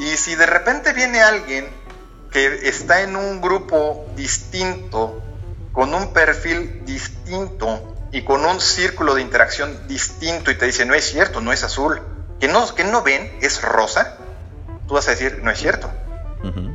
Y 0.00 0.16
si 0.16 0.34
de 0.34 0.46
repente 0.46 0.92
viene 0.92 1.22
alguien 1.22 1.72
que 2.32 2.68
está 2.68 3.02
en 3.02 3.16
un 3.16 3.40
grupo 3.40 4.06
distinto, 4.16 5.22
con 5.72 5.94
un 5.94 6.12
perfil 6.12 6.84
distinto 6.84 7.94
y 8.10 8.24
con 8.24 8.44
un 8.44 8.60
círculo 8.60 9.14
de 9.14 9.22
interacción 9.22 9.86
distinto 9.86 10.50
y 10.50 10.56
te 10.56 10.66
dice, 10.66 10.84
no 10.84 10.94
es 10.94 11.04
cierto, 11.04 11.40
no 11.40 11.52
es 11.52 11.62
azul, 11.62 12.02
que 12.40 12.48
no, 12.48 12.74
que 12.74 12.82
no 12.84 13.02
ven 13.02 13.38
es 13.40 13.62
rosa, 13.62 14.16
tú 14.88 14.94
vas 14.94 15.06
a 15.06 15.12
decir, 15.12 15.40
no 15.42 15.50
es 15.50 15.58
cierto. 15.58 15.90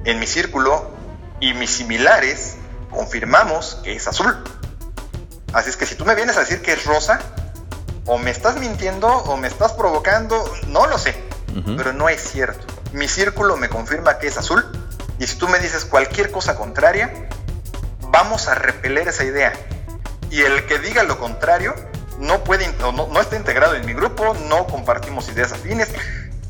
En 0.05 0.19
mi 0.19 0.27
círculo 0.27 0.91
y 1.39 1.53
mis 1.53 1.71
similares 1.71 2.55
confirmamos 2.91 3.75
que 3.83 3.95
es 3.95 4.07
azul. 4.07 4.37
Así 5.53 5.69
es 5.69 5.77
que 5.77 5.85
si 5.85 5.95
tú 5.95 6.05
me 6.05 6.15
vienes 6.15 6.35
a 6.37 6.41
decir 6.41 6.61
que 6.61 6.73
es 6.73 6.85
rosa, 6.85 7.19
o 8.05 8.17
me 8.17 8.31
estás 8.31 8.57
mintiendo 8.57 9.07
o 9.07 9.37
me 9.37 9.47
estás 9.47 9.73
provocando, 9.73 10.43
no 10.67 10.87
lo 10.87 10.97
sé, 10.97 11.15
pero 11.77 11.93
no 11.93 12.09
es 12.09 12.21
cierto. 12.21 12.65
Mi 12.91 13.07
círculo 13.07 13.55
me 13.57 13.69
confirma 13.69 14.17
que 14.17 14.27
es 14.27 14.37
azul 14.37 14.65
y 15.19 15.27
si 15.27 15.37
tú 15.37 15.47
me 15.47 15.59
dices 15.59 15.85
cualquier 15.85 16.31
cosa 16.31 16.55
contraria, 16.55 17.29
vamos 18.09 18.47
a 18.47 18.55
repeler 18.55 19.07
esa 19.07 19.23
idea. 19.23 19.53
Y 20.29 20.41
el 20.41 20.65
que 20.65 20.79
diga 20.79 21.03
lo 21.03 21.17
contrario 21.19 21.75
no 22.19 22.43
puede 22.43 22.67
no, 22.79 22.91
no 22.91 23.21
está 23.21 23.35
integrado 23.35 23.75
en 23.75 23.85
mi 23.85 23.93
grupo, 23.93 24.35
no 24.47 24.67
compartimos 24.67 25.29
ideas 25.29 25.51
afines 25.51 25.89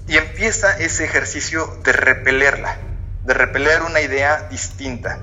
y 0.08 0.18
empieza 0.18 0.78
ese 0.78 1.06
ejercicio 1.06 1.80
de 1.84 1.94
repelerla, 1.94 2.78
de 3.24 3.34
repeler 3.34 3.82
una 3.84 4.02
idea 4.02 4.48
distinta. 4.50 5.20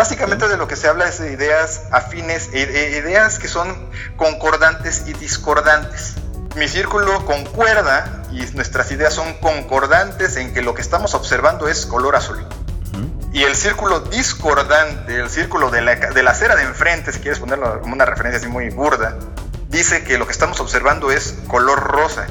Básicamente 0.00 0.48
de 0.48 0.56
lo 0.56 0.66
que 0.66 0.76
se 0.76 0.88
habla 0.88 1.08
es 1.08 1.18
de 1.18 1.30
ideas 1.30 1.82
afines, 1.90 2.48
e, 2.54 2.62
e, 2.62 2.96
ideas 2.96 3.38
que 3.38 3.48
son 3.48 3.90
concordantes 4.16 5.04
y 5.06 5.12
discordantes. 5.12 6.14
Mi 6.56 6.68
círculo 6.68 7.26
concuerda 7.26 8.22
y 8.32 8.40
nuestras 8.54 8.90
ideas 8.92 9.12
son 9.12 9.34
concordantes 9.34 10.36
en 10.36 10.54
que 10.54 10.62
lo 10.62 10.72
que 10.72 10.80
estamos 10.80 11.12
observando 11.12 11.68
es 11.68 11.84
color 11.84 12.16
azul. 12.16 12.42
Y 13.34 13.42
el 13.42 13.54
círculo 13.54 14.00
discordante, 14.00 15.20
el 15.20 15.28
círculo 15.28 15.70
de 15.70 15.82
la, 15.82 15.96
de 15.96 16.22
la 16.22 16.30
acera 16.30 16.56
de 16.56 16.62
enfrente, 16.62 17.12
si 17.12 17.20
quieres 17.20 17.38
ponerlo 17.38 17.82
como 17.82 17.92
una 17.92 18.06
referencia 18.06 18.38
así 18.38 18.48
muy 18.48 18.70
burda, 18.70 19.18
dice 19.68 20.02
que 20.02 20.16
lo 20.16 20.24
que 20.24 20.32
estamos 20.32 20.60
observando 20.60 21.10
es 21.12 21.34
color 21.46 21.78
rosa. 21.78 22.26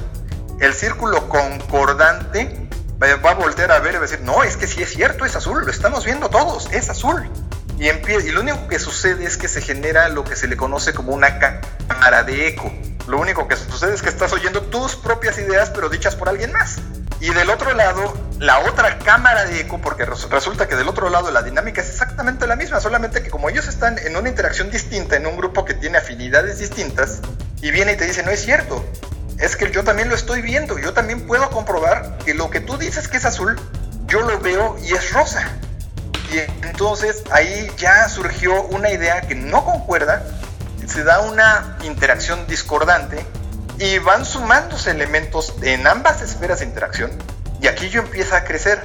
El 0.59 0.73
círculo 0.73 1.29
concordante 1.29 2.67
va 2.99 3.29
a 3.29 3.35
voltear 3.35 3.71
a 3.71 3.79
ver 3.79 3.93
y 3.93 3.97
va 3.97 4.05
a 4.05 4.07
decir, 4.07 4.21
no, 4.21 4.41
es 4.41 4.57
que 4.57 4.65
sí 4.65 4.81
es 4.81 4.89
cierto, 4.89 5.23
es 5.23 5.35
azul, 5.35 5.65
lo 5.65 5.71
estamos 5.71 6.03
viendo 6.03 6.29
todos, 6.29 6.67
es 6.71 6.89
azul. 6.89 7.29
Y, 7.79 8.31
lo 8.31 8.41
único 8.41 8.67
que 8.67 8.77
sucede 8.77 9.25
es 9.25 9.37
que 9.37 9.47
se 9.47 9.61
genera 9.61 10.09
lo 10.09 10.25
que 10.25 10.35
se 10.35 10.47
le 10.47 10.57
conoce 10.57 10.93
como 10.93 11.13
una 11.13 11.39
cámara 11.39 12.23
de 12.23 12.47
eco. 12.47 12.71
Lo 13.07 13.17
único 13.17 13.47
que 13.47 13.55
sucede 13.55 13.95
es 13.95 14.01
que 14.01 14.09
estás 14.09 14.33
oyendo 14.33 14.63
tus 14.63 14.97
propias 14.97 15.37
ideas, 15.37 15.69
pero 15.69 15.87
dichas 15.87 16.15
por 16.15 16.27
alguien 16.27 16.51
más. 16.51 16.79
Y 17.21 17.29
del 17.29 17.49
otro 17.49 17.73
lado, 17.73 18.17
la 18.37 18.59
otra 18.59 18.99
cámara 18.99 19.45
de 19.45 19.61
eco, 19.61 19.79
porque 19.81 20.05
resulta 20.05 20.67
que 20.67 20.75
del 20.75 20.89
otro 20.89 21.09
lado 21.09 21.31
la 21.31 21.41
dinámica 21.41 21.81
es 21.81 21.89
exactamente 21.89 22.47
la 22.47 22.57
misma, 22.57 22.81
solamente 22.81 23.23
que 23.23 23.29
como 23.29 23.49
ellos 23.49 23.67
están 23.67 23.97
en 23.97 24.15
una 24.17 24.27
interacción 24.27 24.69
distinta, 24.69 25.15
en 25.15 25.25
un 25.25 25.37
grupo 25.37 25.63
que 25.63 25.73
tiene 25.73 25.97
afinidades 25.97 26.59
distintas, 26.59 27.21
y 27.61 27.71
viene 27.71 27.93
y 27.93 27.97
te 27.97 28.05
dice, 28.05 28.23
no 28.23 28.31
es 28.31 28.41
cierto, 28.41 28.85
es 29.37 29.55
que 29.55 29.71
yo 29.71 29.85
también 29.85 30.09
lo 30.09 30.15
estoy 30.15 30.41
viendo, 30.41 30.77
yo 30.79 30.93
también 30.93 31.25
puedo 31.27 31.49
comprobar 31.49 32.17
que 32.25 32.33
lo 32.33 32.49
que 32.49 32.59
tú 32.59 32.77
dices 32.77 33.07
que 33.07 33.17
es 33.17 33.25
azul, 33.25 33.59
yo 34.05 34.21
lo 34.21 34.37
veo 34.39 34.77
y 34.81 34.93
es 34.93 35.13
rosa. 35.13 35.47
Y 36.31 36.39
entonces 36.65 37.18
ahí 37.31 37.71
ya 37.77 38.07
surgió 38.09 38.63
una 38.63 38.91
idea 38.91 39.21
que 39.21 39.35
no 39.35 39.63
concuerda, 39.65 40.23
se 40.87 41.03
da 41.03 41.21
una 41.21 41.77
interacción 41.83 42.47
discordante 42.47 43.25
y 43.77 43.99
van 43.99 44.25
sumándose 44.25 44.91
elementos 44.91 45.53
en 45.61 45.87
ambas 45.87 46.21
esferas 46.21 46.59
de 46.59 46.65
interacción 46.65 47.11
y 47.61 47.67
aquí 47.67 47.89
yo 47.89 48.01
empieza 48.01 48.37
a 48.37 48.43
crecer. 48.43 48.81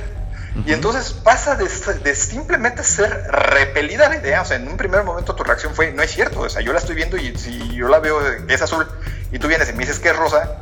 Y 0.66 0.72
entonces 0.72 1.12
pasa 1.12 1.56
de, 1.56 1.68
de, 2.04 2.14
simplemente 2.14 2.84
ser 2.84 3.10
repelida 3.28 4.08
la 4.08 4.16
idea. 4.16 4.42
O 4.42 4.44
sea, 4.44 4.56
en 4.56 4.68
un 4.68 4.76
primer 4.76 5.02
momento 5.02 5.34
tu 5.34 5.42
reacción 5.42 5.74
fue, 5.74 5.90
no 5.92 6.00
es 6.00 6.12
cierto. 6.12 6.40
O 6.40 6.48
sea, 6.48 6.62
yo 6.62 6.72
la 6.72 6.78
estoy 6.78 6.94
viendo 6.94 7.16
y 7.16 7.36
si 7.36 7.74
yo 7.74 7.88
la 7.88 7.98
veo 7.98 8.20
es 8.48 8.62
azul 8.62 8.86
y 9.32 9.40
tú 9.40 9.48
vienes 9.48 9.68
y 9.68 9.72
me 9.72 9.80
dices 9.80 9.98
que 9.98 10.10
es 10.10 10.16
rosa, 10.16 10.56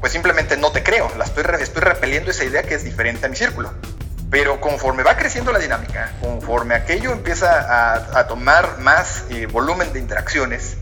pues 0.00 0.12
simplemente 0.12 0.58
no 0.58 0.70
te 0.70 0.82
creo. 0.82 1.10
La 1.16 1.24
estoy, 1.24 1.44
estoy 1.60 1.82
repeliendo 1.82 2.30
esa 2.30 2.44
idea 2.44 2.62
que 2.62 2.74
es 2.74 2.84
diferente 2.84 3.24
a 3.24 3.30
mi 3.30 3.36
círculo. 3.36 3.72
Pero 4.30 4.60
conforme 4.60 5.02
va 5.02 5.16
creciendo 5.16 5.52
la 5.52 5.58
dinámica, 5.58 6.12
conforme 6.20 6.74
aquello 6.74 7.12
empieza 7.12 7.98
a, 8.18 8.26
tomar 8.26 8.78
más 8.78 9.24
eh, 9.30 9.46
volumen 9.46 9.92
de 9.92 10.00
interacciones, 10.00 10.76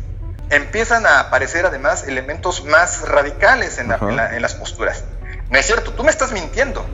empiezan 0.50 1.06
a 1.06 1.20
aparecer 1.20 1.64
además 1.64 2.04
elementos 2.08 2.64
más 2.64 3.08
radicales 3.08 3.78
en, 3.78 3.88
las 3.88 4.54
posturas. 4.54 5.04
No 5.48 5.58
es 5.58 5.66
cierto, 5.66 5.92
tú 5.92 6.02
me 6.02 6.10
estás 6.10 6.32
mintiendo, 6.32 6.84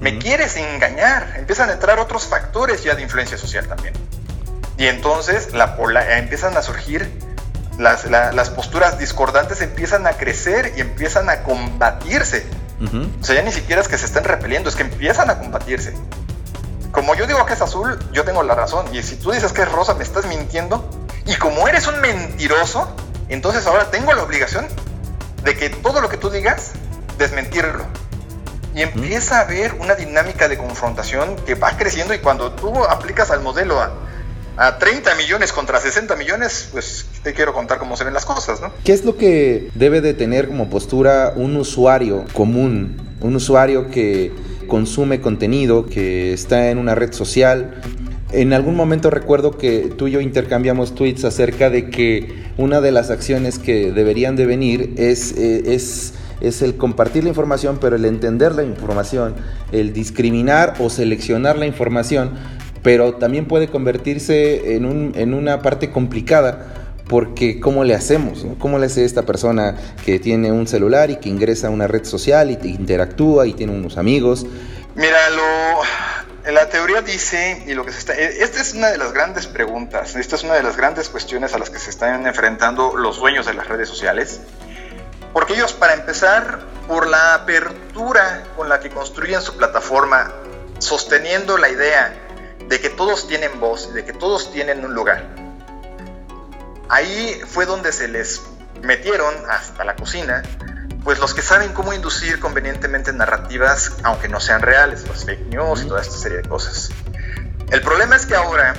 me 0.00 0.18
quieres 0.18 0.56
engañar, 0.56 1.34
empiezan 1.36 1.70
a 1.70 1.74
entrar 1.74 1.98
otros 1.98 2.26
factores 2.26 2.82
ya 2.84 2.94
de 2.94 3.02
influencia 3.02 3.38
social 3.38 3.66
también. 3.66 3.94
Y 4.76 4.86
entonces 4.86 5.54
la 5.54 5.74
empiezan 6.18 6.56
a 6.56 6.62
surgir, 6.62 7.10
las, 7.78 8.04
las 8.06 8.50
posturas 8.50 8.98
discordantes 8.98 9.62
empiezan 9.62 10.06
a 10.06 10.12
crecer 10.12 10.74
y 10.76 10.80
empiezan 10.80 11.30
a 11.30 11.42
combatirse 11.44 12.44
o 12.80 13.24
sea, 13.24 13.34
ya 13.34 13.42
ni 13.42 13.52
siquiera 13.52 13.82
es 13.82 13.88
que 13.88 13.98
se 13.98 14.06
estén 14.06 14.24
repeliendo, 14.24 14.68
es 14.68 14.76
que 14.76 14.82
empiezan 14.82 15.30
a 15.30 15.38
combatirse. 15.38 15.94
Como 16.92 17.14
yo 17.14 17.26
digo 17.26 17.44
que 17.44 17.54
es 17.54 17.60
azul, 17.60 17.98
yo 18.12 18.24
tengo 18.24 18.42
la 18.42 18.54
razón. 18.54 18.86
Y 18.94 19.02
si 19.02 19.16
tú 19.16 19.32
dices 19.32 19.52
que 19.52 19.62
es 19.62 19.72
rosa, 19.72 19.94
me 19.94 20.04
estás 20.04 20.26
mintiendo. 20.26 20.88
Y 21.26 21.34
como 21.36 21.68
eres 21.68 21.86
un 21.86 22.00
mentiroso, 22.00 22.88
entonces 23.28 23.66
ahora 23.66 23.90
tengo 23.90 24.12
la 24.12 24.22
obligación 24.22 24.66
de 25.44 25.56
que 25.56 25.70
todo 25.70 26.00
lo 26.00 26.08
que 26.08 26.16
tú 26.16 26.30
digas, 26.30 26.72
desmentirlo. 27.18 27.84
Y 28.74 28.82
empieza 28.82 29.38
a 29.38 29.40
haber 29.42 29.74
una 29.74 29.94
dinámica 29.94 30.48
de 30.48 30.56
confrontación 30.56 31.36
que 31.44 31.54
va 31.54 31.76
creciendo 31.76 32.14
y 32.14 32.20
cuando 32.20 32.52
tú 32.52 32.84
aplicas 32.84 33.30
al 33.30 33.40
modelo 33.40 33.80
a, 33.80 33.90
a 34.58 34.76
30 34.76 35.14
millones 35.14 35.52
contra 35.52 35.80
60 35.80 36.16
millones, 36.16 36.68
pues 36.72 37.06
te 37.22 37.32
quiero 37.32 37.54
contar 37.54 37.78
cómo 37.78 37.96
se 37.96 38.02
ven 38.02 38.12
las 38.12 38.24
cosas, 38.24 38.60
¿no? 38.60 38.72
¿Qué 38.84 38.92
es 38.92 39.04
lo 39.04 39.16
que 39.16 39.70
debe 39.76 40.00
de 40.00 40.14
tener 40.14 40.48
como 40.48 40.68
postura 40.68 41.32
un 41.36 41.56
usuario 41.56 42.24
común, 42.32 43.00
un 43.20 43.36
usuario 43.36 43.88
que 43.88 44.32
consume 44.66 45.20
contenido, 45.20 45.86
que 45.86 46.32
está 46.32 46.70
en 46.70 46.78
una 46.78 46.96
red 46.96 47.12
social? 47.12 47.80
En 48.32 48.52
algún 48.52 48.74
momento 48.74 49.10
recuerdo 49.10 49.56
que 49.56 49.92
tú 49.96 50.08
y 50.08 50.10
yo 50.10 50.20
intercambiamos 50.20 50.96
tweets 50.96 51.24
acerca 51.24 51.70
de 51.70 51.88
que 51.88 52.50
una 52.56 52.80
de 52.80 52.90
las 52.90 53.10
acciones 53.10 53.60
que 53.60 53.92
deberían 53.92 54.34
de 54.34 54.46
venir 54.46 54.92
es, 54.96 55.32
eh, 55.36 55.74
es 55.74 56.14
es 56.40 56.62
el 56.62 56.76
compartir 56.76 57.24
la 57.24 57.30
información, 57.30 57.78
pero 57.80 57.96
el 57.96 58.04
entender 58.04 58.54
la 58.54 58.62
información, 58.62 59.34
el 59.72 59.92
discriminar 59.92 60.74
o 60.78 60.88
seleccionar 60.88 61.58
la 61.58 61.66
información 61.66 62.30
pero 62.82 63.14
también 63.14 63.46
puede 63.46 63.68
convertirse 63.68 64.74
en, 64.74 64.84
un, 64.84 65.12
en 65.16 65.34
una 65.34 65.62
parte 65.62 65.90
complicada 65.90 66.74
porque 67.08 67.58
¿cómo 67.58 67.84
le 67.84 67.94
hacemos? 67.94 68.46
¿Cómo 68.58 68.78
le 68.78 68.86
hace 68.86 69.04
esta 69.04 69.22
persona 69.22 69.76
que 70.04 70.18
tiene 70.18 70.52
un 70.52 70.68
celular 70.68 71.10
y 71.10 71.16
que 71.16 71.28
ingresa 71.28 71.68
a 71.68 71.70
una 71.70 71.86
red 71.88 72.04
social 72.04 72.50
y 72.50 72.56
te 72.56 72.68
interactúa 72.68 73.46
y 73.46 73.54
tiene 73.54 73.72
unos 73.72 73.96
amigos? 73.96 74.46
Mira, 74.94 75.30
lo, 75.30 76.52
la 76.52 76.68
teoría 76.68 77.00
dice, 77.00 77.64
y 77.66 77.72
lo 77.72 77.84
que 77.84 77.92
se 77.92 77.98
está... 77.98 78.14
E, 78.14 78.42
esta 78.42 78.60
es 78.60 78.74
una 78.74 78.88
de 78.88 78.98
las 78.98 79.12
grandes 79.12 79.46
preguntas, 79.46 80.16
esta 80.16 80.36
es 80.36 80.44
una 80.44 80.54
de 80.54 80.62
las 80.62 80.76
grandes 80.76 81.08
cuestiones 81.08 81.54
a 81.54 81.58
las 81.58 81.70
que 81.70 81.78
se 81.78 81.90
están 81.90 82.26
enfrentando 82.26 82.94
los 82.96 83.18
dueños 83.18 83.46
de 83.46 83.54
las 83.54 83.66
redes 83.68 83.88
sociales, 83.88 84.40
porque 85.32 85.54
ellos, 85.54 85.72
para 85.72 85.94
empezar, 85.94 86.60
por 86.86 87.06
la 87.06 87.34
apertura 87.34 88.44
con 88.56 88.68
la 88.68 88.80
que 88.80 88.90
construyen 88.90 89.40
su 89.40 89.56
plataforma, 89.56 90.32
sosteniendo 90.78 91.56
la 91.58 91.70
idea 91.70 92.27
de 92.68 92.80
que 92.80 92.90
todos 92.90 93.26
tienen 93.26 93.58
voz, 93.60 93.92
de 93.94 94.04
que 94.04 94.12
todos 94.12 94.52
tienen 94.52 94.84
un 94.84 94.94
lugar. 94.94 95.24
Ahí 96.88 97.40
fue 97.46 97.66
donde 97.66 97.92
se 97.92 98.08
les 98.08 98.42
metieron 98.82 99.34
hasta 99.50 99.84
la 99.84 99.96
cocina, 99.96 100.42
pues 101.04 101.18
los 101.18 101.34
que 101.34 101.42
saben 101.42 101.72
cómo 101.72 101.92
inducir 101.92 102.38
convenientemente 102.40 103.12
narrativas, 103.12 103.94
aunque 104.02 104.28
no 104.28 104.40
sean 104.40 104.62
reales, 104.62 105.06
los 105.06 105.24
fake 105.24 105.46
news 105.46 105.82
y 105.82 105.88
toda 105.88 106.02
esta 106.02 106.16
serie 106.16 106.38
de 106.38 106.48
cosas. 106.48 106.90
El 107.70 107.82
problema 107.82 108.16
es 108.16 108.26
que 108.26 108.34
ahora, 108.34 108.74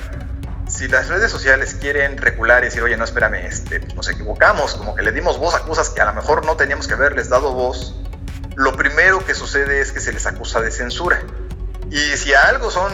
si 0.68 0.88
las 0.88 1.08
redes 1.08 1.30
sociales 1.30 1.76
quieren 1.80 2.16
recular 2.18 2.62
y 2.62 2.66
decir, 2.66 2.82
oye, 2.82 2.96
no, 2.96 3.04
espérame, 3.04 3.46
este, 3.46 3.80
nos 3.94 4.08
equivocamos, 4.08 4.74
como 4.74 4.94
que 4.94 5.02
le 5.02 5.12
dimos 5.12 5.38
voz 5.38 5.54
a 5.54 5.60
cosas 5.60 5.90
que 5.90 6.00
a 6.00 6.06
lo 6.06 6.14
mejor 6.14 6.44
no 6.44 6.56
teníamos 6.56 6.86
que 6.86 6.94
haberles 6.94 7.28
dado 7.28 7.52
voz, 7.52 7.94
lo 8.56 8.76
primero 8.76 9.24
que 9.24 9.34
sucede 9.34 9.80
es 9.80 9.92
que 9.92 10.00
se 10.00 10.12
les 10.12 10.26
acusa 10.26 10.60
de 10.60 10.70
censura. 10.70 11.22
Y 11.90 12.16
si 12.16 12.34
algo 12.34 12.70
son 12.70 12.92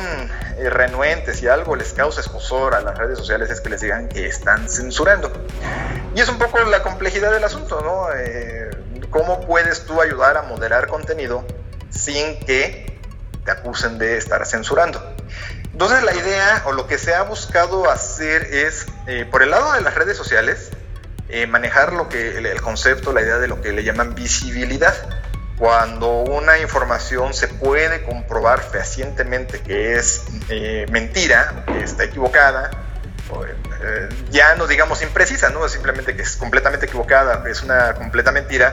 eh, 0.59 0.71
renuentes, 0.71 1.39
si 1.39 1.49
algo 1.49 1.77
les 1.77 1.93
causa 1.93 2.21
escosor 2.21 2.75
a 2.75 2.81
las 2.81 2.97
redes 2.97 3.19
sociales 3.19 3.51
es 3.51 3.61
que 3.61 3.69
les 3.69 3.83
digan 3.83 4.09
que 4.09 4.27
están 4.27 4.69
censurando. 4.69 5.31
Y 6.15 6.21
es 6.21 6.29
un 6.29 6.39
poco 6.39 6.59
la 6.61 6.83
complejidad 6.83 7.31
del 7.31 7.45
asunto, 7.45 7.83
¿no? 7.83 8.09
Eh, 8.17 8.71
¿Cómo 9.11 9.47
puedes 9.47 9.85
tú 9.85 10.01
ayudar 10.01 10.37
a 10.37 10.43
moderar 10.43 10.87
contenido 10.87 11.45
sin 11.91 12.41
que 12.41 12.99
te 13.45 13.51
acusen 13.51 13.99
de 13.99 14.17
estar 14.17 14.47
censurando? 14.47 15.03
Entonces 15.73 16.03
la 16.03 16.15
idea 16.15 16.63
o 16.65 16.73
lo 16.73 16.87
que 16.87 16.97
se 16.97 17.15
ha 17.15 17.23
buscado 17.23 17.91
hacer 17.91 18.43
es, 18.45 18.87
eh, 19.07 19.27
por 19.31 19.43
el 19.43 19.51
lado 19.51 19.75
de 19.75 19.83
las 19.83 19.95
redes 19.95 20.17
sociales, 20.17 20.71
manejar 21.49 21.93
lo 21.93 22.09
que 22.09 22.39
el 22.39 22.63
concepto, 22.63 23.13
la 23.13 23.21
idea 23.21 23.39
de 23.39 23.49
lo 23.49 23.61
que 23.61 23.73
le 23.73 23.83
llaman 23.83 24.15
visibilidad 24.15 24.95
cuando 25.59 26.19
una 26.19 26.59
información 26.59 27.33
se 27.33 27.49
puede 27.49 28.03
comprobar 28.03 28.61
fehacientemente 28.61 29.61
que 29.61 29.97
es 29.97 30.25
eh, 30.49 30.87
mentira, 30.91 31.65
que 31.67 31.83
está 31.83 32.05
equivocada, 32.05 32.71
eh, 33.83 34.09
ya 34.31 34.55
no 34.57 34.67
digamos 34.67 35.03
imprecisa, 35.03 35.51
¿no? 35.51 35.69
simplemente 35.69 36.15
que 36.15 36.23
es 36.23 36.37
completamente 36.37 36.87
equivocada, 36.87 37.43
es 37.49 37.63
una 37.63 37.95
completa 37.95 38.33
mentira, 38.33 38.73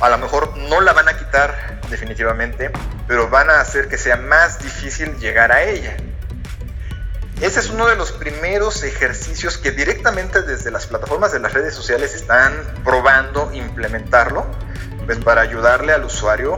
A 0.00 0.08
lo 0.08 0.16
mejor 0.16 0.56
no 0.56 0.80
la 0.80 0.92
van 0.94 1.08
a 1.08 1.18
quitar 1.18 1.80
definitivamente, 1.90 2.70
pero 3.06 3.28
van 3.28 3.50
a 3.50 3.60
hacer 3.60 3.88
que 3.88 3.98
sea 3.98 4.16
más 4.16 4.58
difícil 4.58 5.18
llegar 5.18 5.52
a 5.52 5.62
ella. 5.64 5.96
Ese 7.40 7.60
es 7.60 7.70
uno 7.70 7.86
de 7.86 7.96
los 7.96 8.12
primeros 8.12 8.82
ejercicios 8.82 9.58
que 9.58 9.72
directamente 9.72 10.42
desde 10.42 10.70
las 10.70 10.86
plataformas 10.86 11.32
de 11.32 11.40
las 11.40 11.52
redes 11.52 11.74
sociales 11.74 12.14
están 12.14 12.52
probando 12.84 13.50
implementarlo, 13.52 14.46
pues 15.10 15.24
para 15.24 15.40
ayudarle 15.40 15.92
al 15.92 16.04
usuario 16.04 16.56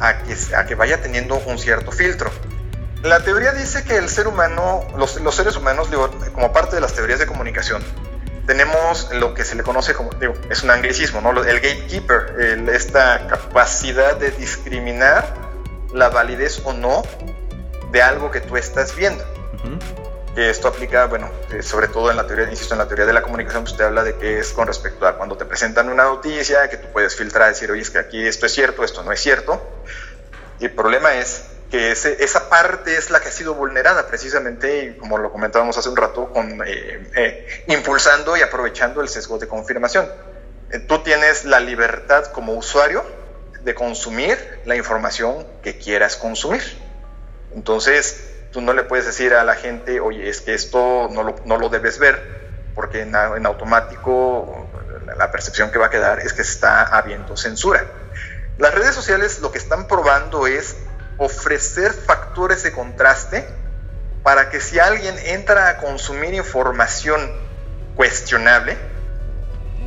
a 0.00 0.22
que, 0.22 0.34
a 0.56 0.64
que 0.64 0.74
vaya 0.74 1.02
teniendo 1.02 1.36
un 1.36 1.58
cierto 1.58 1.92
filtro. 1.92 2.30
La 3.02 3.20
teoría 3.20 3.52
dice 3.52 3.84
que 3.84 3.96
el 3.96 4.08
ser 4.08 4.26
humano, 4.26 4.86
los, 4.96 5.20
los 5.20 5.34
seres 5.34 5.54
humanos, 5.54 5.88
como 6.32 6.50
parte 6.50 6.76
de 6.76 6.80
las 6.80 6.94
teorías 6.94 7.18
de 7.18 7.26
comunicación, 7.26 7.82
tenemos 8.46 9.12
lo 9.12 9.34
que 9.34 9.44
se 9.44 9.54
le 9.54 9.62
conoce 9.62 9.92
como, 9.92 10.14
digo, 10.14 10.32
es 10.48 10.62
un 10.62 10.70
anglicismo, 10.70 11.20
¿no? 11.20 11.44
El 11.44 11.60
gatekeeper, 11.60 12.70
esta 12.72 13.26
capacidad 13.26 14.16
de 14.16 14.30
discriminar 14.30 15.34
la 15.92 16.08
validez 16.08 16.62
o 16.64 16.72
no 16.72 17.02
de 17.92 18.00
algo 18.00 18.30
que 18.30 18.40
tú 18.40 18.56
estás 18.56 18.96
viendo. 18.96 19.22
Que 20.34 20.48
esto 20.48 20.68
aplica, 20.68 21.06
bueno, 21.06 21.28
eh, 21.52 21.62
sobre 21.62 21.88
todo 21.88 22.10
en 22.10 22.16
la 22.16 22.26
teoría, 22.26 22.48
insisto, 22.48 22.74
en 22.74 22.78
la 22.78 22.86
teoría 22.86 23.04
de 23.04 23.12
la 23.12 23.22
comunicación, 23.22 23.64
pues 23.64 23.76
te 23.76 23.82
habla 23.82 24.04
de 24.04 24.16
que 24.16 24.38
es 24.38 24.52
con 24.52 24.66
respecto 24.66 25.06
a 25.06 25.16
cuando 25.16 25.36
te 25.36 25.44
presentan 25.44 25.88
una 25.88 26.04
noticia, 26.04 26.68
que 26.70 26.76
tú 26.76 26.86
puedes 26.92 27.16
filtrar, 27.16 27.48
decir, 27.48 27.70
oye, 27.70 27.82
es 27.82 27.90
que 27.90 27.98
aquí 27.98 28.24
esto 28.24 28.46
es 28.46 28.52
cierto, 28.52 28.84
esto 28.84 29.02
no 29.02 29.10
es 29.10 29.20
cierto. 29.20 29.60
El 30.60 30.70
problema 30.72 31.14
es 31.14 31.46
que 31.70 31.92
esa 31.92 32.48
parte 32.48 32.96
es 32.96 33.10
la 33.10 33.20
que 33.20 33.28
ha 33.28 33.32
sido 33.32 33.54
vulnerada 33.54 34.06
precisamente, 34.06 34.84
y 34.84 34.98
como 34.98 35.18
lo 35.18 35.32
comentábamos 35.32 35.76
hace 35.78 35.88
un 35.88 35.96
rato, 35.96 36.32
eh, 36.66 37.10
eh, 37.16 37.64
impulsando 37.68 38.36
y 38.36 38.42
aprovechando 38.42 39.00
el 39.00 39.08
sesgo 39.08 39.38
de 39.38 39.48
confirmación. 39.48 40.08
tú 40.86 41.00
tienes 41.00 41.44
la 41.44 41.58
libertad 41.58 42.26
como 42.26 42.52
usuario 42.52 43.04
de 43.62 43.74
consumir 43.74 44.60
la 44.64 44.76
información 44.76 45.46
que 45.62 45.78
quieras 45.78 46.16
consumir. 46.16 46.62
Entonces, 47.54 48.30
tú 48.52 48.60
no 48.60 48.72
le 48.72 48.82
puedes 48.84 49.06
decir 49.06 49.34
a 49.34 49.44
la 49.44 49.54
gente, 49.54 50.00
oye, 50.00 50.28
es 50.28 50.40
que 50.40 50.54
esto 50.54 51.08
no 51.10 51.22
lo, 51.22 51.36
no 51.44 51.56
lo 51.56 51.68
debes 51.68 51.98
ver, 51.98 52.40
porque 52.74 53.02
en, 53.02 53.14
en, 53.14 53.46
automático 53.46 54.68
la 55.16 55.30
percepción 55.30 55.70
que 55.70 55.78
va 55.78 55.86
a 55.86 55.90
quedar 55.90 56.20
es 56.20 56.32
que 56.32 56.42
está 56.42 56.82
habiendo 56.82 57.36
censura. 57.36 57.84
Las 58.58 58.74
redes 58.74 58.94
sociales 58.94 59.40
lo 59.40 59.52
que 59.52 59.58
están 59.58 59.86
probando 59.86 60.46
es 60.46 60.76
ofrecer 61.18 61.92
factores 61.92 62.62
de 62.62 62.72
contraste 62.72 63.46
para 64.22 64.50
que 64.50 64.60
si 64.60 64.78
alguien 64.78 65.14
entra 65.24 65.68
a 65.68 65.76
consumir 65.78 66.34
información 66.34 67.30
cuestionable, 67.96 68.76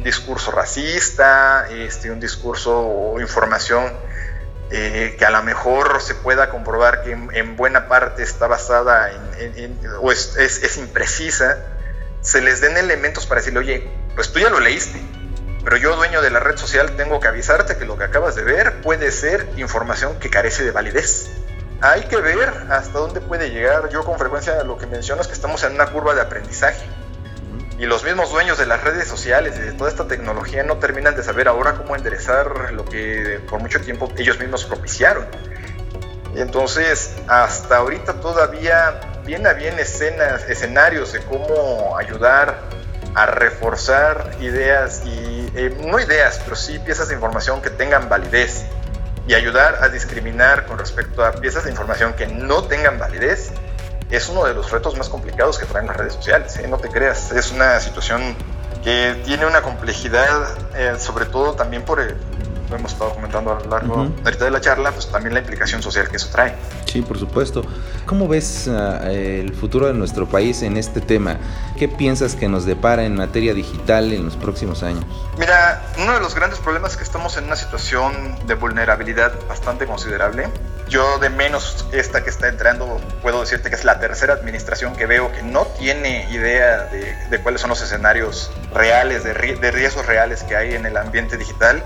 discurso 0.03 0.51
racista, 0.51 1.67
este, 1.69 2.11
un 2.11 2.19
discurso 2.19 2.79
o 2.79 3.19
información 3.19 3.91
eh, 4.71 5.15
que 5.17 5.25
a 5.25 5.29
lo 5.29 5.43
mejor 5.43 6.01
se 6.01 6.15
pueda 6.15 6.49
comprobar 6.49 7.03
que 7.03 7.11
en, 7.11 7.55
buena 7.55 7.87
parte 7.87 8.23
está 8.23 8.47
basada 8.47 9.11
en, 9.37 9.79
o 10.01 10.11
es, 10.11 10.35
es, 10.37 10.77
imprecisa, 10.77 11.57
se 12.21 12.41
les 12.41 12.61
den 12.61 12.77
elementos 12.77 13.25
para 13.25 13.41
decirle, 13.41 13.59
oye, 13.59 13.91
pues 14.15 14.31
tú 14.31 14.39
ya 14.39 14.49
lo 14.49 14.59
leíste, 14.59 14.99
pero 15.63 15.77
yo 15.77 15.95
dueño 15.95 16.21
de 16.21 16.29
la 16.29 16.39
red 16.39 16.57
social 16.57 16.95
tengo 16.95 17.19
que 17.19 17.27
avisarte 17.27 17.77
que 17.77 17.85
lo 17.85 17.97
que 17.97 18.05
acabas 18.05 18.35
de 18.35 18.43
ver 18.43 18.81
puede 18.81 19.11
ser 19.11 19.47
información 19.57 20.19
que 20.19 20.29
carece 20.29 20.63
de 20.63 20.71
validez. 20.71 21.29
Hay 21.81 22.03
que 22.03 22.17
ver 22.17 22.49
hasta 22.69 22.97
dónde 22.97 23.19
puede 23.19 23.49
llegar. 23.49 23.89
Yo 23.89 24.05
con 24.05 24.17
frecuencia 24.17 24.63
lo 24.63 24.77
que 24.77 24.87
menciono 24.87 25.21
es 25.21 25.27
que 25.27 25.33
estamos 25.33 25.63
en 25.63 25.73
una 25.73 25.87
curva 25.87 26.15
de 26.15 26.21
aprendizaje 26.21 26.85
y 27.79 27.85
los 27.85 28.03
mismos 28.03 28.31
dueños 28.31 28.57
de 28.57 28.65
las 28.65 28.83
redes 28.83 29.07
sociales 29.07 29.55
y 29.57 29.61
de 29.61 29.71
toda 29.73 29.89
esta 29.89 30.07
tecnología 30.07 30.63
no 30.63 30.77
terminan 30.77 31.15
de 31.15 31.23
saber 31.23 31.47
ahora 31.47 31.73
cómo 31.73 31.95
enderezar 31.95 32.71
lo 32.71 32.85
que 32.85 33.41
por 33.49 33.59
mucho 33.59 33.81
tiempo 33.81 34.11
ellos 34.17 34.39
mismos 34.39 34.65
propiciaron. 34.65 35.25
Y 36.35 36.41
entonces, 36.41 37.15
hasta 37.27 37.77
ahorita 37.77 38.13
todavía 38.21 38.99
viene 39.25 39.49
a 39.49 39.53
bien 39.53 39.77
escenas, 39.79 40.43
escenarios 40.49 41.13
de 41.13 41.19
cómo 41.21 41.97
ayudar 41.97 42.59
a 43.15 43.25
reforzar 43.27 44.35
ideas 44.39 45.03
y 45.05 45.51
eh, 45.55 45.75
no 45.85 45.99
ideas, 45.99 46.41
pero 46.43 46.55
sí 46.55 46.79
piezas 46.79 47.09
de 47.09 47.15
información 47.15 47.61
que 47.61 47.69
tengan 47.69 48.09
validez 48.09 48.65
y 49.27 49.35
ayudar 49.35 49.79
a 49.81 49.89
discriminar 49.89 50.65
con 50.65 50.79
respecto 50.79 51.23
a 51.23 51.31
piezas 51.33 51.63
de 51.65 51.71
información 51.71 52.13
que 52.13 52.27
no 52.27 52.63
tengan 52.63 52.97
validez 52.97 53.51
es 54.15 54.29
uno 54.29 54.45
de 54.45 54.53
los 54.53 54.71
retos 54.71 54.97
más 54.97 55.09
complicados 55.09 55.57
que 55.57 55.65
traen 55.65 55.87
las 55.87 55.97
redes 55.97 56.13
sociales, 56.13 56.57
¿eh? 56.57 56.67
no 56.67 56.77
te 56.77 56.89
creas, 56.89 57.31
es 57.31 57.51
una 57.51 57.79
situación 57.79 58.35
que 58.83 59.21
tiene 59.25 59.45
una 59.45 59.61
complejidad, 59.61 60.57
eh, 60.75 60.95
sobre 60.99 61.25
todo 61.25 61.53
también 61.53 61.83
por, 61.83 61.99
el, 61.99 62.15
lo 62.69 62.75
hemos 62.75 62.93
estado 62.93 63.13
comentando 63.13 63.51
a 63.51 63.59
lo 63.59 63.69
largo 63.69 64.07
de 64.23 64.51
la 64.51 64.61
charla, 64.61 64.91
pues 64.91 65.07
también 65.07 65.33
la 65.33 65.39
implicación 65.39 65.81
social 65.81 66.09
que 66.09 66.17
eso 66.17 66.29
trae. 66.31 66.55
Sí, 66.85 67.01
por 67.01 67.17
supuesto. 67.17 67.63
¿Cómo 68.05 68.27
ves 68.27 68.67
uh, 68.67 69.07
el 69.07 69.53
futuro 69.53 69.87
de 69.87 69.93
nuestro 69.93 70.27
país 70.27 70.61
en 70.61 70.77
este 70.77 70.99
tema? 70.99 71.37
¿Qué 71.77 71.87
piensas 71.87 72.35
que 72.35 72.49
nos 72.49 72.65
depara 72.65 73.03
en 73.05 73.15
materia 73.15 73.53
digital 73.53 74.11
en 74.11 74.25
los 74.25 74.35
próximos 74.35 74.83
años? 74.83 75.05
Mira, 75.37 75.81
uno 75.97 76.13
de 76.13 76.19
los 76.19 76.35
grandes 76.35 76.59
problemas 76.59 76.91
es 76.91 76.97
que 76.97 77.03
estamos 77.03 77.37
en 77.37 77.45
una 77.45 77.55
situación 77.55 78.13
de 78.45 78.55
vulnerabilidad 78.55 79.33
bastante 79.47 79.85
considerable. 79.85 80.49
Yo 80.89 81.17
de 81.19 81.29
menos 81.29 81.85
esta 81.93 82.23
que 82.23 82.29
está 82.29 82.49
entrando, 82.49 82.99
puedo 83.21 83.39
decirte 83.39 83.69
que 83.69 83.75
es 83.75 83.85
la 83.85 83.99
tercera 83.99 84.33
administración 84.33 84.95
que 84.95 85.05
veo 85.05 85.31
que 85.31 85.41
no 85.41 85.65
tiene 85.79 86.29
idea 86.29 86.85
de, 86.85 87.15
de 87.29 87.41
cuáles 87.41 87.61
son 87.61 87.69
los 87.69 87.81
escenarios 87.81 88.51
reales, 88.73 89.23
de, 89.23 89.33
de 89.33 89.71
riesgos 89.71 90.05
reales 90.05 90.43
que 90.43 90.57
hay 90.57 90.75
en 90.75 90.85
el 90.85 90.97
ambiente 90.97 91.37
digital 91.37 91.81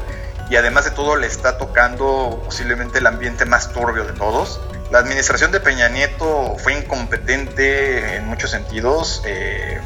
y 0.49 0.55
además 0.55 0.86
de 0.86 0.91
todo 0.91 1.15
le 1.15 1.28
está 1.28 1.57
tocando 1.57 2.41
posiblemente 2.45 2.99
el 2.99 3.07
ambiente 3.07 3.45
más 3.45 3.72
turbio 3.72 4.03
de 4.05 4.13
todos. 4.13 4.59
La 4.92 5.00
administración 5.00 5.52
de 5.52 5.60
Peña 5.60 5.90
Nieto 5.90 6.56
fue 6.58 6.74
incompetente 6.78 8.16
en 8.16 8.26
muchos 8.26 8.52
sentidos. 8.52 9.22
Eh, 9.26 9.82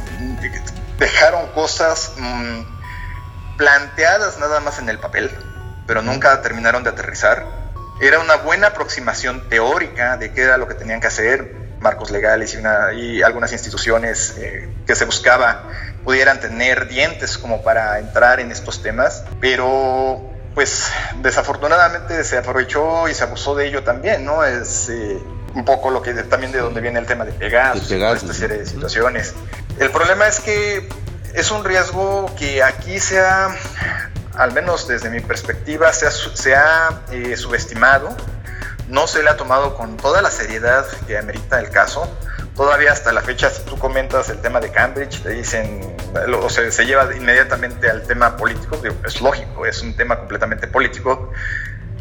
dejaron 1.00 1.48
cosas 1.54 2.14
mmm, 2.18 2.62
planteadas 3.58 4.38
nada 4.38 4.60
más 4.60 4.78
en 4.78 4.90
el 4.90 5.00
papel, 5.00 5.32
pero 5.88 6.04
nunca 6.04 6.40
terminaron 6.42 6.84
de 6.84 6.92
aterrizar. 6.92 7.46
Era 8.00 8.20
una 8.20 8.36
buena 8.36 8.68
aproximación 8.68 9.50
teórica 9.50 10.18
de 10.18 10.34
qué 10.34 10.44
era 10.44 10.58
lo 10.58 10.68
que 10.68 10.76
tenían 10.76 11.02
que 11.02 11.08
hacer, 11.08 11.56
marcos 11.80 12.12
legales 12.12 12.58
y 12.96 13.24
algunas 13.24 13.52
instituciones 13.52 14.36
eh, 14.38 14.70
que 14.86 14.96
se 14.96 15.06
buscaba 15.06 15.64
pudieran 16.04 16.40
tener 16.40 16.88
dientes 16.88 17.38
como 17.38 17.64
para 17.64 18.00
entrar 18.00 18.40
en 18.40 18.52
estos 18.52 18.82
temas, 18.84 19.24
pero 19.40 20.32
pues 20.54 20.92
desafortunadamente 21.22 22.24
se 22.24 22.38
aprovechó 22.38 23.08
y 23.08 23.14
se 23.14 23.24
abusó 23.24 23.56
de 23.56 23.68
ello 23.68 23.84
también, 23.84 24.26
¿no? 24.26 24.44
Es 24.44 24.90
eh, 24.90 25.18
un 25.56 25.66
poco 25.66 25.90
lo 25.90 26.02
que 26.02 26.14
también 26.14 26.52
de 26.52 26.60
donde 26.60 26.82
viene 26.82 27.00
el 27.00 27.06
tema 27.06 27.26
de 27.26 27.32
Pegasus, 27.32 27.90
de 27.90 28.12
esta 28.12 28.34
serie 28.34 28.58
de 28.58 28.66
situaciones. 28.66 29.34
El 29.80 29.92
problema 29.92 30.28
es 30.28 30.40
que 30.40 30.90
es 31.34 31.52
un 31.52 31.64
riesgo 31.64 32.34
que 32.38 32.62
aquí 32.62 33.00
se 33.00 33.20
ha, 33.20 33.56
al 34.36 34.52
menos 34.54 34.88
desde 34.88 35.10
mi 35.10 35.22
perspectiva, 35.22 35.94
se 35.94 36.08
ha, 36.08 36.12
se 36.12 36.56
ha 36.56 37.02
eh, 37.12 37.38
subestimado, 37.38 38.16
no 38.88 39.08
se 39.08 39.24
le 39.24 39.30
ha 39.30 39.38
tomado 39.38 39.76
con 39.76 39.96
toda 39.96 40.22
la 40.22 40.30
seriedad 40.30 40.86
que 41.08 41.18
amerita 41.18 41.60
el 41.60 41.70
caso 41.70 42.10
todavía 42.56 42.92
hasta 42.92 43.12
la 43.12 43.22
fecha, 43.22 43.50
si 43.50 43.64
tú 43.64 43.78
comentas 43.78 44.30
el 44.30 44.40
tema 44.40 44.60
de 44.60 44.72
Cambridge, 44.72 45.22
te 45.22 45.30
dicen, 45.30 45.96
o 46.42 46.50
sea, 46.50 46.70
se 46.72 46.86
lleva 46.86 47.08
inmediatamente 47.16 47.90
al 47.90 48.04
tema 48.04 48.38
político, 48.38 48.80
es 49.06 49.22
lógico, 49.22 49.66
es 49.66 49.82
un 49.82 49.96
tema 49.96 50.18
completamente 50.18 50.68
político, 50.68 51.32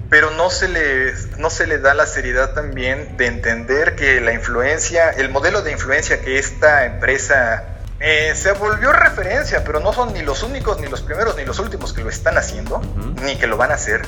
pero 0.09 0.33
no 0.33 0.51
se, 0.51 0.69
le, 0.69 1.15
no 1.39 1.51
se 1.51 1.67
le 1.67 1.79
da 1.79 1.95
la 1.95 2.05
seriedad 2.05 2.53
también 2.53 3.17
de 3.17 3.27
entender 3.27 3.95
que 3.95 4.21
la 4.21 4.33
influencia, 4.33 5.11
el 5.11 5.31
modelo 5.31 5.63
de 5.63 5.71
influencia 5.71 6.21
que 6.21 6.39
esta 6.39 6.85
empresa 6.85 7.65
eh, 8.01 8.33
se 8.35 8.53
volvió 8.53 8.93
referencia, 8.93 9.63
pero 9.63 9.79
no 9.79 9.93
son 9.93 10.13
ni 10.13 10.23
los 10.23 10.43
únicos, 10.43 10.81
ni 10.81 10.89
los 10.89 11.03
primeros, 11.03 11.37
ni 11.37 11.45
los 11.45 11.61
últimos 11.61 11.93
que 11.93 12.03
lo 12.03 12.09
están 12.09 12.37
haciendo, 12.39 12.83
ni 13.23 13.37
que 13.37 13.47
lo 13.47 13.57
van 13.57 13.71
a 13.71 13.75
hacer. 13.75 14.03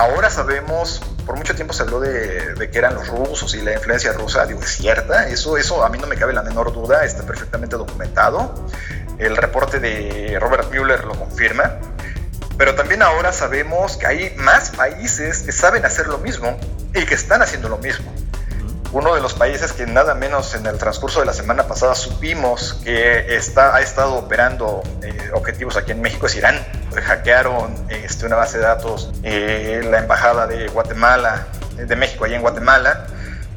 Ahora 0.00 0.30
sabemos, 0.30 1.02
por 1.26 1.36
mucho 1.36 1.54
tiempo 1.54 1.74
se 1.74 1.82
habló 1.82 2.00
de, 2.00 2.70
que 2.72 2.78
eran 2.78 2.94
los 2.94 3.06
rusos 3.08 3.54
y 3.54 3.60
la 3.60 3.74
influencia 3.74 4.14
rusa, 4.14 4.46
digo, 4.46 4.62
es 4.62 4.70
cierta, 4.70 5.28
eso, 5.28 5.58
eso 5.58 5.84
a 5.84 5.90
mí 5.90 5.98
no 5.98 6.06
me 6.06 6.16
cabe 6.16 6.32
la 6.32 6.42
menor 6.42 6.72
duda, 6.72 7.04
está 7.04 7.22
perfectamente 7.24 7.76
documentado. 7.76 8.66
El 9.18 9.36
reporte 9.36 9.78
de 9.78 10.38
Robert 10.40 10.72
Mueller 10.72 11.04
lo 11.04 11.12
confirma. 11.12 11.80
Pero 12.56 12.74
también 12.76 13.02
ahora 13.02 13.30
sabemos 13.30 13.98
que 13.98 14.06
hay 14.06 14.34
más 14.38 14.70
países 14.70 15.40
que 15.40 15.52
saben 15.52 15.84
hacer 15.84 16.06
lo 16.06 16.16
mismo 16.16 16.58
y 16.94 17.04
que 17.04 17.14
están 17.14 17.42
haciendo 17.42 17.68
lo 17.68 17.76
mismo. 17.76 18.10
Uno 18.92 19.14
de 19.14 19.20
los 19.20 19.34
países 19.34 19.72
que 19.72 19.86
nada 19.86 20.14
menos 20.14 20.52
en 20.56 20.66
el 20.66 20.76
transcurso 20.76 21.20
de 21.20 21.26
la 21.26 21.32
semana 21.32 21.68
pasada 21.68 21.94
supimos 21.94 22.74
que 22.82 23.36
está, 23.36 23.76
ha 23.76 23.80
estado 23.80 24.16
operando 24.16 24.82
eh, 25.02 25.30
objetivos 25.32 25.76
aquí 25.76 25.92
en 25.92 26.00
México 26.00 26.26
es 26.26 26.34
Irán. 26.34 26.58
Hackearon 26.92 27.72
este, 27.88 28.26
una 28.26 28.34
base 28.34 28.58
de 28.58 28.64
datos, 28.64 29.12
eh, 29.22 29.80
la 29.88 29.98
embajada 29.98 30.48
de 30.48 30.66
Guatemala, 30.66 31.46
de 31.76 31.94
México 31.94 32.24
allá 32.24 32.34
en 32.34 32.42
Guatemala, 32.42 33.06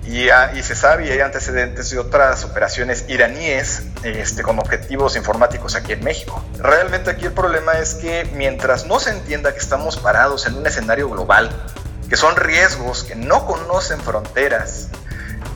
y, 0.05 0.27
y, 0.29 0.61
se 0.61 0.75
sabe 0.75 1.07
y 1.07 1.11
hay 1.11 1.21
antecedentes 1.21 1.89
de 1.89 1.97
otras 1.97 2.43
operaciones 2.43 3.05
iraníes 3.07 3.84
este, 4.03 4.43
con 4.43 4.59
objetivos 4.59 5.15
informáticos 5.15 5.75
aquí 5.75 5.93
en 5.93 6.03
México. 6.03 6.43
Realmente 6.59 7.09
aquí 7.09 7.25
el 7.25 7.31
problema 7.31 7.73
es 7.79 7.95
que 7.95 8.29
mientras 8.36 8.86
no 8.86 8.99
se 8.99 9.09
entienda 9.09 9.51
que 9.53 9.59
estamos 9.59 9.97
parados 9.97 10.45
en 10.45 10.55
un 10.55 10.67
escenario 10.67 11.09
global, 11.09 11.49
que 12.07 12.17
son 12.17 12.36
riesgos 12.36 13.03
que 13.03 13.15
no 13.15 13.47
conocen 13.47 13.99
fronteras, 13.99 14.89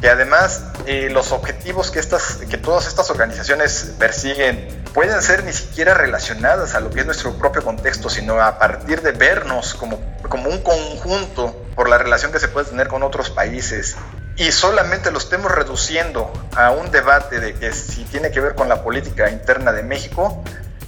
que 0.02 0.10
además 0.10 0.64
eh, 0.86 1.10
los 1.12 1.32
objetivos 1.32 1.92
que, 1.92 2.00
estas, 2.00 2.40
que 2.50 2.58
todas 2.58 2.88
estas 2.88 3.10
organizaciones 3.10 3.94
persiguen 3.98 4.84
pueden 4.94 5.22
ser 5.22 5.44
ni 5.44 5.54
siquiera 5.54 5.94
relacionadas 5.94 6.76
a 6.76 6.80
lo 6.80 6.90
que 6.90 7.02
es 7.02 7.06
nuestro 7.06 7.38
propio 7.38 7.64
contexto, 7.64 8.10
sino 8.10 8.42
a 8.42 8.58
partir 8.58 9.02
de 9.02 9.12
vernos 9.12 9.74
como, 9.74 10.00
como 10.28 10.50
un 10.50 10.62
conjunto 10.62 11.56
por 11.76 11.90
la 11.90 11.98
relación 11.98 12.32
que 12.32 12.40
se 12.40 12.48
puede 12.48 12.68
tener 12.68 12.88
con 12.88 13.04
otros 13.04 13.30
países 13.30 13.96
y 14.38 14.52
solamente 14.52 15.12
lo 15.12 15.18
estemos 15.18 15.52
reduciendo 15.52 16.32
a 16.56 16.72
un 16.72 16.92
debate 16.92 17.40
de 17.40 17.56
que 17.56 17.74
si 17.74 18.04
tiene 18.06 18.32
que 18.32 18.40
ver 18.40 18.56
con 18.56 18.70
la 18.70 18.84
política 18.84 19.30
interna 19.30 19.72
de 19.72 19.82
México, 19.82 20.44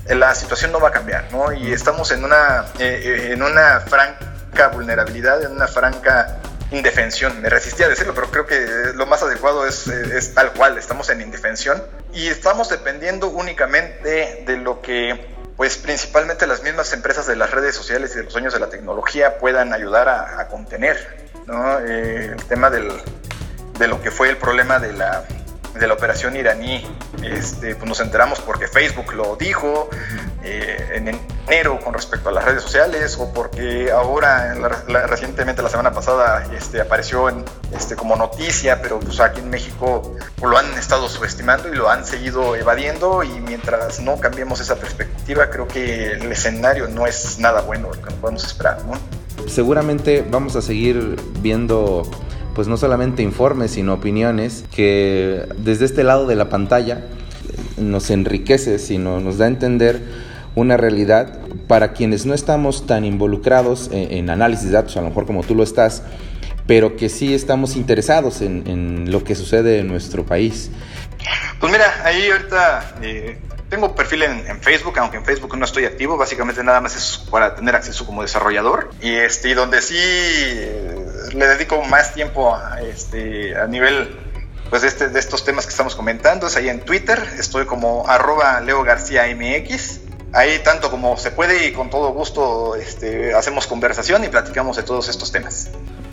eh, 0.06 0.16
la 0.16 0.34
situación 0.36 0.72
no 0.72 0.80
va 0.80 0.90
a 0.90 0.92
cambiar, 0.92 1.32
¿no? 1.32 1.52
Y 1.52 1.72
estamos 1.74 2.12
en 2.12 2.24
una, 2.24 2.66
eh, 2.78 3.32
en 3.34 3.42
una 3.42 3.80
franca 3.80 4.68
vulnerabilidad, 4.70 5.44
en 5.44 5.52
una 5.52 5.68
franca 5.68 6.39
indefensión. 6.72 7.42
Me 7.42 7.50
resistí 7.50 7.84
a 7.84 7.90
decirlo, 7.90 8.14
pero 8.14 8.30
creo 8.30 8.46
que 8.46 8.94
lo 8.96 9.06
más 9.06 9.24
adecuado 9.24 9.66
es, 9.66 9.88
es 9.88 10.34
tal 10.34 10.54
cual, 10.54 10.78
estamos 10.78 11.10
en 11.10 11.22
indefensión 11.22 11.84
y 12.14 12.28
estamos 12.28 12.70
dependiendo 12.70 13.28
únicamente 13.28 14.44
de 14.46 14.58
lo 14.58 14.82
que 14.82 15.38
pues 15.58 15.76
principalmente 15.76 16.48
las 16.48 16.64
mismas 16.64 16.94
empresas 16.94 17.28
de 17.28 17.36
las 17.36 17.52
redes 17.52 17.76
sociales 17.76 18.14
y 18.14 18.20
de 18.20 18.24
los 18.24 18.32
sueños 18.32 18.54
de 18.54 18.62
la 18.62 18.70
tecnología 18.70 19.40
puedan 19.40 19.74
ayudar 19.74 20.08
a, 20.08 20.48
contener 20.48 21.28
¿no? 21.48 21.80
eh, 21.80 22.28
el 22.28 22.46
tema 22.46 22.70
del, 22.70 22.90
de 23.78 23.88
lo 23.90 24.02
que 24.02 24.10
fue 24.10 24.30
el 24.30 24.38
problema 24.38 24.80
de 24.80 24.94
la 24.94 25.26
de 25.78 25.88
la 25.88 25.94
operación 25.94 26.36
iraní, 26.36 26.86
este, 27.24 27.76
pues 27.76 27.88
nos 27.88 28.00
enteramos 28.00 28.40
porque 28.40 28.68
Facebook 28.68 29.14
lo 29.14 29.36
dijo 29.36 29.90
eh, 30.44 30.94
en 30.96 31.20
enero 31.48 31.80
con 31.84 31.94
respecto 31.94 32.30
a 32.30 32.32
las 32.32 32.46
redes 32.46 32.64
sociales 32.64 33.18
o 33.20 33.32
porque 33.34 33.92
ahora 33.92 34.56
recientemente 35.08 35.62
la 35.62 35.70
semana 35.70 35.92
pasada 35.92 36.48
este, 36.56 36.82
apareció 36.82 37.30
en, 37.30 37.44
este, 37.76 37.96
como 37.96 38.16
noticia, 38.16 38.82
pero 38.82 39.00
pues 39.00 39.20
aquí 39.20 39.40
en 39.40 39.50
México 39.50 40.16
lo 40.42 40.58
han 40.58 40.74
estado 40.74 41.08
subestimando 41.10 41.70
y 41.70 41.76
lo 41.76 41.90
han 41.90 42.06
seguido 42.06 42.56
evadiendo 42.56 43.24
y 43.24 43.30
mientras 43.42 44.00
no 44.00 44.20
cambiemos 44.20 44.60
esa 44.60 44.76
perspectiva 44.76 45.50
creo 45.50 45.68
que 45.68 46.14
el 46.14 46.32
escenario 46.32 46.88
no 46.88 47.06
es 47.06 47.40
nada 47.40 47.62
bueno 47.62 47.90
lo 47.94 48.02
que 48.02 48.12
podemos 48.16 48.44
esperar. 48.46 48.80
Seguramente 49.48 50.26
vamos 50.30 50.56
a 50.56 50.62
seguir 50.62 51.16
viendo 51.42 52.04
pues 52.60 52.68
no 52.68 52.76
solamente 52.76 53.24
informes, 53.24 53.72
sino 53.72 53.94
opiniones 53.94 54.66
que 54.76 55.48
desde 55.60 55.86
este 55.86 56.04
lado 56.04 56.28
de 56.28 56.36
la 56.36 56.50
pantalla 56.50 57.06
nos 57.78 58.10
enriquece, 58.10 58.80
sino 58.80 59.22
nos 59.22 59.38
da 59.38 59.46
a 59.46 59.48
entender 59.48 60.02
una 60.56 60.76
realidad 60.76 61.40
para 61.70 61.94
quienes 61.94 62.26
no 62.26 62.34
estamos 62.34 62.86
tan 62.86 63.06
involucrados 63.06 63.90
en, 63.94 64.30
análisis 64.30 64.66
de 64.66 64.72
datos, 64.72 64.98
a 64.98 65.02
lo 65.02 65.08
mejor 65.08 65.26
como 65.26 65.42
tú 65.42 65.56
lo 65.56 65.64
estás, 65.64 66.04
pero 66.68 66.98
que 66.98 67.08
sí 67.08 67.34
estamos 67.34 67.78
interesados 67.78 68.42
en, 68.42 69.10
lo 69.10 69.24
que 69.24 69.36
sucede 69.36 69.80
en 69.80 69.88
nuestro 69.88 70.26
país. 70.26 70.70
Pues 71.62 71.72
mira, 71.72 71.86
ahí 72.04 72.30
ahorita 72.30 72.96
eh, 73.02 73.38
tengo 73.70 73.96
perfil 73.96 74.24
en, 74.24 74.62
Facebook, 74.62 74.98
aunque 75.00 75.16
en 75.16 75.24
Facebook 75.24 75.58
no 75.58 75.64
estoy 75.64 75.86
activo, 75.86 76.18
básicamente 76.18 76.62
nada 76.64 76.82
más 76.82 76.96
es 76.96 77.20
para 77.30 77.56
tener 77.56 77.76
acceso 77.76 78.06
como 78.06 78.22
desarrollador. 78.22 78.90
Y 79.00 79.14
este, 79.14 79.56
donde 79.56 79.82
sí 79.82 79.96
eh, 79.98 80.99
le 81.34 81.48
dedico 81.48 81.84
más 81.84 82.14
tiempo 82.14 82.56
a, 82.56 82.82
este, 82.82 83.56
a 83.56 83.68
nivel 83.68 84.18
pues 84.70 84.84
este, 84.84 85.10
de 85.10 85.20
estos 85.20 85.44
temas 85.44 85.66
que 85.66 85.72
estamos 85.72 85.96
comentando, 85.96 86.48
es 86.48 86.56
ahí 86.56 86.70
en 86.70 86.82
Twitter, 86.82 87.20
estoy 87.40 87.66
como 87.66 88.08
arroba 88.08 88.62
Leo 88.62 88.84
García. 88.84 89.24
Ahí 90.32 90.60
tanto 90.64 90.92
como 90.92 91.18
se 91.18 91.32
puede 91.32 91.66
y 91.66 91.72
con 91.72 91.90
todo 91.90 92.12
gusto 92.12 92.76
este, 92.76 93.34
hacemos 93.34 93.66
conversación 93.66 94.24
y 94.24 94.28
platicamos 94.28 94.78
de 94.78 94.84
todos 94.84 95.10
estos 95.10 95.32
temas. 95.32 95.70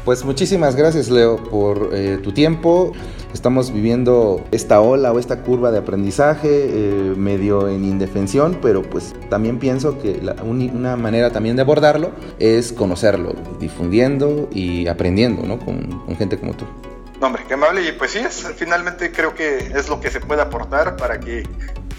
Pues 0.07 0.25
muchísimas 0.25 0.77
gracias 0.77 1.11
Leo 1.11 1.37
por 1.37 1.91
eh, 1.93 2.21
tu 2.23 2.31
tiempo. 2.31 2.93
Estamos 3.35 3.73
viviendo 3.73 4.41
esta 4.53 4.81
ola 4.81 5.13
o 5.13 5.19
esta 5.19 5.43
curva 5.43 5.73
de 5.73 5.79
aprendizaje 5.79 6.49
eh, 6.49 7.15
medio 7.17 7.69
en 7.69 7.85
indefensión, 7.85 8.61
pero 8.63 8.83
pues 8.83 9.17
también 9.31 9.59
pienso 9.59 9.99
que 9.99 10.23
una 10.45 10.95
manera 10.95 11.33
también 11.33 11.57
de 11.57 11.63
abordarlo 11.63 12.13
es 12.39 12.73
conocerlo, 12.73 13.35
difundiendo 13.59 14.49
y 14.53 14.87
aprendiendo 14.87 15.43
¿no? 15.43 15.59
con, 15.59 15.99
con 16.07 16.17
gente 16.17 16.39
como 16.39 16.55
tú. 16.55 16.67
No, 17.21 17.27
hombre, 17.27 17.43
qué 17.49 17.55
amable. 17.55 17.89
Y 17.89 17.91
pues 17.91 18.13
sí, 18.13 18.21
es, 18.21 18.47
finalmente 18.57 19.11
creo 19.11 19.35
que 19.35 19.59
es 19.75 19.89
lo 19.89 20.01
que 20.01 20.11
se 20.13 20.21
puede 20.21 20.41
aportar 20.41 20.97
para 20.97 21.19
que 21.19 21.43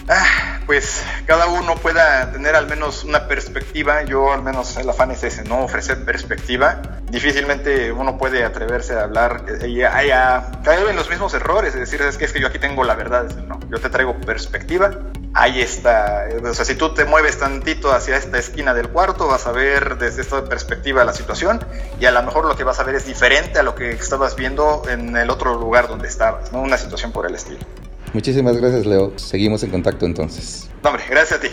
ah, 0.10 0.60
pues 0.66 1.03
cada 1.26 1.47
uno 1.47 1.76
pueda 1.76 2.32
tener 2.32 2.55
al 2.55 2.68
menos 2.68 3.03
una 3.03 3.28
perspectiva. 3.28 4.03
Yo 4.03 4.34
al 4.34 4.41
menos 4.41 4.78
el 4.78 4.89
afán 4.89 5.12
es 5.12 5.24
ese, 5.24 5.43
¿no? 5.43 5.64
Ofrecer 5.64 6.03
perspectiva. 6.03 6.82
Difícilmente 7.10 7.91
uno 7.91 8.18
puede 8.18 8.43
atreverse 8.43 8.93
a 8.93 9.03
hablar 9.03 9.45
y 9.66 9.82
a, 9.82 10.51
caer 10.64 10.88
en 10.89 10.95
los 10.95 11.10
mismos 11.10 11.34
errores. 11.34 11.74
Es 11.74 11.80
decir, 11.80 12.01
es 12.01 12.18
que, 12.18 12.26
es 12.26 12.34
que 12.34 12.39
yo 12.39 12.47
aquí 12.47 12.60
tengo 12.60 12.84
la 12.84 12.95
verdad. 12.95 13.30
no, 13.47 13.60
yo 13.70 13.80
te 13.80 13.89
traigo 13.89 14.20
perspectiva. 14.22 14.91
Ahí 15.34 15.62
está. 15.62 16.26
O 16.43 16.53
sea, 16.53 16.66
si 16.66 16.76
tú 16.76 16.93
te 16.93 17.05
mueves 17.05 17.38
tantito 17.38 17.93
hacia 17.93 18.18
esta 18.18 18.38
esquina 18.38 18.74
del 18.74 18.89
cuarto, 18.89 19.28
vas 19.28 19.45
a 19.45 19.51
ver 19.51 19.97
desde 19.97 20.22
esta 20.22 20.43
perspectiva 20.45 21.03
la 21.05 21.14
situación 21.14 21.64
y 21.99 22.05
a 22.05 22.12
lo 22.12 22.24
mejor 22.24 22.45
lo 22.45 22.55
que 22.55 22.64
vas 22.64 22.80
a 22.80 22.84
ver 22.84 22.95
es 22.95 23.05
diferente 23.05 23.60
a 23.60 23.64
lo 23.64 23.76
que 23.76 23.91
estabas 23.91 24.36
viendo 24.36 24.82
en 24.89 25.16
el 25.16 25.30
otro 25.30 25.53
lugar 25.53 25.88
donde 25.88 26.08
estabas, 26.08 26.51
¿no? 26.51 26.62
Una 26.62 26.78
situación 26.78 27.12
por 27.12 27.28
el 27.28 27.36
estilo. 27.36 27.60
Muchísimas 28.14 28.58
gracias, 28.58 28.86
Leo. 28.86 29.14
Seguimos 29.18 29.64
en 29.64 29.72
contacto 29.72 30.05
entonces. 30.05 30.70
hombre, 30.84 31.03
gracias 31.10 31.39
a 31.39 31.41
ti. 31.41 31.49